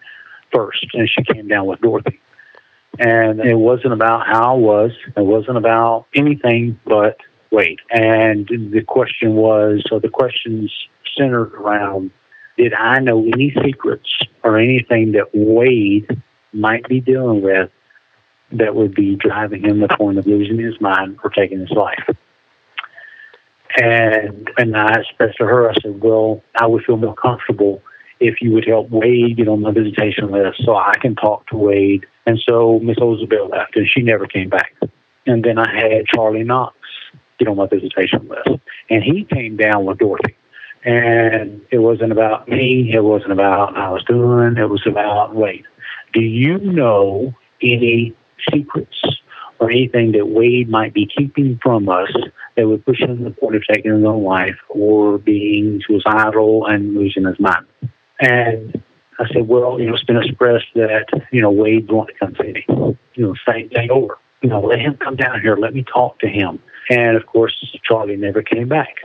first, 0.53 0.87
and 0.95 1.11
she 1.11 1.25
came 1.25 1.49
down 1.49 1.67
with 1.67 1.81
Dorothy. 1.81 2.21
And 3.01 3.41
it 3.41 3.57
wasn't 3.57 3.95
about 3.95 4.27
how 4.27 4.55
I 4.55 4.57
was. 4.59 4.93
It 5.17 5.25
wasn't 5.25 5.57
about 5.57 6.07
anything 6.15 6.79
but 6.85 7.17
Wade. 7.53 7.81
And 7.91 8.49
the 8.49 8.83
question 8.83 9.35
was, 9.35 9.85
so 9.89 9.99
the 9.99 10.09
questions 10.09 10.73
centered 11.17 11.55
around, 11.55 12.11
did 12.57 12.75
I 12.75 12.99
know 12.99 13.25
any 13.25 13.55
secrets 13.63 14.19
or 14.43 14.59
anything 14.59 15.13
that 15.13 15.29
Wade 15.35 16.23
might 16.53 16.89
be 16.89 17.01
dealing 17.01 17.43
with 17.43 17.71
that 18.53 18.75
would 18.75 18.95
be 18.95 19.17
driving 19.17 19.63
him 19.63 19.81
to 19.81 19.87
the 19.87 19.97
point 19.97 20.19
of 20.19 20.27
losing 20.27 20.59
his 20.59 20.81
mind 20.81 21.19
or 21.23 21.31
taking 21.31 21.61
his 21.61 21.71
life? 21.71 22.09
And 23.77 24.51
and 24.59 24.77
I 24.77 25.01
expressed 25.01 25.39
to 25.39 25.47
her, 25.47 25.71
I 25.71 25.75
said, 25.81 26.03
well, 26.03 26.43
I 26.55 26.67
would 26.67 26.85
feel 26.85 26.99
more 26.99 27.15
comfortable 27.15 27.83
if 28.21 28.43
you 28.43 28.53
would 28.53 28.67
help 28.67 28.91
Wade 28.91 29.37
get 29.37 29.49
on 29.49 29.63
the 29.63 29.73
visitation 29.73 30.31
list 30.31 30.63
so 30.65 30.77
I 30.77 30.95
can 31.01 31.17
talk 31.17 31.47
to 31.49 31.57
Wade. 31.57 32.07
And 32.27 32.39
so 32.47 32.81
Miss 32.81 32.99
Osabel 32.99 33.51
left 33.51 33.77
and 33.77 33.89
she 33.89 34.03
never 34.03 34.27
came 34.27 34.49
back. 34.49 34.75
And 35.27 35.43
then 35.43 35.59
I 35.59 35.75
had 35.75 36.07
Charlie 36.07 36.45
Knox 36.45 36.77
get 37.43 37.51
on 37.51 37.57
my 37.57 37.67
visitation 37.67 38.29
list. 38.29 38.61
And 38.91 39.03
he 39.03 39.25
came 39.25 39.57
down 39.57 39.85
with 39.85 39.99
Dorothy. 39.99 40.37
And 40.85 41.61
it 41.71 41.79
wasn't 41.79 42.13
about 42.13 42.49
me, 42.49 42.93
it 42.93 43.05
wasn't 43.05 43.33
about 43.33 43.77
how 43.77 43.91
I 43.91 43.93
was 43.93 44.05
doing, 44.05 44.57
it 44.57 44.69
was 44.69 44.85
about 44.87 45.35
Wade. 45.35 45.65
Do 46.13 46.21
you 46.21 46.59
know 46.59 47.33
any 47.63 48.15
secrets 48.51 49.01
or 49.61 49.71
anything 49.71 50.13
that 50.13 50.27
Wade 50.27 50.69
might 50.69 50.93
be 50.93 51.07
keeping 51.07 51.61
from 51.63 51.89
us 51.89 52.13
that 52.57 52.67
would 52.67 52.85
push 52.85 53.01
him 53.01 53.19
to 53.19 53.25
the 53.25 53.31
point 53.31 53.55
of 53.55 53.63
taking 53.73 53.95
his 53.95 54.05
own 54.05 54.25
life 54.25 54.57
or 54.69 55.19
being 55.19 55.81
suicidal 55.87 56.67
and 56.67 56.95
losing 56.95 57.25
his 57.27 57.39
mind? 57.39 57.65
And 58.21 58.83
I 59.21 59.29
said, 59.33 59.47
well, 59.47 59.79
you 59.79 59.87
know, 59.87 59.95
it's 59.95 60.05
been 60.05 60.17
expressed 60.17 60.67
that, 60.75 61.07
you 61.31 61.41
know, 61.41 61.53
Wade's 61.53 61.89
want 61.91 62.09
to 62.09 62.15
come 62.19 62.35
see 62.41 62.53
me. 62.53 62.65
You 63.15 63.27
know, 63.27 63.35
same 63.49 63.69
thing 63.69 63.89
over. 63.91 64.19
You 64.43 64.49
know, 64.49 64.61
let 64.61 64.81
him 64.81 64.97
come 64.97 65.15
down 65.15 65.41
here. 65.41 65.57
Let 65.57 65.75
me 65.75 65.85
talk 65.85 66.19
to 66.21 66.29
him. 66.29 66.61
And 66.93 67.17
of 67.17 67.25
course, 67.25 67.55
Charlie 67.85 68.17
never 68.17 68.43
came 68.43 68.69
back. 68.69 68.97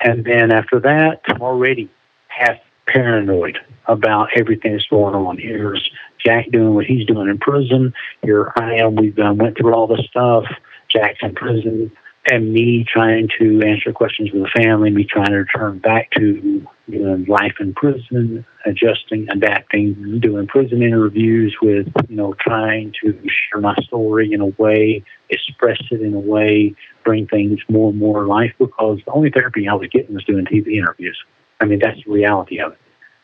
And 0.00 0.24
then 0.24 0.50
after 0.50 0.80
that, 0.80 1.20
I'm 1.28 1.40
already 1.40 1.88
half 2.26 2.56
paranoid 2.88 3.58
about 3.86 4.30
everything 4.36 4.72
that's 4.72 4.86
going 4.86 5.14
on. 5.14 5.38
Here's 5.38 5.88
Jack 6.24 6.50
doing 6.50 6.74
what 6.74 6.86
he's 6.86 7.06
doing 7.06 7.28
in 7.28 7.38
prison. 7.38 7.94
Here 8.22 8.52
I 8.56 8.74
am. 8.74 8.96
We've 8.96 9.18
um, 9.20 9.38
went 9.38 9.56
through 9.56 9.74
all 9.74 9.86
this 9.86 10.04
stuff. 10.10 10.44
Jack's 10.90 11.18
in 11.22 11.36
prison 11.36 11.92
and 12.30 12.52
me 12.52 12.84
trying 12.84 13.28
to 13.38 13.62
answer 13.62 13.92
questions 13.92 14.30
with 14.32 14.42
the 14.42 14.62
family, 14.62 14.90
me 14.90 15.04
trying 15.04 15.30
to 15.30 15.38
return 15.38 15.78
back 15.78 16.10
to 16.12 16.66
you 16.86 16.98
know, 16.98 17.24
life 17.28 17.54
in 17.60 17.74
prison, 17.74 18.44
adjusting, 18.64 19.28
adapting, 19.30 20.20
doing 20.20 20.46
prison 20.46 20.82
interviews 20.82 21.56
with, 21.62 21.86
you 22.08 22.16
know, 22.16 22.34
trying 22.40 22.92
to 23.02 23.12
share 23.24 23.60
my 23.60 23.74
story 23.82 24.32
in 24.32 24.40
a 24.40 24.46
way, 24.46 25.02
express 25.30 25.78
it 25.90 26.02
in 26.02 26.14
a 26.14 26.18
way, 26.18 26.74
bring 27.04 27.26
things 27.26 27.60
more 27.68 27.90
and 27.90 27.98
more 27.98 28.26
life 28.26 28.52
because 28.58 29.00
the 29.04 29.12
only 29.12 29.30
therapy 29.30 29.68
I 29.68 29.74
was 29.74 29.88
getting 29.88 30.14
was 30.14 30.24
doing 30.24 30.44
TV 30.44 30.76
interviews. 30.76 31.18
I 31.60 31.66
mean, 31.66 31.80
that's 31.82 32.02
the 32.04 32.10
reality 32.10 32.60
of 32.60 32.72
it. 32.72 32.78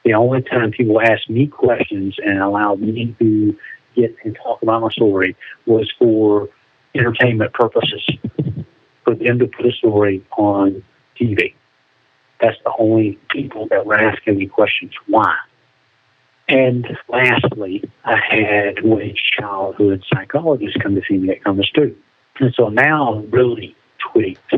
The 0.04 0.14
only 0.14 0.42
time 0.42 0.70
people 0.70 1.00
asked 1.00 1.30
me 1.30 1.46
questions 1.46 2.16
and 2.24 2.38
allowed 2.38 2.80
me 2.80 3.14
to 3.18 3.58
get 3.96 4.14
and 4.24 4.36
talk 4.42 4.60
about 4.62 4.82
my 4.82 4.90
story 4.90 5.36
was 5.66 5.90
for 5.98 6.48
entertainment 6.94 7.52
purposes 7.54 8.06
for 9.04 9.14
them 9.14 9.38
to 9.38 9.46
put 9.46 9.66
a 9.66 9.72
story 9.72 10.24
on 10.36 10.82
TV. 11.20 11.54
That's 12.40 12.56
the 12.64 12.72
only 12.78 13.18
people 13.30 13.68
that 13.68 13.86
were 13.86 13.94
asking 13.94 14.38
me 14.38 14.46
questions. 14.46 14.92
Why? 15.06 15.36
And 16.48 16.98
lastly, 17.08 17.90
I 18.04 18.16
had 18.16 18.84
Wade's 18.84 19.20
childhood 19.20 20.04
psychologist 20.12 20.78
come 20.80 20.94
to 20.94 21.02
see 21.08 21.16
me 21.16 21.30
at 21.30 21.44
Compass 21.44 21.70
too. 21.70 21.96
And 22.40 22.52
so 22.54 22.68
now 22.68 23.14
I'm 23.14 23.30
really 23.30 23.74
tweaked 23.98 24.54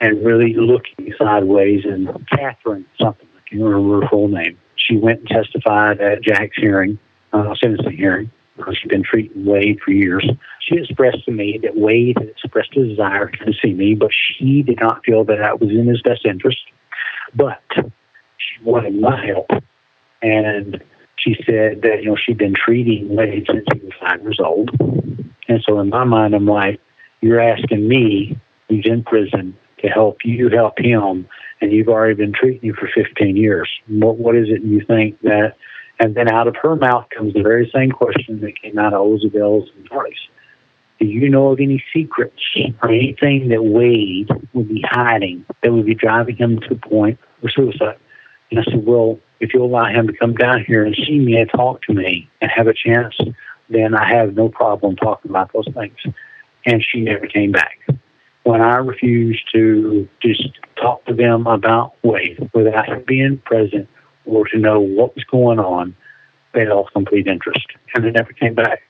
and 0.00 0.24
really 0.24 0.54
looking 0.54 1.14
sideways. 1.16 1.84
And 1.84 2.28
Catherine, 2.28 2.84
something, 3.00 3.28
I 3.34 3.48
can't 3.48 3.62
remember 3.62 4.02
her 4.02 4.08
full 4.08 4.28
name, 4.28 4.58
she 4.74 4.96
went 4.96 5.20
and 5.20 5.28
testified 5.28 6.00
at 6.00 6.22
Jack's 6.22 6.56
hearing, 6.56 6.98
uh, 7.32 7.54
sentencing 7.54 7.96
hearing 7.96 8.30
because 8.56 8.78
she'd 8.78 8.88
been 8.88 9.02
treating 9.02 9.44
Wade 9.44 9.80
for 9.84 9.90
years. 9.90 10.28
She 10.60 10.76
expressed 10.76 11.24
to 11.24 11.30
me 11.30 11.58
that 11.62 11.76
Wade 11.76 12.16
had 12.18 12.28
expressed 12.28 12.76
a 12.76 12.86
desire 12.86 13.28
to 13.28 13.52
see 13.62 13.72
me, 13.72 13.94
but 13.94 14.10
she 14.12 14.62
did 14.62 14.80
not 14.80 15.04
feel 15.04 15.24
that 15.24 15.38
that 15.38 15.60
was 15.60 15.70
in 15.70 15.86
his 15.86 16.02
best 16.02 16.24
interest. 16.24 16.62
But 17.34 17.62
she 17.74 18.62
wanted 18.62 19.00
my 19.00 19.24
help. 19.26 19.50
And 20.22 20.82
she 21.16 21.34
said 21.46 21.82
that, 21.82 22.02
you 22.02 22.10
know, 22.10 22.16
she'd 22.16 22.38
been 22.38 22.54
treating 22.54 23.14
Wade 23.14 23.46
since 23.50 23.64
he 23.72 23.80
was 23.80 23.92
five 24.00 24.22
years 24.22 24.40
old. 24.40 24.70
And 25.48 25.62
so 25.66 25.78
in 25.80 25.88
my 25.88 26.04
mind, 26.04 26.34
I'm 26.34 26.46
like, 26.46 26.80
you're 27.20 27.40
asking 27.40 27.88
me, 27.88 28.38
who's 28.68 28.86
in 28.86 29.04
prison, 29.04 29.56
to 29.80 29.88
help 29.88 30.18
you 30.24 30.48
help 30.48 30.78
him, 30.78 31.28
and 31.60 31.72
you've 31.72 31.88
already 31.88 32.14
been 32.14 32.32
treating 32.32 32.70
him 32.70 32.76
for 32.76 32.88
15 32.94 33.36
years. 33.36 33.68
What, 33.88 34.16
what 34.16 34.36
is 34.36 34.48
it 34.48 34.62
you 34.62 34.82
think 34.86 35.20
that 35.22 35.54
and 35.98 36.14
then 36.14 36.28
out 36.28 36.48
of 36.48 36.56
her 36.56 36.76
mouth 36.76 37.06
comes 37.16 37.34
the 37.34 37.42
very 37.42 37.70
same 37.74 37.90
question 37.90 38.40
that 38.40 38.60
came 38.60 38.78
out 38.78 38.92
of 38.92 39.00
Osabel's 39.00 39.70
and 39.76 39.88
Joyce. 39.88 40.28
Do 40.98 41.06
you 41.06 41.28
know 41.28 41.52
of 41.52 41.60
any 41.60 41.82
secrets 41.92 42.42
or 42.82 42.90
anything 42.90 43.48
that 43.48 43.62
Wade 43.62 44.30
would 44.54 44.68
be 44.68 44.84
hiding 44.88 45.44
that 45.62 45.72
would 45.72 45.86
be 45.86 45.94
driving 45.94 46.36
him 46.36 46.58
to 46.60 46.68
the 46.70 46.76
point 46.76 47.18
of 47.42 47.50
suicide? 47.52 47.98
And 48.50 48.60
I 48.60 48.64
said, 48.64 48.86
Well, 48.86 49.18
if 49.40 49.52
you'll 49.52 49.66
allow 49.66 49.86
him 49.86 50.06
to 50.06 50.12
come 50.14 50.34
down 50.34 50.64
here 50.64 50.84
and 50.84 50.94
see 50.94 51.18
me 51.18 51.36
and 51.36 51.50
talk 51.50 51.82
to 51.82 51.92
me 51.92 52.28
and 52.40 52.50
have 52.50 52.66
a 52.66 52.74
chance, 52.74 53.14
then 53.68 53.94
I 53.94 54.08
have 54.08 54.34
no 54.34 54.48
problem 54.48 54.96
talking 54.96 55.30
about 55.30 55.52
those 55.52 55.68
things. 55.74 55.98
And 56.64 56.82
she 56.82 57.00
never 57.00 57.26
came 57.26 57.52
back. 57.52 57.78
When 58.44 58.60
I 58.60 58.76
refused 58.76 59.42
to 59.52 60.08
just 60.22 60.48
talk 60.80 61.04
to 61.06 61.14
them 61.14 61.46
about 61.46 61.94
Wade 62.02 62.50
without 62.54 62.88
him 62.88 63.04
being 63.06 63.38
present, 63.38 63.88
or 64.26 64.46
to 64.48 64.58
know 64.58 64.80
what 64.80 65.14
was 65.14 65.24
going 65.24 65.58
on, 65.58 65.94
they 66.54 66.66
lost 66.66 66.92
complete 66.92 67.26
interest 67.26 67.66
and 67.94 68.04
they 68.04 68.10
never 68.10 68.32
came 68.32 68.54
back. 68.54 68.82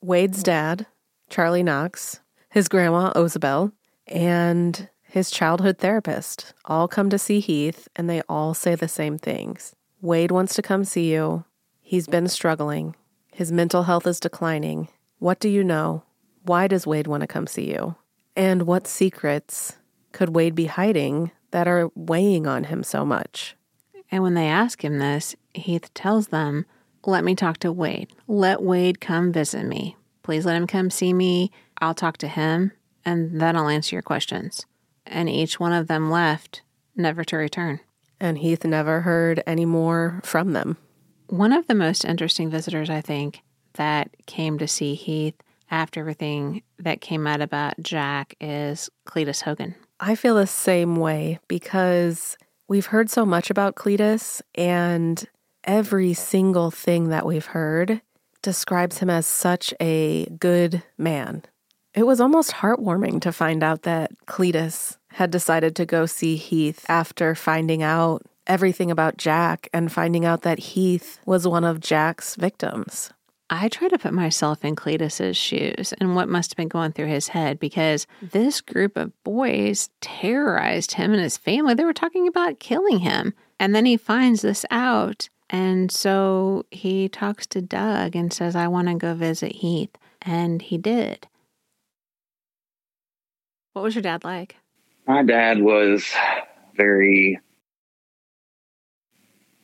Wade's 0.00 0.42
dad, 0.42 0.86
Charlie 1.28 1.62
Knox, 1.62 2.20
his 2.50 2.68
grandma, 2.68 3.12
Osabel, 3.14 3.72
and 4.06 4.88
his 5.02 5.30
childhood 5.30 5.78
therapist 5.78 6.54
all 6.64 6.86
come 6.88 7.10
to 7.10 7.18
see 7.18 7.40
Heath 7.40 7.88
and 7.96 8.08
they 8.08 8.22
all 8.28 8.54
say 8.54 8.74
the 8.74 8.88
same 8.88 9.18
things. 9.18 9.74
Wade 10.00 10.30
wants 10.30 10.54
to 10.54 10.62
come 10.62 10.84
see 10.84 11.12
you. 11.12 11.44
He's 11.80 12.06
been 12.06 12.28
struggling. 12.28 12.94
His 13.32 13.50
mental 13.50 13.84
health 13.84 14.06
is 14.06 14.20
declining. 14.20 14.88
What 15.18 15.40
do 15.40 15.48
you 15.48 15.64
know? 15.64 16.04
Why 16.44 16.68
does 16.68 16.86
Wade 16.86 17.06
want 17.06 17.22
to 17.22 17.26
come 17.26 17.46
see 17.46 17.70
you? 17.70 17.96
And 18.36 18.62
what 18.62 18.86
secrets 18.86 19.76
could 20.12 20.34
Wade 20.34 20.54
be 20.54 20.66
hiding 20.66 21.32
that 21.50 21.66
are 21.66 21.90
weighing 21.94 22.46
on 22.46 22.64
him 22.64 22.82
so 22.82 23.04
much? 23.04 23.56
And 24.10 24.22
when 24.22 24.34
they 24.34 24.48
ask 24.48 24.84
him 24.84 24.98
this, 24.98 25.36
Heath 25.54 25.92
tells 25.94 26.28
them, 26.28 26.66
Let 27.04 27.24
me 27.24 27.34
talk 27.34 27.58
to 27.58 27.72
Wade. 27.72 28.10
Let 28.26 28.62
Wade 28.62 29.00
come 29.00 29.32
visit 29.32 29.64
me. 29.64 29.96
Please 30.22 30.44
let 30.46 30.56
him 30.56 30.66
come 30.66 30.90
see 30.90 31.12
me. 31.12 31.50
I'll 31.80 31.94
talk 31.94 32.16
to 32.18 32.28
him, 32.28 32.72
and 33.04 33.40
then 33.40 33.56
I'll 33.56 33.68
answer 33.68 33.94
your 33.94 34.02
questions. 34.02 34.66
And 35.06 35.28
each 35.28 35.58
one 35.58 35.72
of 35.72 35.86
them 35.86 36.10
left, 36.10 36.62
never 36.96 37.24
to 37.24 37.36
return. 37.36 37.80
And 38.20 38.38
Heath 38.38 38.64
never 38.64 39.02
heard 39.02 39.42
any 39.46 39.64
more 39.64 40.20
from 40.24 40.52
them. 40.52 40.76
One 41.28 41.52
of 41.52 41.66
the 41.66 41.74
most 41.74 42.04
interesting 42.04 42.50
visitors, 42.50 42.90
I 42.90 43.00
think, 43.00 43.42
that 43.74 44.10
came 44.26 44.58
to 44.58 44.66
see 44.66 44.94
Heath 44.94 45.34
after 45.70 46.00
everything 46.00 46.62
that 46.78 47.00
came 47.00 47.26
out 47.26 47.40
about 47.40 47.74
Jack 47.80 48.34
is 48.40 48.90
Cletus 49.06 49.42
Hogan. 49.42 49.74
I 50.00 50.14
feel 50.14 50.34
the 50.34 50.46
same 50.46 50.96
way 50.96 51.38
because 51.48 52.36
We've 52.68 52.86
heard 52.86 53.08
so 53.08 53.24
much 53.24 53.48
about 53.48 53.76
Cletus, 53.76 54.42
and 54.54 55.24
every 55.64 56.12
single 56.12 56.70
thing 56.70 57.08
that 57.08 57.24
we've 57.24 57.46
heard 57.46 58.02
describes 58.42 58.98
him 58.98 59.08
as 59.08 59.26
such 59.26 59.72
a 59.80 60.26
good 60.38 60.82
man. 60.98 61.44
It 61.94 62.06
was 62.06 62.20
almost 62.20 62.52
heartwarming 62.52 63.22
to 63.22 63.32
find 63.32 63.62
out 63.62 63.84
that 63.84 64.10
Cletus 64.26 64.98
had 65.12 65.30
decided 65.30 65.74
to 65.76 65.86
go 65.86 66.04
see 66.04 66.36
Heath 66.36 66.84
after 66.90 67.34
finding 67.34 67.82
out 67.82 68.22
everything 68.46 68.90
about 68.90 69.16
Jack 69.16 69.70
and 69.72 69.90
finding 69.90 70.26
out 70.26 70.42
that 70.42 70.58
Heath 70.58 71.20
was 71.24 71.48
one 71.48 71.64
of 71.64 71.80
Jack's 71.80 72.36
victims. 72.36 73.10
I 73.50 73.68
try 73.68 73.88
to 73.88 73.98
put 73.98 74.12
myself 74.12 74.62
in 74.64 74.76
Cletus's 74.76 75.36
shoes 75.36 75.94
and 75.98 76.14
what 76.14 76.28
must 76.28 76.52
have 76.52 76.56
been 76.56 76.68
going 76.68 76.92
through 76.92 77.06
his 77.06 77.28
head 77.28 77.58
because 77.58 78.06
this 78.20 78.60
group 78.60 78.96
of 78.96 79.12
boys 79.24 79.88
terrorized 80.02 80.92
him 80.92 81.12
and 81.12 81.22
his 81.22 81.38
family. 81.38 81.72
They 81.74 81.84
were 81.84 81.94
talking 81.94 82.28
about 82.28 82.60
killing 82.60 82.98
him. 82.98 83.32
And 83.58 83.74
then 83.74 83.86
he 83.86 83.96
finds 83.96 84.42
this 84.42 84.66
out. 84.70 85.30
And 85.48 85.90
so 85.90 86.66
he 86.70 87.08
talks 87.08 87.46
to 87.48 87.62
Doug 87.62 88.14
and 88.14 88.32
says, 88.32 88.54
I 88.54 88.68
want 88.68 88.88
to 88.88 88.94
go 88.94 89.14
visit 89.14 89.52
Heath. 89.52 89.96
And 90.20 90.60
he 90.60 90.76
did. 90.76 91.26
What 93.72 93.82
was 93.82 93.94
your 93.94 94.02
dad 94.02 94.24
like? 94.24 94.56
My 95.06 95.22
dad 95.22 95.62
was 95.62 96.04
very, 96.76 97.40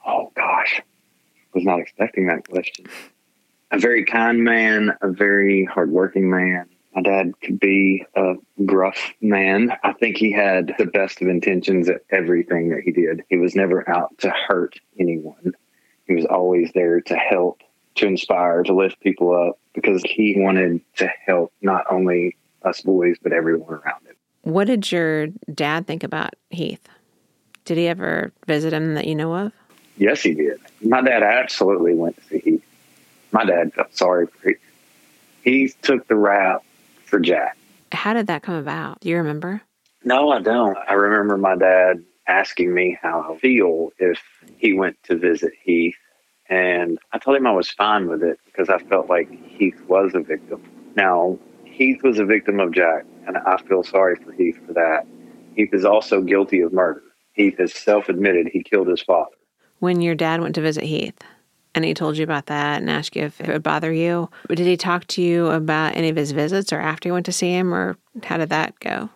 oh 0.07 0.33
gosh, 0.35 0.81
was 1.53 1.65
not 1.65 1.81
expecting 1.81 2.29
that 2.29 2.49
question. 2.49 2.87
A 3.71 3.79
very 3.79 4.05
kind 4.05 4.45
man, 4.45 4.97
a 5.01 5.11
very 5.11 5.65
hardworking 5.65 6.31
man. 6.31 6.69
My 6.95 7.03
dad 7.03 7.33
could 7.41 7.59
be 7.59 8.05
a 8.15 8.35
gruff 8.65 9.13
man. 9.21 9.73
I 9.83 9.93
think 9.95 10.17
he 10.17 10.31
had 10.31 10.75
the 10.79 10.87
best 10.87 11.21
of 11.23 11.29
intentions 11.29 11.89
at 11.89 12.03
everything 12.11 12.69
that 12.69 12.83
he 12.85 12.93
did. 12.93 13.25
He 13.29 13.37
was 13.37 13.57
never 13.57 13.89
out 13.91 14.17
to 14.19 14.31
hurt 14.31 14.79
anyone. 14.99 15.55
He 16.07 16.15
was 16.15 16.25
always 16.25 16.71
there 16.73 17.01
to 17.01 17.17
help, 17.17 17.63
to 17.97 18.07
inspire, 18.07 18.63
to 18.63 18.75
lift 18.75 19.01
people 19.01 19.35
up 19.35 19.59
because 19.73 20.03
he 20.05 20.35
wanted 20.39 20.81
to 20.97 21.11
help 21.27 21.53
not 21.63 21.85
only 21.91 22.37
us 22.63 22.81
boys, 22.83 23.17
but 23.21 23.33
everyone 23.33 23.75
around 23.75 24.07
him. 24.07 24.15
What 24.43 24.67
did 24.67 24.93
your 24.93 25.29
dad 25.53 25.87
think 25.87 26.05
about 26.05 26.35
Heath? 26.51 26.87
Did 27.65 27.79
he 27.79 27.89
ever 27.89 28.33
visit 28.47 28.73
him 28.73 28.95
that 28.95 29.07
you 29.07 29.15
know 29.15 29.35
of? 29.35 29.53
Yes, 29.97 30.23
he 30.23 30.35
did. 30.35 30.61
My 30.83 31.01
dad 31.01 31.23
absolutely 31.23 31.95
went 31.95 32.17
to 32.17 32.23
see 32.25 32.39
Heath. 32.39 32.54
My 33.35 33.45
dad 33.45 33.75
felt 33.75 33.93
sorry 33.97 34.29
for 34.29 34.49
Heath. 34.49 34.61
He 35.43 35.69
took 35.83 36.07
the 36.07 36.15
rap 36.15 36.63
for 37.05 37.19
Jack. 37.19 37.59
How 37.91 38.15
did 38.15 38.29
that 38.29 38.45
come 38.45 38.55
about? 38.55 39.01
Do 39.01 39.09
you 39.09 39.17
remember? 39.17 39.61
No, 40.05 40.31
I 40.31 40.41
don't. 40.41 40.79
I 40.89 40.95
remember 40.95 41.37
my 41.37 41.57
dad 41.57 42.05
asking 42.29 42.73
me 42.73 42.97
how 43.03 43.29
I 43.29 43.37
feel 43.41 43.91
if 43.99 44.23
he 44.57 44.73
went 44.73 45.03
to 45.05 45.19
visit 45.19 45.53
Heath. 45.65 45.97
And 46.49 46.97
I 47.13 47.19
told 47.19 47.37
him 47.37 47.49
I 47.49 47.51
was 47.51 47.69
fine 47.71 48.07
with 48.07 48.23
it 48.23 48.39
because 48.45 48.69
I 48.69 48.79
felt 48.79 49.09
like 49.09 49.29
Heath 49.49 49.83
was 49.89 50.13
a 50.15 50.21
victim. 50.21 50.63
Now, 50.95 51.37
Heath 51.65 52.05
was 52.05 52.21
a 52.21 52.25
victim 52.25 52.61
of 52.61 52.71
Jack, 52.73 53.05
and 53.27 53.37
I 53.37 53.57
feel 53.69 53.83
sorry 53.83 54.15
for 54.15 54.31
Heath 54.31 54.61
for 54.65 54.75
that. 54.75 55.09
Heath 55.57 55.71
is 55.73 55.85
also 55.85 56.23
guilty 56.23 56.61
of 56.61 56.73
murder. 56.73 57.03
Heath 57.33 57.59
has 57.59 57.75
self 57.75 58.09
admitted 58.09 58.47
he 58.53 58.63
killed 58.63 58.87
his 58.87 59.03
father. 59.03 59.35
When 59.81 60.01
your 60.01 60.15
dad 60.15 60.41
went 60.41 60.55
to 60.55 60.61
visit 60.61 60.85
Heath 60.85 61.19
and 61.75 61.85
he 61.85 61.95
told 61.95 62.17
you 62.17 62.25
about 62.25 62.47
that 62.47 62.81
and 62.81 62.91
asked 62.91 63.17
you 63.17 63.23
if 63.23 63.41
it 63.41 63.49
would 63.49 63.63
bother 63.63 63.93
you, 63.93 64.31
did 64.49 64.61
he 64.61 64.77
talk 64.77 65.07
to 65.09 65.23
you 65.23 65.49
about 65.49 65.97
any 65.97 66.09
of 66.09 66.17
his 66.17 66.33
visits 66.33 66.73
or 66.73 66.79
after 66.79 67.09
you 67.09 67.13
went 67.13 67.27
to 67.27 67.33
see 67.33 67.51
him, 67.51 67.75
or 67.75 67.97
how 68.23 68.37
did 68.37 68.51
that 68.51 68.79
go? 68.81 69.11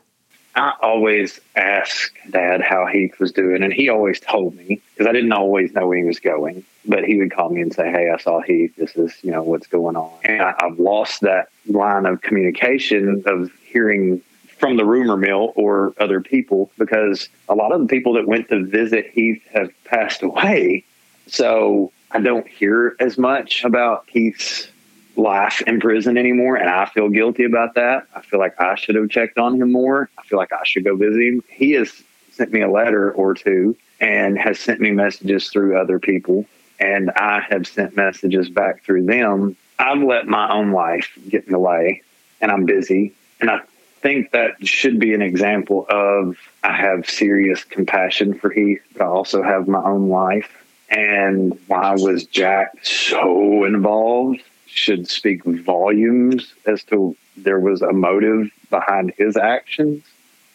I 0.54 0.74
always 0.82 1.40
asked 1.54 2.12
Dad 2.30 2.61
how 2.62 2.86
Heath 2.86 3.20
was 3.20 3.30
doing, 3.30 3.62
and 3.62 3.72
he 3.72 3.88
always 3.88 4.18
told 4.18 4.56
me 4.56 4.80
because 4.92 5.06
I 5.06 5.12
didn't 5.12 5.32
always 5.32 5.72
know 5.72 5.86
where 5.86 5.98
he 5.98 6.04
was 6.04 6.18
going. 6.18 6.64
But 6.84 7.04
he 7.04 7.16
would 7.18 7.30
call 7.30 7.50
me 7.50 7.61
and 7.61 7.72
say, 7.72 7.90
"Hey, 7.90 8.11
I 8.11 8.16
saw 8.16 8.40
Heath. 8.40 8.74
This 8.76 8.96
is 8.96 9.14
you 9.22 9.30
know 9.30 9.42
what's 9.42 9.68
going 9.68 9.94
on." 9.94 10.18
And 10.24 10.42
I, 10.42 10.54
I've 10.59 10.78
lost 10.78 11.20
that 11.20 11.50
line 11.66 12.06
of 12.06 12.22
communication 12.22 13.22
of 13.26 13.52
hearing 13.62 14.22
from 14.59 14.76
the 14.76 14.84
rumor 14.84 15.16
mill 15.16 15.52
or 15.54 15.94
other 15.98 16.20
people 16.20 16.70
because 16.78 17.28
a 17.48 17.54
lot 17.54 17.70
of 17.70 17.80
the 17.80 17.86
people 17.86 18.14
that 18.14 18.26
went 18.26 18.48
to 18.48 18.64
visit 18.64 19.11
Heath 19.11 19.42
have 19.52 19.70
passed 19.84 20.22
away. 20.22 20.84
So 21.28 21.92
I 22.11 22.20
don't 22.20 22.46
hear 22.48 22.96
as 23.00 23.18
much 23.18 23.64
about 23.64 24.04
Heath's 24.09 24.68
life 25.16 25.61
in 25.66 25.80
prison 25.80 26.16
anymore, 26.16 26.56
and 26.56 26.70
I 26.70 26.86
feel 26.86 27.09
guilty 27.09 27.44
about 27.44 27.74
that. 27.74 28.06
I 28.14 28.22
feel 28.22 28.38
like 28.38 28.59
I 28.61 28.76
should 28.76 28.94
have 28.94 29.11
checked 29.11 29.38
on 29.38 29.61
him 29.61 29.72
more. 29.72 30.09
I 30.16 30.22
feel 30.22 30.38
like 30.38 30.52
I 30.52 30.62
should 30.64 30.84
go 30.84 30.96
visit 30.96 31.20
him. 31.20 31.42
He 31.48 31.72
has 31.72 32.02
sent 32.30 32.52
me 32.52 32.62
a 32.62 32.70
letter 32.70 33.11
or 33.12 33.34
two 33.34 33.76
and 34.00 34.38
has 34.38 34.59
sent 34.61 34.80
me 34.80 34.92
messages 34.92 35.48
through 35.48 35.76
other 35.76 35.98
people, 35.98 36.46
and 36.78 37.11
I 37.11 37.40
have 37.40 37.66
sent 37.66 37.96
messages 37.96 38.48
back 38.48 38.84
through 38.84 39.06
them. 39.06 39.56
I've 39.78 40.02
let 40.02 40.26
my 40.26 40.50
own 40.50 40.72
life 40.72 41.18
get 41.28 41.44
in 41.44 41.52
the 41.52 41.59
way, 41.59 42.02
and 42.40 42.50
I'm 42.50 42.64
busy. 42.64 43.12
And 43.40 43.50
I 43.50 43.61
think 44.00 44.30
that 44.30 44.66
should 44.66 44.98
be 44.98 45.14
an 45.14 45.22
example 45.22 45.86
of 45.90 46.36
I 46.62 46.72
have 46.72 47.09
serious 47.11 47.64
compassion 47.64 48.34
for 48.34 48.50
Heath, 48.50 48.82
but 48.92 49.02
I 49.02 49.06
also 49.06 49.42
have 49.42 49.68
my 49.68 49.82
own 49.82 50.09
life. 50.09 50.64
And 50.89 51.59
why 51.66 51.95
was 51.95 52.24
Jack 52.24 52.72
so 52.82 53.64
involved? 53.64 54.43
should 54.68 55.09
speak 55.09 55.43
volumes 55.45 56.55
as 56.66 56.84
to 56.84 57.16
there 57.36 57.59
was 57.59 57.82
a 57.82 57.93
motive 57.93 58.51
behind 58.70 59.12
his 59.16 59.36
actions. 59.36 60.05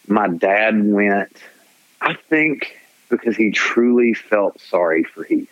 My 0.07 0.27
dad 0.27 0.85
went, 0.85 1.35
I 1.99 2.13
think, 2.13 2.77
because 3.09 3.35
he 3.35 3.51
truly 3.51 4.13
felt 4.13 4.59
sorry 4.61 5.03
for 5.03 5.23
Heath. 5.23 5.49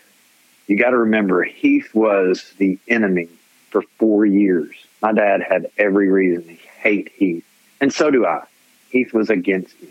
You 0.68 0.78
got 0.78 0.92
to 0.92 0.98
remember, 0.98 1.44
Heath 1.44 1.94
was 1.94 2.54
the 2.58 2.78
enemy 2.88 3.30
for 3.72 3.82
four 3.98 4.26
years. 4.26 4.76
My 5.02 5.12
dad 5.12 5.42
had 5.42 5.72
every 5.78 6.10
reason 6.10 6.44
to 6.44 6.54
hate 6.54 7.12
Heath, 7.16 7.46
and 7.80 7.92
so 7.92 8.12
do 8.12 8.26
I. 8.26 8.46
Heath 8.90 9.14
was 9.14 9.30
against 9.30 9.82
me. 9.82 9.90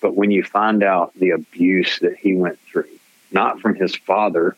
But 0.00 0.14
when 0.14 0.30
you 0.30 0.42
find 0.42 0.82
out 0.82 1.12
the 1.14 1.30
abuse 1.30 1.98
that 2.00 2.16
he 2.16 2.34
went 2.34 2.58
through, 2.60 2.88
not 3.30 3.60
from 3.60 3.74
his 3.74 3.94
father, 3.94 4.56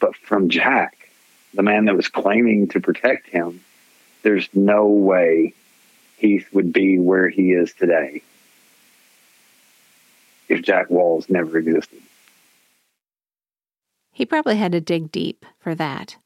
but 0.00 0.16
from 0.16 0.48
Jack, 0.48 1.08
the 1.54 1.62
man 1.62 1.86
that 1.86 1.96
was 1.96 2.08
claiming 2.08 2.68
to 2.68 2.80
protect 2.80 3.28
him, 3.28 3.62
there's 4.22 4.48
no 4.54 4.86
way 4.86 5.54
Heath 6.16 6.48
would 6.52 6.72
be 6.72 6.98
where 6.98 7.28
he 7.28 7.52
is 7.52 7.72
today 7.74 8.22
if 10.48 10.62
Jack 10.62 10.90
Walls 10.90 11.28
never 11.28 11.58
existed. 11.58 12.00
He 14.12 14.24
probably 14.24 14.56
had 14.56 14.72
to 14.72 14.80
dig 14.80 15.10
deep 15.10 15.44
for 15.58 15.74
that, 15.74 16.16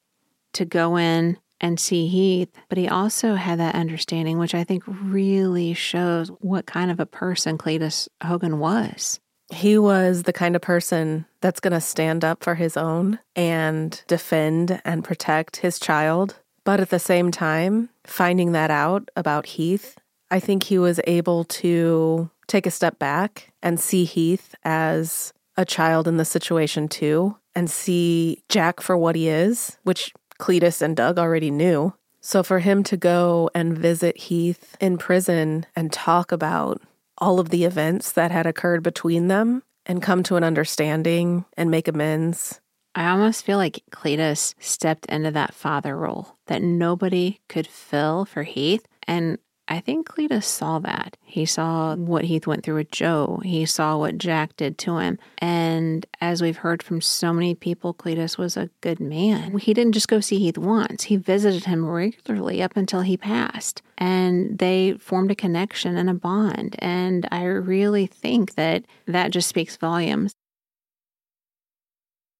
to 0.52 0.64
go 0.64 0.96
in 0.96 1.38
and 1.60 1.80
see 1.80 2.06
Heath, 2.06 2.50
but 2.68 2.78
he 2.78 2.88
also 2.88 3.34
had 3.34 3.58
that 3.58 3.74
understanding, 3.74 4.38
which 4.38 4.54
I 4.54 4.64
think 4.64 4.84
really 4.86 5.74
shows 5.74 6.28
what 6.40 6.66
kind 6.66 6.90
of 6.90 7.00
a 7.00 7.06
person 7.06 7.58
Cletus 7.58 8.08
Hogan 8.22 8.58
was. 8.58 9.18
He 9.50 9.78
was 9.78 10.24
the 10.24 10.32
kind 10.32 10.54
of 10.54 10.62
person 10.62 11.26
that's 11.40 11.60
going 11.60 11.72
to 11.72 11.80
stand 11.80 12.24
up 12.24 12.44
for 12.44 12.54
his 12.54 12.76
own 12.76 13.18
and 13.34 14.02
defend 14.06 14.80
and 14.84 15.04
protect 15.04 15.56
his 15.58 15.78
child. 15.78 16.36
But 16.64 16.80
at 16.80 16.90
the 16.90 16.98
same 16.98 17.30
time, 17.30 17.88
finding 18.04 18.52
that 18.52 18.70
out 18.70 19.10
about 19.16 19.46
Heath, 19.46 19.96
I 20.30 20.38
think 20.38 20.64
he 20.64 20.78
was 20.78 21.00
able 21.06 21.44
to 21.44 22.30
take 22.46 22.66
a 22.66 22.70
step 22.70 22.98
back 22.98 23.52
and 23.62 23.80
see 23.80 24.04
Heath 24.04 24.54
as 24.64 25.32
a 25.56 25.64
child 25.64 26.06
in 26.06 26.18
the 26.18 26.24
situation 26.24 26.86
too, 26.86 27.36
and 27.54 27.68
see 27.68 28.42
Jack 28.48 28.80
for 28.80 28.96
what 28.96 29.16
he 29.16 29.28
is, 29.28 29.78
which 29.82 30.12
Cletus 30.38 30.80
and 30.80 30.96
Doug 30.96 31.18
already 31.18 31.50
knew. 31.50 31.94
So 32.20 32.42
for 32.42 32.60
him 32.60 32.82
to 32.84 32.96
go 32.96 33.50
and 33.54 33.76
visit 33.76 34.16
Heath 34.16 34.76
in 34.80 34.98
prison 34.98 35.66
and 35.74 35.92
talk 35.92 36.30
about 36.30 36.80
all 37.18 37.40
of 37.40 37.50
the 37.50 37.64
events 37.64 38.12
that 38.12 38.30
had 38.30 38.46
occurred 38.46 38.82
between 38.82 39.28
them 39.28 39.62
and 39.86 40.02
come 40.02 40.22
to 40.24 40.36
an 40.36 40.44
understanding 40.44 41.44
and 41.56 41.70
make 41.70 41.88
amends. 41.88 42.60
I 42.94 43.08
almost 43.08 43.44
feel 43.44 43.58
like 43.58 43.84
Cletus 43.90 44.54
stepped 44.58 45.06
into 45.06 45.30
that 45.30 45.54
father 45.54 45.96
role 45.96 46.36
that 46.46 46.62
nobody 46.62 47.40
could 47.48 47.66
fill 47.66 48.24
for 48.24 48.42
Heath. 48.42 48.86
And 49.06 49.38
I 49.70 49.80
think 49.80 50.08
Cletus 50.08 50.44
saw 50.44 50.78
that. 50.78 51.18
He 51.22 51.44
saw 51.44 51.94
what 51.94 52.24
Heath 52.24 52.46
went 52.46 52.64
through 52.64 52.76
with 52.76 52.90
Joe. 52.90 53.42
He 53.44 53.66
saw 53.66 53.98
what 53.98 54.16
Jack 54.16 54.56
did 54.56 54.78
to 54.78 54.96
him. 54.96 55.18
And 55.38 56.06
as 56.22 56.40
we've 56.40 56.56
heard 56.56 56.82
from 56.82 57.02
so 57.02 57.34
many 57.34 57.54
people, 57.54 57.92
Cletus 57.92 58.38
was 58.38 58.56
a 58.56 58.70
good 58.80 58.98
man. 58.98 59.58
He 59.58 59.74
didn't 59.74 59.92
just 59.92 60.08
go 60.08 60.20
see 60.20 60.38
Heath 60.38 60.56
once, 60.56 61.04
he 61.04 61.16
visited 61.16 61.66
him 61.66 61.86
regularly 61.86 62.62
up 62.62 62.76
until 62.76 63.02
he 63.02 63.18
passed. 63.18 63.82
And 63.98 64.58
they 64.58 64.94
formed 64.94 65.30
a 65.30 65.34
connection 65.34 65.98
and 65.98 66.08
a 66.08 66.14
bond. 66.14 66.76
And 66.78 67.28
I 67.30 67.44
really 67.44 68.06
think 68.06 68.54
that 68.54 68.84
that 69.06 69.32
just 69.32 69.48
speaks 69.48 69.76
volumes. 69.76 70.32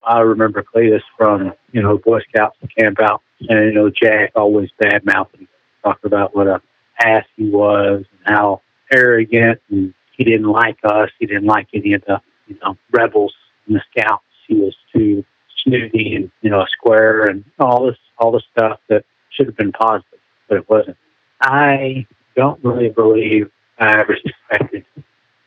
I 0.03 0.21
remember 0.21 0.63
Cletus 0.63 1.03
from, 1.19 1.53
you 1.73 1.83
know, 1.83 1.99
Boy 1.99 2.21
Scouts 2.31 2.57
camp 2.79 3.01
out. 3.01 3.21
And, 3.41 3.67
you 3.67 3.73
know, 3.73 3.91
Jack 3.91 4.33
always 4.35 4.71
bad 4.79 5.05
mouthing, 5.05 5.47
talked 5.85 6.05
about 6.07 6.35
what 6.35 6.47
a 6.47 6.63
ass 7.05 7.25
he 7.37 7.49
was 7.49 8.05
and 8.25 8.37
how 8.37 8.63
arrogant 8.93 9.61
and 9.71 9.95
he 10.17 10.25
didn't 10.25 10.49
like 10.49 10.79
us. 10.85 11.11
He 11.19 11.27
didn't 11.27 11.47
like 11.47 11.69
any 11.73 11.95
of 11.95 12.03
the 12.07 12.21
you 12.47 12.59
know 12.63 12.77
rebels 12.91 13.35
and 13.67 13.77
the 13.77 13.83
scouts. 13.91 14.25
He 14.47 14.55
was 14.55 14.77
too 14.95 15.25
snooty 15.63 16.15
and 16.17 16.31
you 16.43 16.51
know 16.51 16.65
square 16.67 17.27
and 17.27 17.45
all 17.59 17.87
this 17.87 17.97
all 18.19 18.33
the 18.33 18.43
stuff 18.53 18.81
that 18.89 19.05
should 19.31 19.47
have 19.47 19.57
been 19.57 19.73
positive, 19.73 20.19
but 20.49 20.59
it 20.59 20.69
wasn't. 20.69 20.97
I 21.41 22.07
don't 22.37 22.63
really 22.65 22.89
believe 22.89 23.51
I 23.79 24.01
ever 24.01 24.17
suspected 24.17 24.85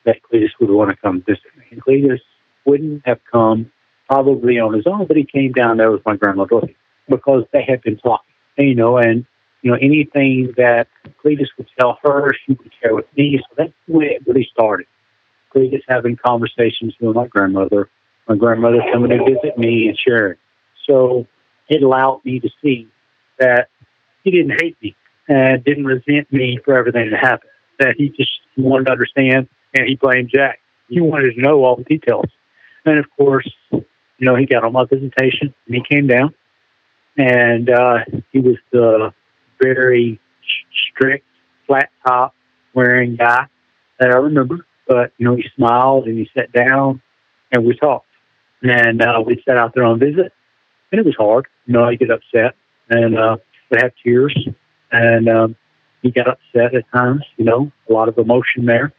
that 0.06 0.18
Cletus 0.24 0.52
would 0.60 0.70
want 0.70 0.90
to 0.90 0.96
come 0.96 1.22
visit 1.22 1.44
me. 1.58 1.80
Cletus 1.80 2.22
wouldn't 2.66 3.06
have 3.06 3.20
come 3.30 3.72
probably 4.10 4.60
on 4.60 4.74
his 4.74 4.88
own, 4.88 5.06
but 5.06 5.18
he 5.18 5.24
came 5.26 5.52
down 5.52 5.78
there 5.78 5.92
with 5.92 6.06
my 6.06 6.16
grandma 6.16 6.46
Dorothy 6.46 6.78
because 7.10 7.44
they 7.52 7.64
had 7.64 7.82
been 7.82 7.98
talking. 7.98 8.26
You 8.58 8.76
know, 8.76 8.98
and 8.98 9.26
you 9.62 9.72
know 9.72 9.78
anything 9.82 10.54
that 10.58 10.88
Cletus 11.24 11.48
would 11.58 11.68
tell 11.80 12.00
her, 12.04 12.34
she 12.34 12.54
would 12.54 12.72
share 12.82 12.96
with 12.96 13.06
me. 13.16 13.40
So 13.40 13.56
that's 13.58 13.74
the 13.88 13.94
way 13.94 14.06
it 14.06 14.28
really 14.28 14.48
started. 14.52 14.88
Cletus 15.54 15.84
having 15.88 16.18
conversations 16.18 16.96
with 17.00 17.16
my 17.16 17.28
grandmother, 17.28 17.90
my 18.28 18.36
grandmother 18.36 18.82
coming 18.92 19.10
to 19.12 19.24
visit 19.24 19.58
me 19.58 19.90
and 19.90 19.98
sharing. 19.98 20.38
So 20.88 21.28
it 21.70 21.84
allowed 21.84 22.22
me 22.26 22.40
to 22.40 22.50
see 22.62 22.88
that 23.40 23.70
he 24.24 24.32
didn't 24.32 24.62
hate 24.62 24.78
me 24.82 24.96
and 25.28 25.64
didn't 25.64 25.86
resent 25.86 26.32
me 26.32 26.60
for 26.64 26.78
everything 26.78 27.12
that 27.12 27.20
happened. 27.20 27.52
That 27.80 27.96
he 27.98 28.10
just 28.10 28.32
wanted 28.58 28.86
to 28.86 28.92
understand 28.92 29.48
and 29.74 29.88
he 29.88 29.96
blamed 29.96 30.30
Jack. 30.34 30.60
He 30.90 31.02
wanted 31.02 31.36
to 31.36 31.42
know 31.42 31.64
all 31.64 31.76
the 31.76 31.84
details. 31.84 32.26
And 32.86 33.00
of 33.00 33.06
course, 33.18 33.50
you 33.72 33.86
know, 34.20 34.36
he 34.36 34.46
got 34.46 34.64
on 34.64 34.74
my 34.74 34.86
visitation 34.86 35.54
and 35.66 35.76
he 35.76 35.84
came 35.90 36.08
down 36.08 36.34
and 37.18 37.70
uh, 37.70 38.00
he 38.32 38.40
was 38.40 38.58
the 38.72 39.14
very 39.62 40.20
strict, 40.90 41.26
flat 41.68 41.90
top 42.06 42.34
wearing 42.74 43.16
guy 43.16 43.48
that 44.00 44.12
I 44.12 44.18
remember. 44.18 44.66
But, 44.88 45.14
you 45.18 45.26
know, 45.26 45.36
he 45.36 45.46
smiled 45.56 46.08
and 46.08 46.18
he 46.18 46.30
sat 46.36 46.52
down 46.52 47.02
and 47.52 47.66
we 47.66 47.76
talked. 47.78 48.08
And 48.64 49.02
uh, 49.02 49.24
we 49.26 49.42
sat 49.48 49.58
out 49.58 49.74
there 49.74 49.84
on 49.84 50.00
visit 50.00 50.34
and 50.92 51.00
it 51.00 51.06
was 51.06 51.16
hard. 51.18 51.48
You 51.66 51.74
know, 51.74 51.84
I 51.84 51.96
get 51.96 52.12
upset 52.12 52.56
and 52.90 53.18
uh, 53.18 53.38
would 53.70 53.82
have 53.82 53.92
tears 54.04 54.36
and 54.92 55.30
um, 55.30 55.56
he 56.02 56.12
got 56.12 56.28
upset 56.28 56.76
at 56.76 56.92
times, 56.92 57.24
you 57.38 57.46
know, 57.46 57.72
a 57.90 57.94
lot 57.94 58.10
of 58.10 58.18
emotion 58.18 58.66
there. 58.66 58.94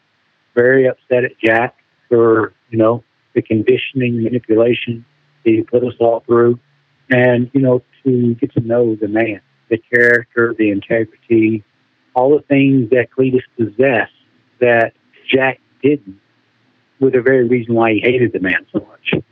Very 0.55 0.89
upset 0.89 1.25
at 1.25 1.39
Jack 1.39 1.77
for, 2.09 2.53
you 2.71 2.79
know, 2.79 3.05
the 3.35 3.43
conditioning, 3.43 4.23
manipulation 4.23 5.05
he 5.45 5.63
put 5.63 5.85
us 5.85 5.95
all 5.99 6.21
through. 6.21 6.59
And, 7.11 7.51
you 7.53 7.61
know, 7.61 7.83
to 8.05 8.35
get 8.37 8.53
to 8.55 8.61
know 8.61 8.95
the 8.95 9.09
man, 9.09 9.41
the 9.73 9.79
character, 9.79 10.55
the 10.57 10.71
integrity, 10.71 11.65
all 12.15 12.37
the 12.37 12.43
things 12.43 12.91
that 12.91 13.09
Cletus 13.11 13.43
possessed 13.57 14.13
that 14.61 14.93
Jack 15.27 15.61
didn't 15.83 16.21
were 17.01 17.11
the 17.11 17.23
very 17.23 17.49
reason 17.49 17.75
why 17.75 17.95
he 17.95 18.01
hated 18.01 18.35
the 18.35 18.41
man 18.41 18.67
so 18.71 18.87
much. 18.87 19.25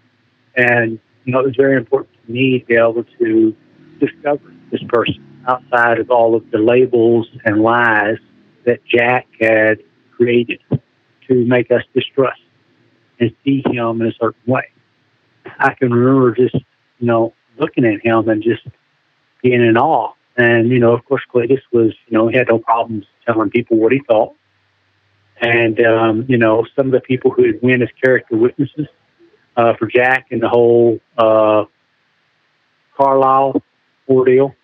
And, 0.57 0.99
you 1.24 1.32
know, 1.32 1.41
it 1.41 1.47
was 1.47 1.57
very 1.57 1.76
important 1.76 2.16
to 2.26 2.32
me 2.32 2.59
to 2.59 2.64
be 2.64 2.74
able 2.74 3.05
to 3.18 3.55
discover 4.01 4.53
this 4.70 4.82
person 4.88 5.22
outside 5.47 5.99
of 5.99 6.11
all 6.11 6.34
of 6.34 6.51
the 6.51 6.59
labels 6.59 7.28
and 7.45 7.62
lies 7.62 8.16
that 8.64 8.82
Jack 8.86 9.28
had 9.38 9.80
created 10.16 10.61
to 11.28 11.45
make 11.45 11.70
us 11.70 11.82
distrust 11.95 12.41
and 13.20 13.30
see 13.45 13.62
him 13.66 14.01
in 14.01 14.09
a 14.09 14.12
certain 14.18 14.41
way. 14.47 14.70
I 15.59 15.74
can 15.74 15.93
remember 15.93 16.34
just, 16.34 16.55
you 16.55 17.07
know, 17.07 17.34
looking 17.59 17.84
at 17.84 18.01
him 18.03 18.26
and 18.30 18.43
just 18.43 18.66
being 19.43 19.61
in 19.61 19.76
awe. 19.76 20.14
And, 20.37 20.68
you 20.68 20.78
know, 20.78 20.93
of 20.93 21.05
course, 21.05 21.22
Cletus 21.33 21.61
was, 21.72 21.93
you 22.07 22.16
know, 22.16 22.28
he 22.28 22.37
had 22.37 22.49
no 22.49 22.59
problems 22.59 23.07
telling 23.26 23.51
people 23.51 23.76
what 23.76 23.93
he 23.93 24.01
thought. 24.07 24.35
And, 25.41 25.85
um, 25.85 26.24
you 26.28 26.37
know, 26.37 26.66
some 26.76 26.87
of 26.87 26.93
the 26.93 27.01
people 27.01 27.31
who 27.31 27.47
had 27.47 27.62
win 27.62 27.83
as 27.83 27.89
character 28.03 28.37
witnesses 28.37 28.87
uh, 29.57 29.74
for 29.78 29.87
Jack 29.87 30.26
and 30.31 30.43
the 30.43 30.49
whole 30.49 31.01
uh, 31.18 31.64
Carlisle 32.97 33.62
ordeal, 34.09 34.55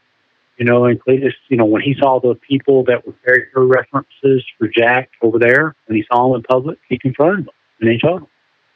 you 0.58 0.64
know, 0.64 0.84
and 0.84 1.02
Cletus, 1.02 1.32
you 1.48 1.56
know, 1.56 1.64
when 1.64 1.82
he 1.82 1.94
saw 1.98 2.20
the 2.20 2.34
people 2.34 2.84
that 2.84 3.06
were 3.06 3.14
character 3.24 3.64
references 3.64 4.44
for 4.58 4.68
Jack 4.68 5.10
over 5.22 5.38
there, 5.38 5.74
when 5.86 5.96
he 5.96 6.04
saw 6.10 6.28
them 6.28 6.36
in 6.36 6.42
public, 6.42 6.78
he 6.88 6.98
confronted 6.98 7.46
them 7.46 7.54
and 7.80 7.90
he 7.90 7.98
told 7.98 8.22
them. 8.22 8.28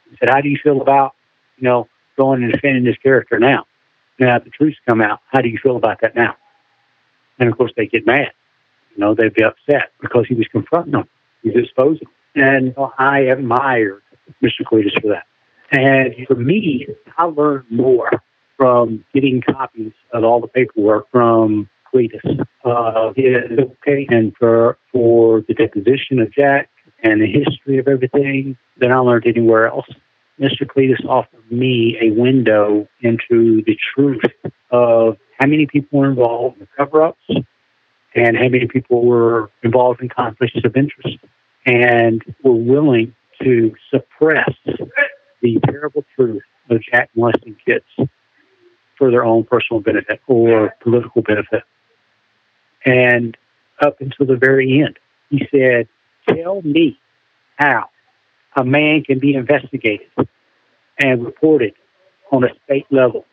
He 0.09 0.17
said, 0.17 0.29
How 0.29 0.41
do 0.41 0.49
you 0.49 0.57
feel 0.61 0.81
about, 0.81 1.15
you 1.57 1.63
know, 1.63 1.87
going 2.17 2.43
and 2.43 2.51
defending 2.51 2.83
this 2.83 2.97
character 2.97 3.39
now? 3.39 3.65
Now 4.19 4.39
the 4.39 4.49
truth's 4.49 4.77
come 4.87 5.01
out. 5.01 5.21
How 5.31 5.41
do 5.41 5.49
you 5.49 5.57
feel 5.57 5.77
about 5.77 6.01
that 6.01 6.15
now? 6.15 6.35
And 7.39 7.49
of 7.49 7.57
course 7.57 7.71
they 7.75 7.87
get 7.87 8.05
mad. 8.05 8.31
You 8.95 8.99
know, 8.99 9.15
they'd 9.15 9.33
be 9.33 9.43
upset 9.43 9.91
because 10.01 10.25
he 10.27 10.35
was 10.35 10.47
confronting 10.47 10.93
them. 10.93 11.07
He 11.43 11.49
was 11.49 11.63
exposing 11.63 12.07
them. 12.35 12.43
And 12.43 12.65
you 12.67 12.73
know, 12.77 12.93
I 12.97 13.19
admired 13.21 14.01
Mr. 14.41 14.63
Cletus 14.63 14.99
for 15.01 15.09
that. 15.09 15.25
And 15.71 16.13
for 16.27 16.35
me, 16.35 16.87
I 17.17 17.25
learned 17.25 17.65
more 17.69 18.11
from 18.57 19.03
getting 19.13 19.41
copies 19.41 19.93
of 20.13 20.23
all 20.23 20.41
the 20.41 20.47
paperwork 20.47 21.09
from 21.11 21.69
Cletus. 21.91 22.45
Uh, 22.63 23.11
okay, 23.11 24.07
and 24.09 24.35
for 24.37 24.77
for 24.91 25.41
the 25.47 25.53
deposition 25.53 26.19
of 26.19 26.31
Jack 26.33 26.69
and 27.03 27.21
the 27.21 27.27
history 27.27 27.79
of 27.79 27.87
everything 27.87 28.57
than 28.77 28.91
I 28.91 28.97
learned 28.97 29.25
anywhere 29.25 29.67
else. 29.67 29.87
Mr. 30.39 30.65
Cletus 30.65 31.03
offered 31.05 31.51
me 31.51 31.97
a 32.01 32.11
window 32.11 32.87
into 33.01 33.63
the 33.63 33.77
truth 33.93 34.23
of 34.71 35.17
how 35.41 35.47
many 35.47 35.65
people 35.65 35.99
were 35.99 36.09
involved 36.09 36.57
in 36.57 36.61
the 36.61 36.67
cover 36.77 37.01
ups 37.01 37.23
and 38.13 38.37
how 38.37 38.47
many 38.47 38.67
people 38.67 39.03
were 39.03 39.49
involved 39.63 39.99
in 40.01 40.07
conflicts 40.07 40.53
of 40.63 40.75
interest 40.77 41.17
and 41.65 42.23
were 42.43 42.53
willing 42.53 43.15
to 43.41 43.73
suppress 43.89 44.51
the 45.41 45.59
terrible 45.65 46.05
truth 46.15 46.43
of 46.69 46.79
Jack 46.83 47.09
molesting 47.15 47.57
kids 47.65 47.85
for 48.97 49.09
their 49.09 49.25
own 49.25 49.43
personal 49.43 49.81
benefit 49.81 50.21
or 50.27 50.75
political 50.81 51.23
benefit. 51.23 51.63
And 52.85 53.35
up 53.81 53.99
until 53.99 54.27
the 54.27 54.35
very 54.35 54.83
end, 54.83 54.99
he 55.31 55.47
said, 55.49 55.87
Tell 56.29 56.61
me 56.61 56.99
how 57.55 57.89
a 58.55 58.63
man 58.63 59.03
can 59.03 59.17
be 59.17 59.33
investigated 59.33 60.07
and 60.99 61.25
reported 61.25 61.73
on 62.31 62.43
a 62.43 62.49
state 62.65 62.85
level 62.91 63.25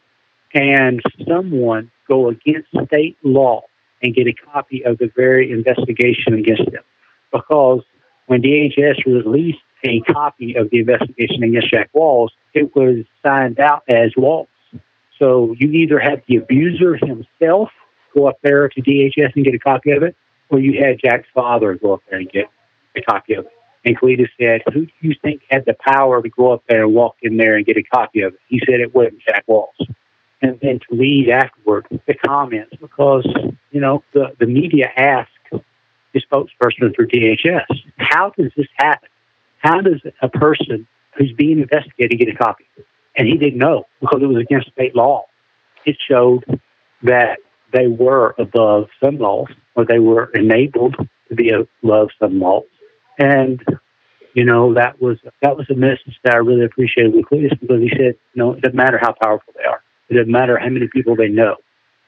and 0.55 1.03
someone 1.29 1.91
go 2.09 2.29
against 2.29 2.69
state 2.87 3.17
law 3.23 3.63
and 4.03 4.15
get 4.15 4.27
a 4.27 4.33
copy 4.33 4.85
of 4.85 4.99
the 4.99 5.11
very 5.15 5.51
investigation 5.51 6.35
against 6.35 6.71
them. 6.71 6.83
Because 7.33 7.83
when 8.27 8.43
DHS 8.43 9.05
released 9.07 9.59
a 9.85 10.01
copy 10.01 10.55
of 10.57 10.71
the 10.71 10.79
investigation 10.79 11.43
against 11.43 11.71
Jack 11.71 11.91
Walls, 11.93 12.33
it 12.55 12.75
was 12.75 13.05
signed 13.25 13.61
out 13.61 13.83
as 13.89 14.13
Walls. 14.17 14.49
So 15.19 15.55
you 15.59 15.71
either 15.71 15.99
had 15.99 16.23
the 16.29 16.37
abuser 16.37 16.97
himself 16.97 17.71
go 18.15 18.27
up 18.27 18.39
there 18.43 18.69
to 18.69 18.81
DHS 18.81 19.35
and 19.35 19.45
get 19.45 19.55
a 19.55 19.59
copy 19.59 19.91
of 19.91 20.03
it, 20.03 20.17
or 20.49 20.59
you 20.61 20.83
had 20.83 21.01
Jack's 21.03 21.29
father 21.35 21.75
go 21.75 21.95
up 21.95 22.03
there 22.09 22.21
and 22.21 22.31
get 22.31 22.47
a 22.97 23.03
copy 23.03 23.35
of 23.35 23.47
it. 23.47 23.53
And 23.85 23.99
Cletus 23.99 24.29
said, 24.41 24.63
Who 24.73 24.87
do 24.87 24.93
you 25.01 25.15
think 25.23 25.43
had 25.51 25.65
the 25.65 25.75
power 25.75 26.23
to 26.23 26.29
go 26.29 26.53
up 26.53 26.63
there 26.69 26.85
and 26.85 26.95
walk 26.95 27.17
in 27.23 27.37
there 27.37 27.57
and 27.57 27.65
get 27.65 27.77
a 27.77 27.83
copy 27.83 28.23
of 28.23 28.35
it? 28.35 28.41
He 28.49 28.61
said 28.61 28.81
it 28.81 28.95
wasn't 28.95 29.21
Jack 29.21 29.45
Walls. 29.47 29.77
And 30.41 30.59
then 30.62 30.78
to 30.89 30.97
read 30.97 31.30
afterward 31.30 31.86
the 32.07 32.14
comments 32.14 32.74
because, 32.80 33.26
you 33.72 33.80
know, 33.80 34.05
the, 34.12 34.36
the 34.39 34.47
media 34.47 34.91
asked 34.97 35.30
the 35.51 36.20
spokesperson 36.20 36.95
for 36.95 37.07
DHS, 37.07 37.66
How 37.97 38.30
does 38.30 38.53
this 38.57 38.68
happen? 38.76 39.09
How 39.59 39.80
does 39.80 40.01
a 40.22 40.28
person 40.28 40.86
who's 41.16 41.32
being 41.32 41.59
investigated 41.59 42.18
get 42.18 42.28
a 42.28 42.36
copy? 42.36 42.64
And 43.16 43.26
he 43.26 43.36
didn't 43.36 43.59
know 43.59 43.84
because 44.01 44.22
it 44.22 44.26
was 44.26 44.41
against 44.41 44.70
state 44.70 44.95
law. 44.95 45.24
It 45.84 45.97
showed 46.09 46.45
that 47.03 47.39
they 47.72 47.89
were 47.89 48.34
above 48.39 48.89
some 49.03 49.18
laws 49.18 49.49
or 49.74 49.84
they 49.84 49.99
were 49.99 50.30
enabled 50.34 50.97
to 51.28 51.34
be 51.34 51.51
above 51.51 52.11
some 52.20 52.41
laws 52.41 52.64
and 53.18 53.62
you 54.34 54.45
know 54.45 54.74
that 54.74 55.01
was 55.01 55.18
that 55.43 55.57
was 55.57 55.68
a 55.70 55.74
message 55.74 56.18
that 56.24 56.34
I 56.34 56.39
really 56.39 56.64
appreciated 56.64 57.14
with 57.14 57.26
Cletus 57.26 57.59
because 57.61 57.82
he 57.82 57.91
said, 57.91 58.14
you 58.34 58.36
know, 58.36 58.53
it 58.53 58.61
doesn't 58.62 58.76
matter 58.76 58.99
how 59.01 59.12
powerful 59.20 59.53
they 59.57 59.64
are. 59.64 59.82
It 60.09 60.15
doesn't 60.15 60.31
matter 60.31 60.59
how 60.59 60.69
many 60.69 60.89
people 60.89 61.17
they 61.17 61.29
know. 61.29 61.57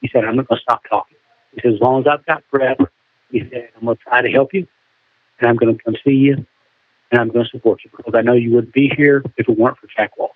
He 0.01 0.09
said, 0.11 0.25
I'm 0.25 0.35
not 0.35 0.47
going 0.47 0.57
to 0.57 0.61
stop 0.61 0.81
talking. 0.89 1.17
He 1.53 1.61
said, 1.61 1.73
as 1.73 1.79
long 1.79 2.01
as 2.01 2.07
I've 2.07 2.25
got 2.25 2.43
breath, 2.49 2.77
he 3.29 3.41
said, 3.51 3.69
I'm 3.75 3.85
going 3.85 3.97
to 3.97 4.03
try 4.03 4.21
to 4.21 4.29
help 4.29 4.53
you, 4.53 4.67
and 5.39 5.49
I'm 5.49 5.55
going 5.55 5.77
to 5.77 5.83
come 5.83 5.95
see 6.03 6.15
you, 6.15 6.45
and 7.11 7.21
I'm 7.21 7.29
going 7.29 7.45
to 7.45 7.49
support 7.51 7.81
you 7.83 7.91
because 7.95 8.13
I 8.15 8.21
know 8.21 8.33
you 8.33 8.51
wouldn't 8.51 8.73
be 8.73 8.91
here 8.95 9.23
if 9.37 9.47
it 9.47 9.57
weren't 9.57 9.77
for 9.77 9.87
Jack 9.95 10.17
Walls. 10.17 10.31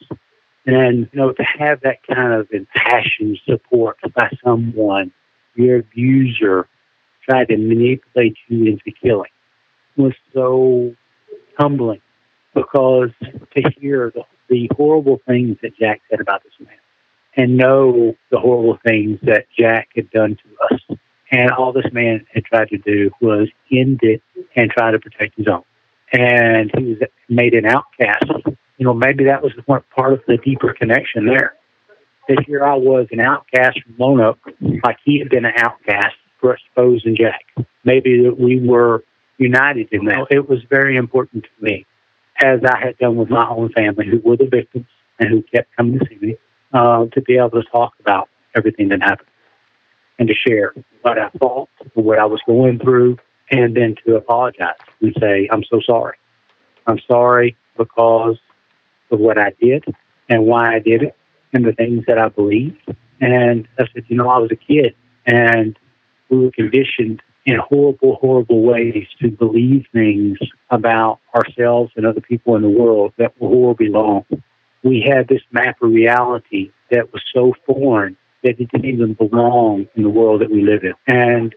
And 0.68 1.09
you 1.11 1.20
know, 1.20 1.32
to 1.32 1.43
have 1.43 1.82
that 1.82 2.05
kind 2.07 2.34
of 2.34 2.47
impassioned 2.51 3.39
support 3.47 3.97
by 4.16 4.30
someone, 4.43 5.11
your 5.55 5.80
abuser, 5.80 6.68
tried 7.28 7.47
to 7.47 7.57
manipulate 7.57 8.38
you 8.47 8.66
into 8.66 8.91
killing 9.01 9.30
was 9.97 10.13
so 10.34 10.93
humbling 11.57 12.01
because 12.53 13.09
to 13.22 13.72
hear 13.80 14.11
the, 14.13 14.24
the 14.49 14.70
horrible 14.76 15.20
things 15.26 15.57
that 15.61 15.78
Jack 15.78 16.01
said 16.09 16.20
about 16.20 16.43
this 16.43 16.53
man 16.59 16.76
and 17.38 17.57
know 17.57 18.15
the 18.31 18.39
horrible 18.39 18.77
things 18.86 19.19
that 19.23 19.45
Jack 19.57 19.89
had 19.95 20.09
done 20.11 20.38
to 20.38 20.75
us. 20.75 20.97
And 21.31 21.51
all 21.51 21.73
this 21.73 21.91
man 21.91 22.25
had 22.33 22.45
tried 22.45 22.69
to 22.69 22.77
do 22.77 23.11
was 23.19 23.49
end 23.71 23.99
it 24.03 24.21
and 24.55 24.69
try 24.69 24.91
to 24.91 24.99
protect 24.99 25.36
his 25.38 25.47
own. 25.47 25.63
And 26.13 26.71
he 26.77 26.83
was 26.83 26.97
made 27.27 27.53
an 27.53 27.65
outcast. 27.65 28.25
You 28.77 28.86
know, 28.86 28.93
maybe 28.93 29.25
that 29.25 29.41
was 29.41 29.51
part 29.65 30.13
of 30.13 30.21
the 30.27 30.38
deeper 30.38 30.73
connection 30.73 31.25
there. 31.25 31.55
That 32.27 32.43
here 32.47 32.63
I 32.63 32.75
was 32.75 33.07
an 33.11 33.19
outcast 33.19 33.81
from 33.83 33.93
Lonoke, 33.95 34.38
like 34.83 34.97
he 35.03 35.19
had 35.19 35.29
been 35.29 35.45
an 35.45 35.53
outcast 35.57 36.15
for 36.39 36.55
exposing 36.55 37.15
Jack. 37.15 37.43
Maybe 37.83 38.23
that 38.23 38.39
we 38.39 38.59
were 38.59 39.03
united 39.38 39.89
in 39.91 40.05
that. 40.05 40.27
It 40.29 40.47
was 40.47 40.59
very 40.69 40.95
important 40.95 41.43
to 41.43 41.63
me, 41.63 41.86
as 42.43 42.61
I 42.65 42.79
had 42.79 42.97
done 42.97 43.15
with 43.15 43.29
my 43.29 43.47
own 43.47 43.71
family, 43.73 44.07
who 44.09 44.19
were 44.27 44.38
the 44.38 44.47
victims 44.49 44.88
and 45.19 45.29
who 45.29 45.43
kept 45.43 45.75
coming 45.75 45.99
to 45.99 46.05
see 46.09 46.17
me, 46.19 46.38
uh, 46.74 47.05
to 47.07 47.22
be 47.22 47.38
able 47.38 47.51
to 47.51 47.63
talk 47.63 47.93
about 47.99 48.30
everything 48.55 48.89
that 48.89 49.01
happened. 49.01 49.30
and 50.20 50.28
to 50.30 50.34
share 50.34 50.74
what 51.01 51.20
I 51.20 51.30
thought, 51.39 51.70
what 51.93 52.20
I 52.20 52.26
was 52.26 52.41
going 52.45 52.80
through, 52.80 53.18
and 53.51 53.76
then 53.76 53.95
to 54.05 54.16
apologize 54.16 54.76
and 55.01 55.16
say, 55.20 55.47
I'm 55.51 55.63
so 55.63 55.80
sorry. 55.82 56.18
I'm 56.88 56.99
sorry 57.07 57.55
because 57.78 58.38
of 59.11 59.20
what 59.20 59.38
I 59.38 59.51
did 59.61 59.84
and 60.30 60.45
why 60.45 60.76
I 60.76 60.80
did 60.80 61.03
it 61.03 61.16
and 61.53 61.66
the 61.66 61.74
things 61.74 62.05
that 62.07 62.18
I 62.18 62.30
believed. 62.30 62.82
And 63.22 63.68
I 63.78 63.88
said, 63.93 64.05
you 64.07 64.18
know, 64.18 64.30
I 64.30 64.39
was 64.39 64.51
a 64.51 64.55
kid 64.55 64.95
and 65.26 65.78
we 66.30 66.39
were 66.39 66.51
conditioned 66.51 67.22
in 67.45 67.57
horrible, 67.57 68.16
horrible 68.16 68.63
ways 68.63 69.07
to 69.22 69.30
believe 69.30 69.86
things 69.93 70.39
about 70.72 71.20
ourselves 71.36 71.91
and 71.95 72.05
other 72.05 72.22
people 72.22 72.55
in 72.55 72.61
the 72.63 72.70
world 72.70 73.13
that 73.18 73.39
were 73.39 73.49
horribly 73.49 73.89
wrong. 73.89 74.26
We 74.86 75.01
had 75.01 75.27
this 75.27 75.41
map 75.51 75.81
of 75.81 75.91
reality 75.91 76.71
that 76.91 77.11
was 77.11 77.23
so 77.33 77.55
foreign 77.65 78.15
that 78.43 78.59
it 78.59 78.69
didn't 78.71 78.86
even 78.86 79.13
belong 79.13 79.88
in 79.95 80.03
the 80.03 80.09
world 80.09 80.41
that 80.41 80.51
we 80.51 80.61
live 80.61 80.83
in. 80.83 80.93
And 81.07 81.55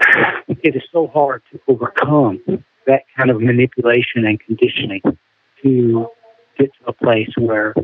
it 0.48 0.76
is 0.76 0.84
so 0.92 1.08
hard 1.08 1.42
to 1.50 1.60
overcome 1.66 2.40
that 2.86 3.02
kind 3.16 3.30
of 3.30 3.40
manipulation 3.40 4.24
and 4.24 4.38
conditioning 4.38 5.02
to 5.64 6.06
get 6.56 6.70
to 6.74 6.86
a 6.86 6.92
place 6.92 7.30
where 7.36 7.74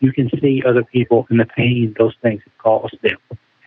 you 0.00 0.12
can 0.12 0.28
see 0.40 0.64
other 0.66 0.82
people 0.82 1.28
and 1.30 1.38
the 1.38 1.44
pain 1.44 1.94
those 1.96 2.14
things 2.20 2.42
have 2.44 2.58
caused 2.58 2.98
them. 3.02 3.18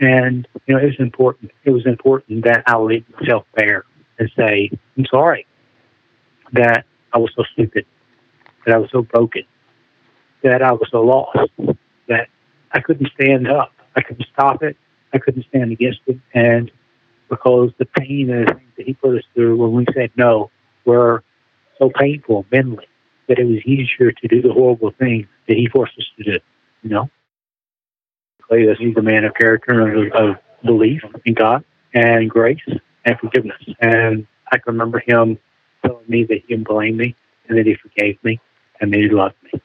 And 0.02 0.46
you 0.66 0.76
know, 0.76 0.82
it 0.82 0.88
was 0.88 1.00
important. 1.00 1.52
It 1.64 1.72
was 1.72 1.86
important 1.86 2.44
that 2.44 2.64
I 2.68 2.78
laid 2.78 3.06
myself 3.18 3.46
bare 3.56 3.86
and 4.20 4.30
say, 4.38 4.70
"I'm 4.98 5.06
sorry 5.06 5.46
that 6.52 6.86
I 7.14 7.20
was 7.20 7.32
so 7.38 7.44
stupid, 7.54 7.86
that 8.66 8.76
I 8.76 8.78
was 8.78 8.90
so 8.92 9.04
broken, 9.04 9.44
that 10.44 10.62
I 10.62 10.72
was 10.72 10.88
so 10.92 11.02
lost, 11.02 11.50
that 12.08 12.28
I 12.72 12.80
couldn't 12.80 13.10
stand 13.20 13.48
up, 13.48 13.72
I 13.96 14.02
couldn't 14.02 14.28
stop 14.34 14.64
it, 14.64 14.78
I 15.14 15.20
couldn't 15.20 15.46
stand 15.50 15.72
against 15.72 16.02
it, 16.06 16.20
and 16.34 16.72
because 17.30 17.72
the 17.78 17.86
pain 17.86 18.30
and 18.30 18.48
the 18.48 18.54
things 18.54 18.72
that 18.78 18.86
he 18.86 18.94
put 18.94 19.18
us 19.18 19.24
through 19.34 19.58
when 19.58 19.72
we 19.74 19.86
said 19.94 20.12
no 20.16 20.52
were 20.86 21.24
so 21.80 21.90
painful 21.90 22.46
mentally 22.52 22.88
that 23.28 23.40
it 23.40 23.46
was 23.46 23.60
easier 23.66 24.12
to 24.12 24.28
do 24.28 24.42
the 24.42 24.52
horrible 24.52 24.92
things 25.00 25.26
that 25.48 25.58
he 25.58 25.68
forced 25.68 25.98
us 25.98 26.06
to 26.18 26.24
do. 26.24 26.40
You 26.84 26.90
know, 26.90 27.10
Clay, 28.42 28.68
he's 28.78 28.98
a 28.98 29.02
man 29.02 29.24
of 29.24 29.34
character 29.34 29.88
and 29.88 30.14
of, 30.14 30.14
of 30.14 30.36
belief 30.64 31.02
in 31.26 31.34
God 31.34 31.64
and 31.94 32.30
grace 32.30 32.60
and 33.06 33.20
forgiveness. 33.20 33.62
And 33.80 34.28
I 34.52 34.58
can 34.58 34.74
remember 34.74 35.02
him 35.06 35.40
telling 35.86 36.06
me 36.08 36.24
that 36.26 36.42
he 36.42 36.56
didn't 36.56 36.68
blame 36.68 36.98
me 36.98 37.16
and 37.48 37.58
that 37.58 37.66
he 37.66 37.76
forgave 37.76 38.22
me 38.24 38.40
and 38.82 38.94
that 38.94 39.00
he 39.00 39.10
loved 39.10 39.36
me. 39.44 39.62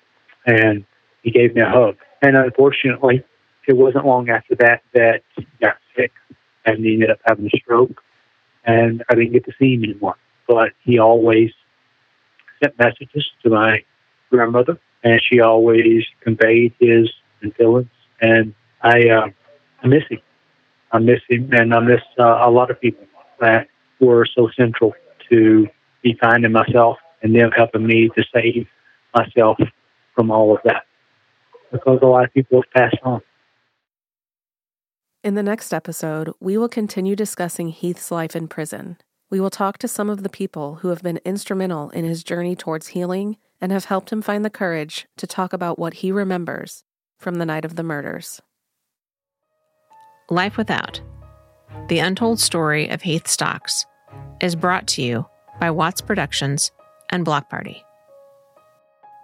And 0.48 0.84
he 1.22 1.30
gave 1.30 1.54
me 1.54 1.60
a 1.60 1.68
hug. 1.68 1.96
And 2.22 2.36
unfortunately, 2.36 3.22
it 3.66 3.76
wasn't 3.76 4.06
long 4.06 4.30
after 4.30 4.54
that 4.56 4.82
that 4.94 5.22
he 5.36 5.46
got 5.60 5.76
sick 5.94 6.10
and 6.64 6.84
he 6.84 6.94
ended 6.94 7.10
up 7.10 7.20
having 7.24 7.46
a 7.46 7.58
stroke. 7.58 8.02
And 8.64 9.04
I 9.10 9.14
didn't 9.14 9.32
get 9.32 9.44
to 9.44 9.52
see 9.58 9.74
him 9.74 9.84
anymore. 9.84 10.16
But 10.46 10.72
he 10.84 10.98
always 10.98 11.52
sent 12.62 12.78
messages 12.78 13.26
to 13.42 13.50
my 13.50 13.84
grandmother, 14.30 14.78
and 15.04 15.20
she 15.22 15.40
always 15.40 16.04
conveyed 16.22 16.72
his 16.80 17.10
feelings. 17.56 17.90
And 18.20 18.54
I, 18.82 19.08
uh, 19.08 19.28
I 19.82 19.86
miss 19.86 20.04
him. 20.08 20.20
I 20.92 20.98
miss 20.98 21.20
him, 21.28 21.50
and 21.52 21.74
I 21.74 21.80
miss 21.80 22.00
uh, 22.18 22.38
a 22.40 22.50
lot 22.50 22.70
of 22.70 22.80
people 22.80 23.06
that 23.40 23.68
were 24.00 24.26
so 24.26 24.48
central 24.56 24.94
to 25.28 25.68
me 26.02 26.16
finding 26.18 26.52
myself 26.52 26.96
and 27.22 27.34
them 27.34 27.50
helping 27.50 27.86
me 27.86 28.08
to 28.16 28.24
save 28.34 28.66
myself 29.14 29.58
from 30.18 30.32
all 30.32 30.52
of 30.52 30.58
that. 30.64 30.82
Because 31.70 32.00
a 32.02 32.06
lot 32.06 32.24
of 32.24 32.34
people 32.34 32.60
have 32.60 32.72
passed 32.72 33.00
on. 33.04 33.20
In 35.22 35.36
the 35.36 35.44
next 35.44 35.72
episode, 35.72 36.32
we 36.40 36.58
will 36.58 36.68
continue 36.68 37.14
discussing 37.14 37.68
Heath's 37.68 38.10
life 38.10 38.34
in 38.34 38.48
prison. 38.48 38.96
We 39.30 39.38
will 39.38 39.50
talk 39.50 39.78
to 39.78 39.86
some 39.86 40.10
of 40.10 40.24
the 40.24 40.28
people 40.28 40.76
who 40.76 40.88
have 40.88 41.02
been 41.02 41.20
instrumental 41.24 41.90
in 41.90 42.04
his 42.04 42.24
journey 42.24 42.56
towards 42.56 42.88
healing 42.88 43.36
and 43.60 43.70
have 43.70 43.84
helped 43.84 44.10
him 44.10 44.22
find 44.22 44.44
the 44.44 44.50
courage 44.50 45.06
to 45.18 45.26
talk 45.28 45.52
about 45.52 45.78
what 45.78 45.94
he 45.94 46.10
remembers 46.10 46.82
from 47.18 47.36
the 47.36 47.46
night 47.46 47.64
of 47.64 47.76
the 47.76 47.84
murders. 47.84 48.40
Life 50.30 50.56
Without 50.56 51.00
The 51.88 52.00
Untold 52.00 52.40
Story 52.40 52.88
of 52.88 53.02
Heath 53.02 53.28
Stocks 53.28 53.86
is 54.40 54.56
brought 54.56 54.88
to 54.88 55.02
you 55.02 55.26
by 55.60 55.70
Watts 55.70 56.00
Productions 56.00 56.72
and 57.10 57.24
Block 57.24 57.48
Party. 57.48 57.84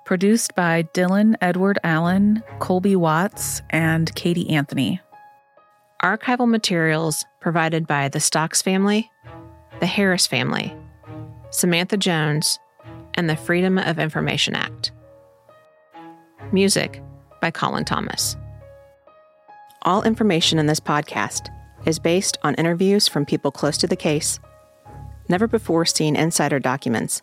Produced 0.04 0.54
by 0.54 0.82
Dylan 0.92 1.34
Edward 1.40 1.78
Allen, 1.82 2.42
Colby 2.58 2.94
Watts, 2.94 3.62
and 3.70 4.14
Katie 4.14 4.50
Anthony. 4.50 5.00
Archival 6.02 6.46
materials 6.46 7.24
provided 7.40 7.86
by 7.86 8.10
the 8.10 8.20
Stocks 8.20 8.60
family, 8.60 9.10
the 9.80 9.86
Harris 9.86 10.26
family, 10.26 10.76
Samantha 11.48 11.96
Jones, 11.96 12.58
and 13.14 13.30
the 13.30 13.36
Freedom 13.36 13.78
of 13.78 13.98
Information 13.98 14.54
Act. 14.54 14.92
Music 16.52 17.02
by 17.40 17.50
Collin 17.50 17.86
Thomas. 17.86 18.36
All 19.82 20.02
information 20.02 20.58
in 20.58 20.66
this 20.66 20.80
podcast 20.80 21.48
is 21.86 21.98
based 21.98 22.36
on 22.42 22.54
interviews 22.56 23.08
from 23.08 23.24
people 23.24 23.50
close 23.50 23.78
to 23.78 23.86
the 23.86 23.96
case, 23.96 24.38
never 25.30 25.48
before 25.48 25.86
seen 25.86 26.14
insider 26.14 26.60
documents, 26.60 27.22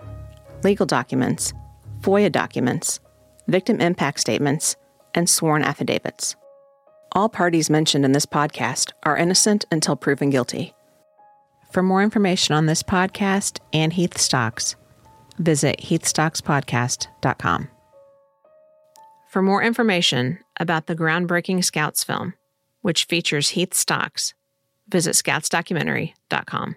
legal 0.63 0.87
documents, 0.87 1.53
FOIA 2.01 2.31
documents, 2.31 2.99
victim 3.47 3.79
impact 3.79 4.19
statements, 4.19 4.75
and 5.13 5.29
sworn 5.29 5.61
affidavits. 5.61 6.35
All 7.11 7.29
parties 7.29 7.69
mentioned 7.69 8.05
in 8.05 8.13
this 8.13 8.25
podcast 8.25 8.91
are 9.03 9.17
innocent 9.17 9.65
until 9.71 9.95
proven 9.95 10.29
guilty. 10.29 10.73
For 11.71 11.83
more 11.83 12.01
information 12.01 12.55
on 12.55 12.65
this 12.65 12.83
podcast 12.83 13.59
and 13.71 13.93
Heath 13.93 14.17
Stocks, 14.17 14.75
visit 15.37 15.79
heathstockspodcast.com. 15.79 17.69
For 19.29 19.41
more 19.41 19.63
information 19.63 20.39
about 20.59 20.87
the 20.87 20.95
groundbreaking 20.95 21.63
Scouts 21.63 22.03
film, 22.03 22.33
which 22.81 23.05
features 23.05 23.49
Heath 23.49 23.73
Stocks, 23.73 24.33
visit 24.89 25.15
scoutsdocumentary.com. 25.15 26.75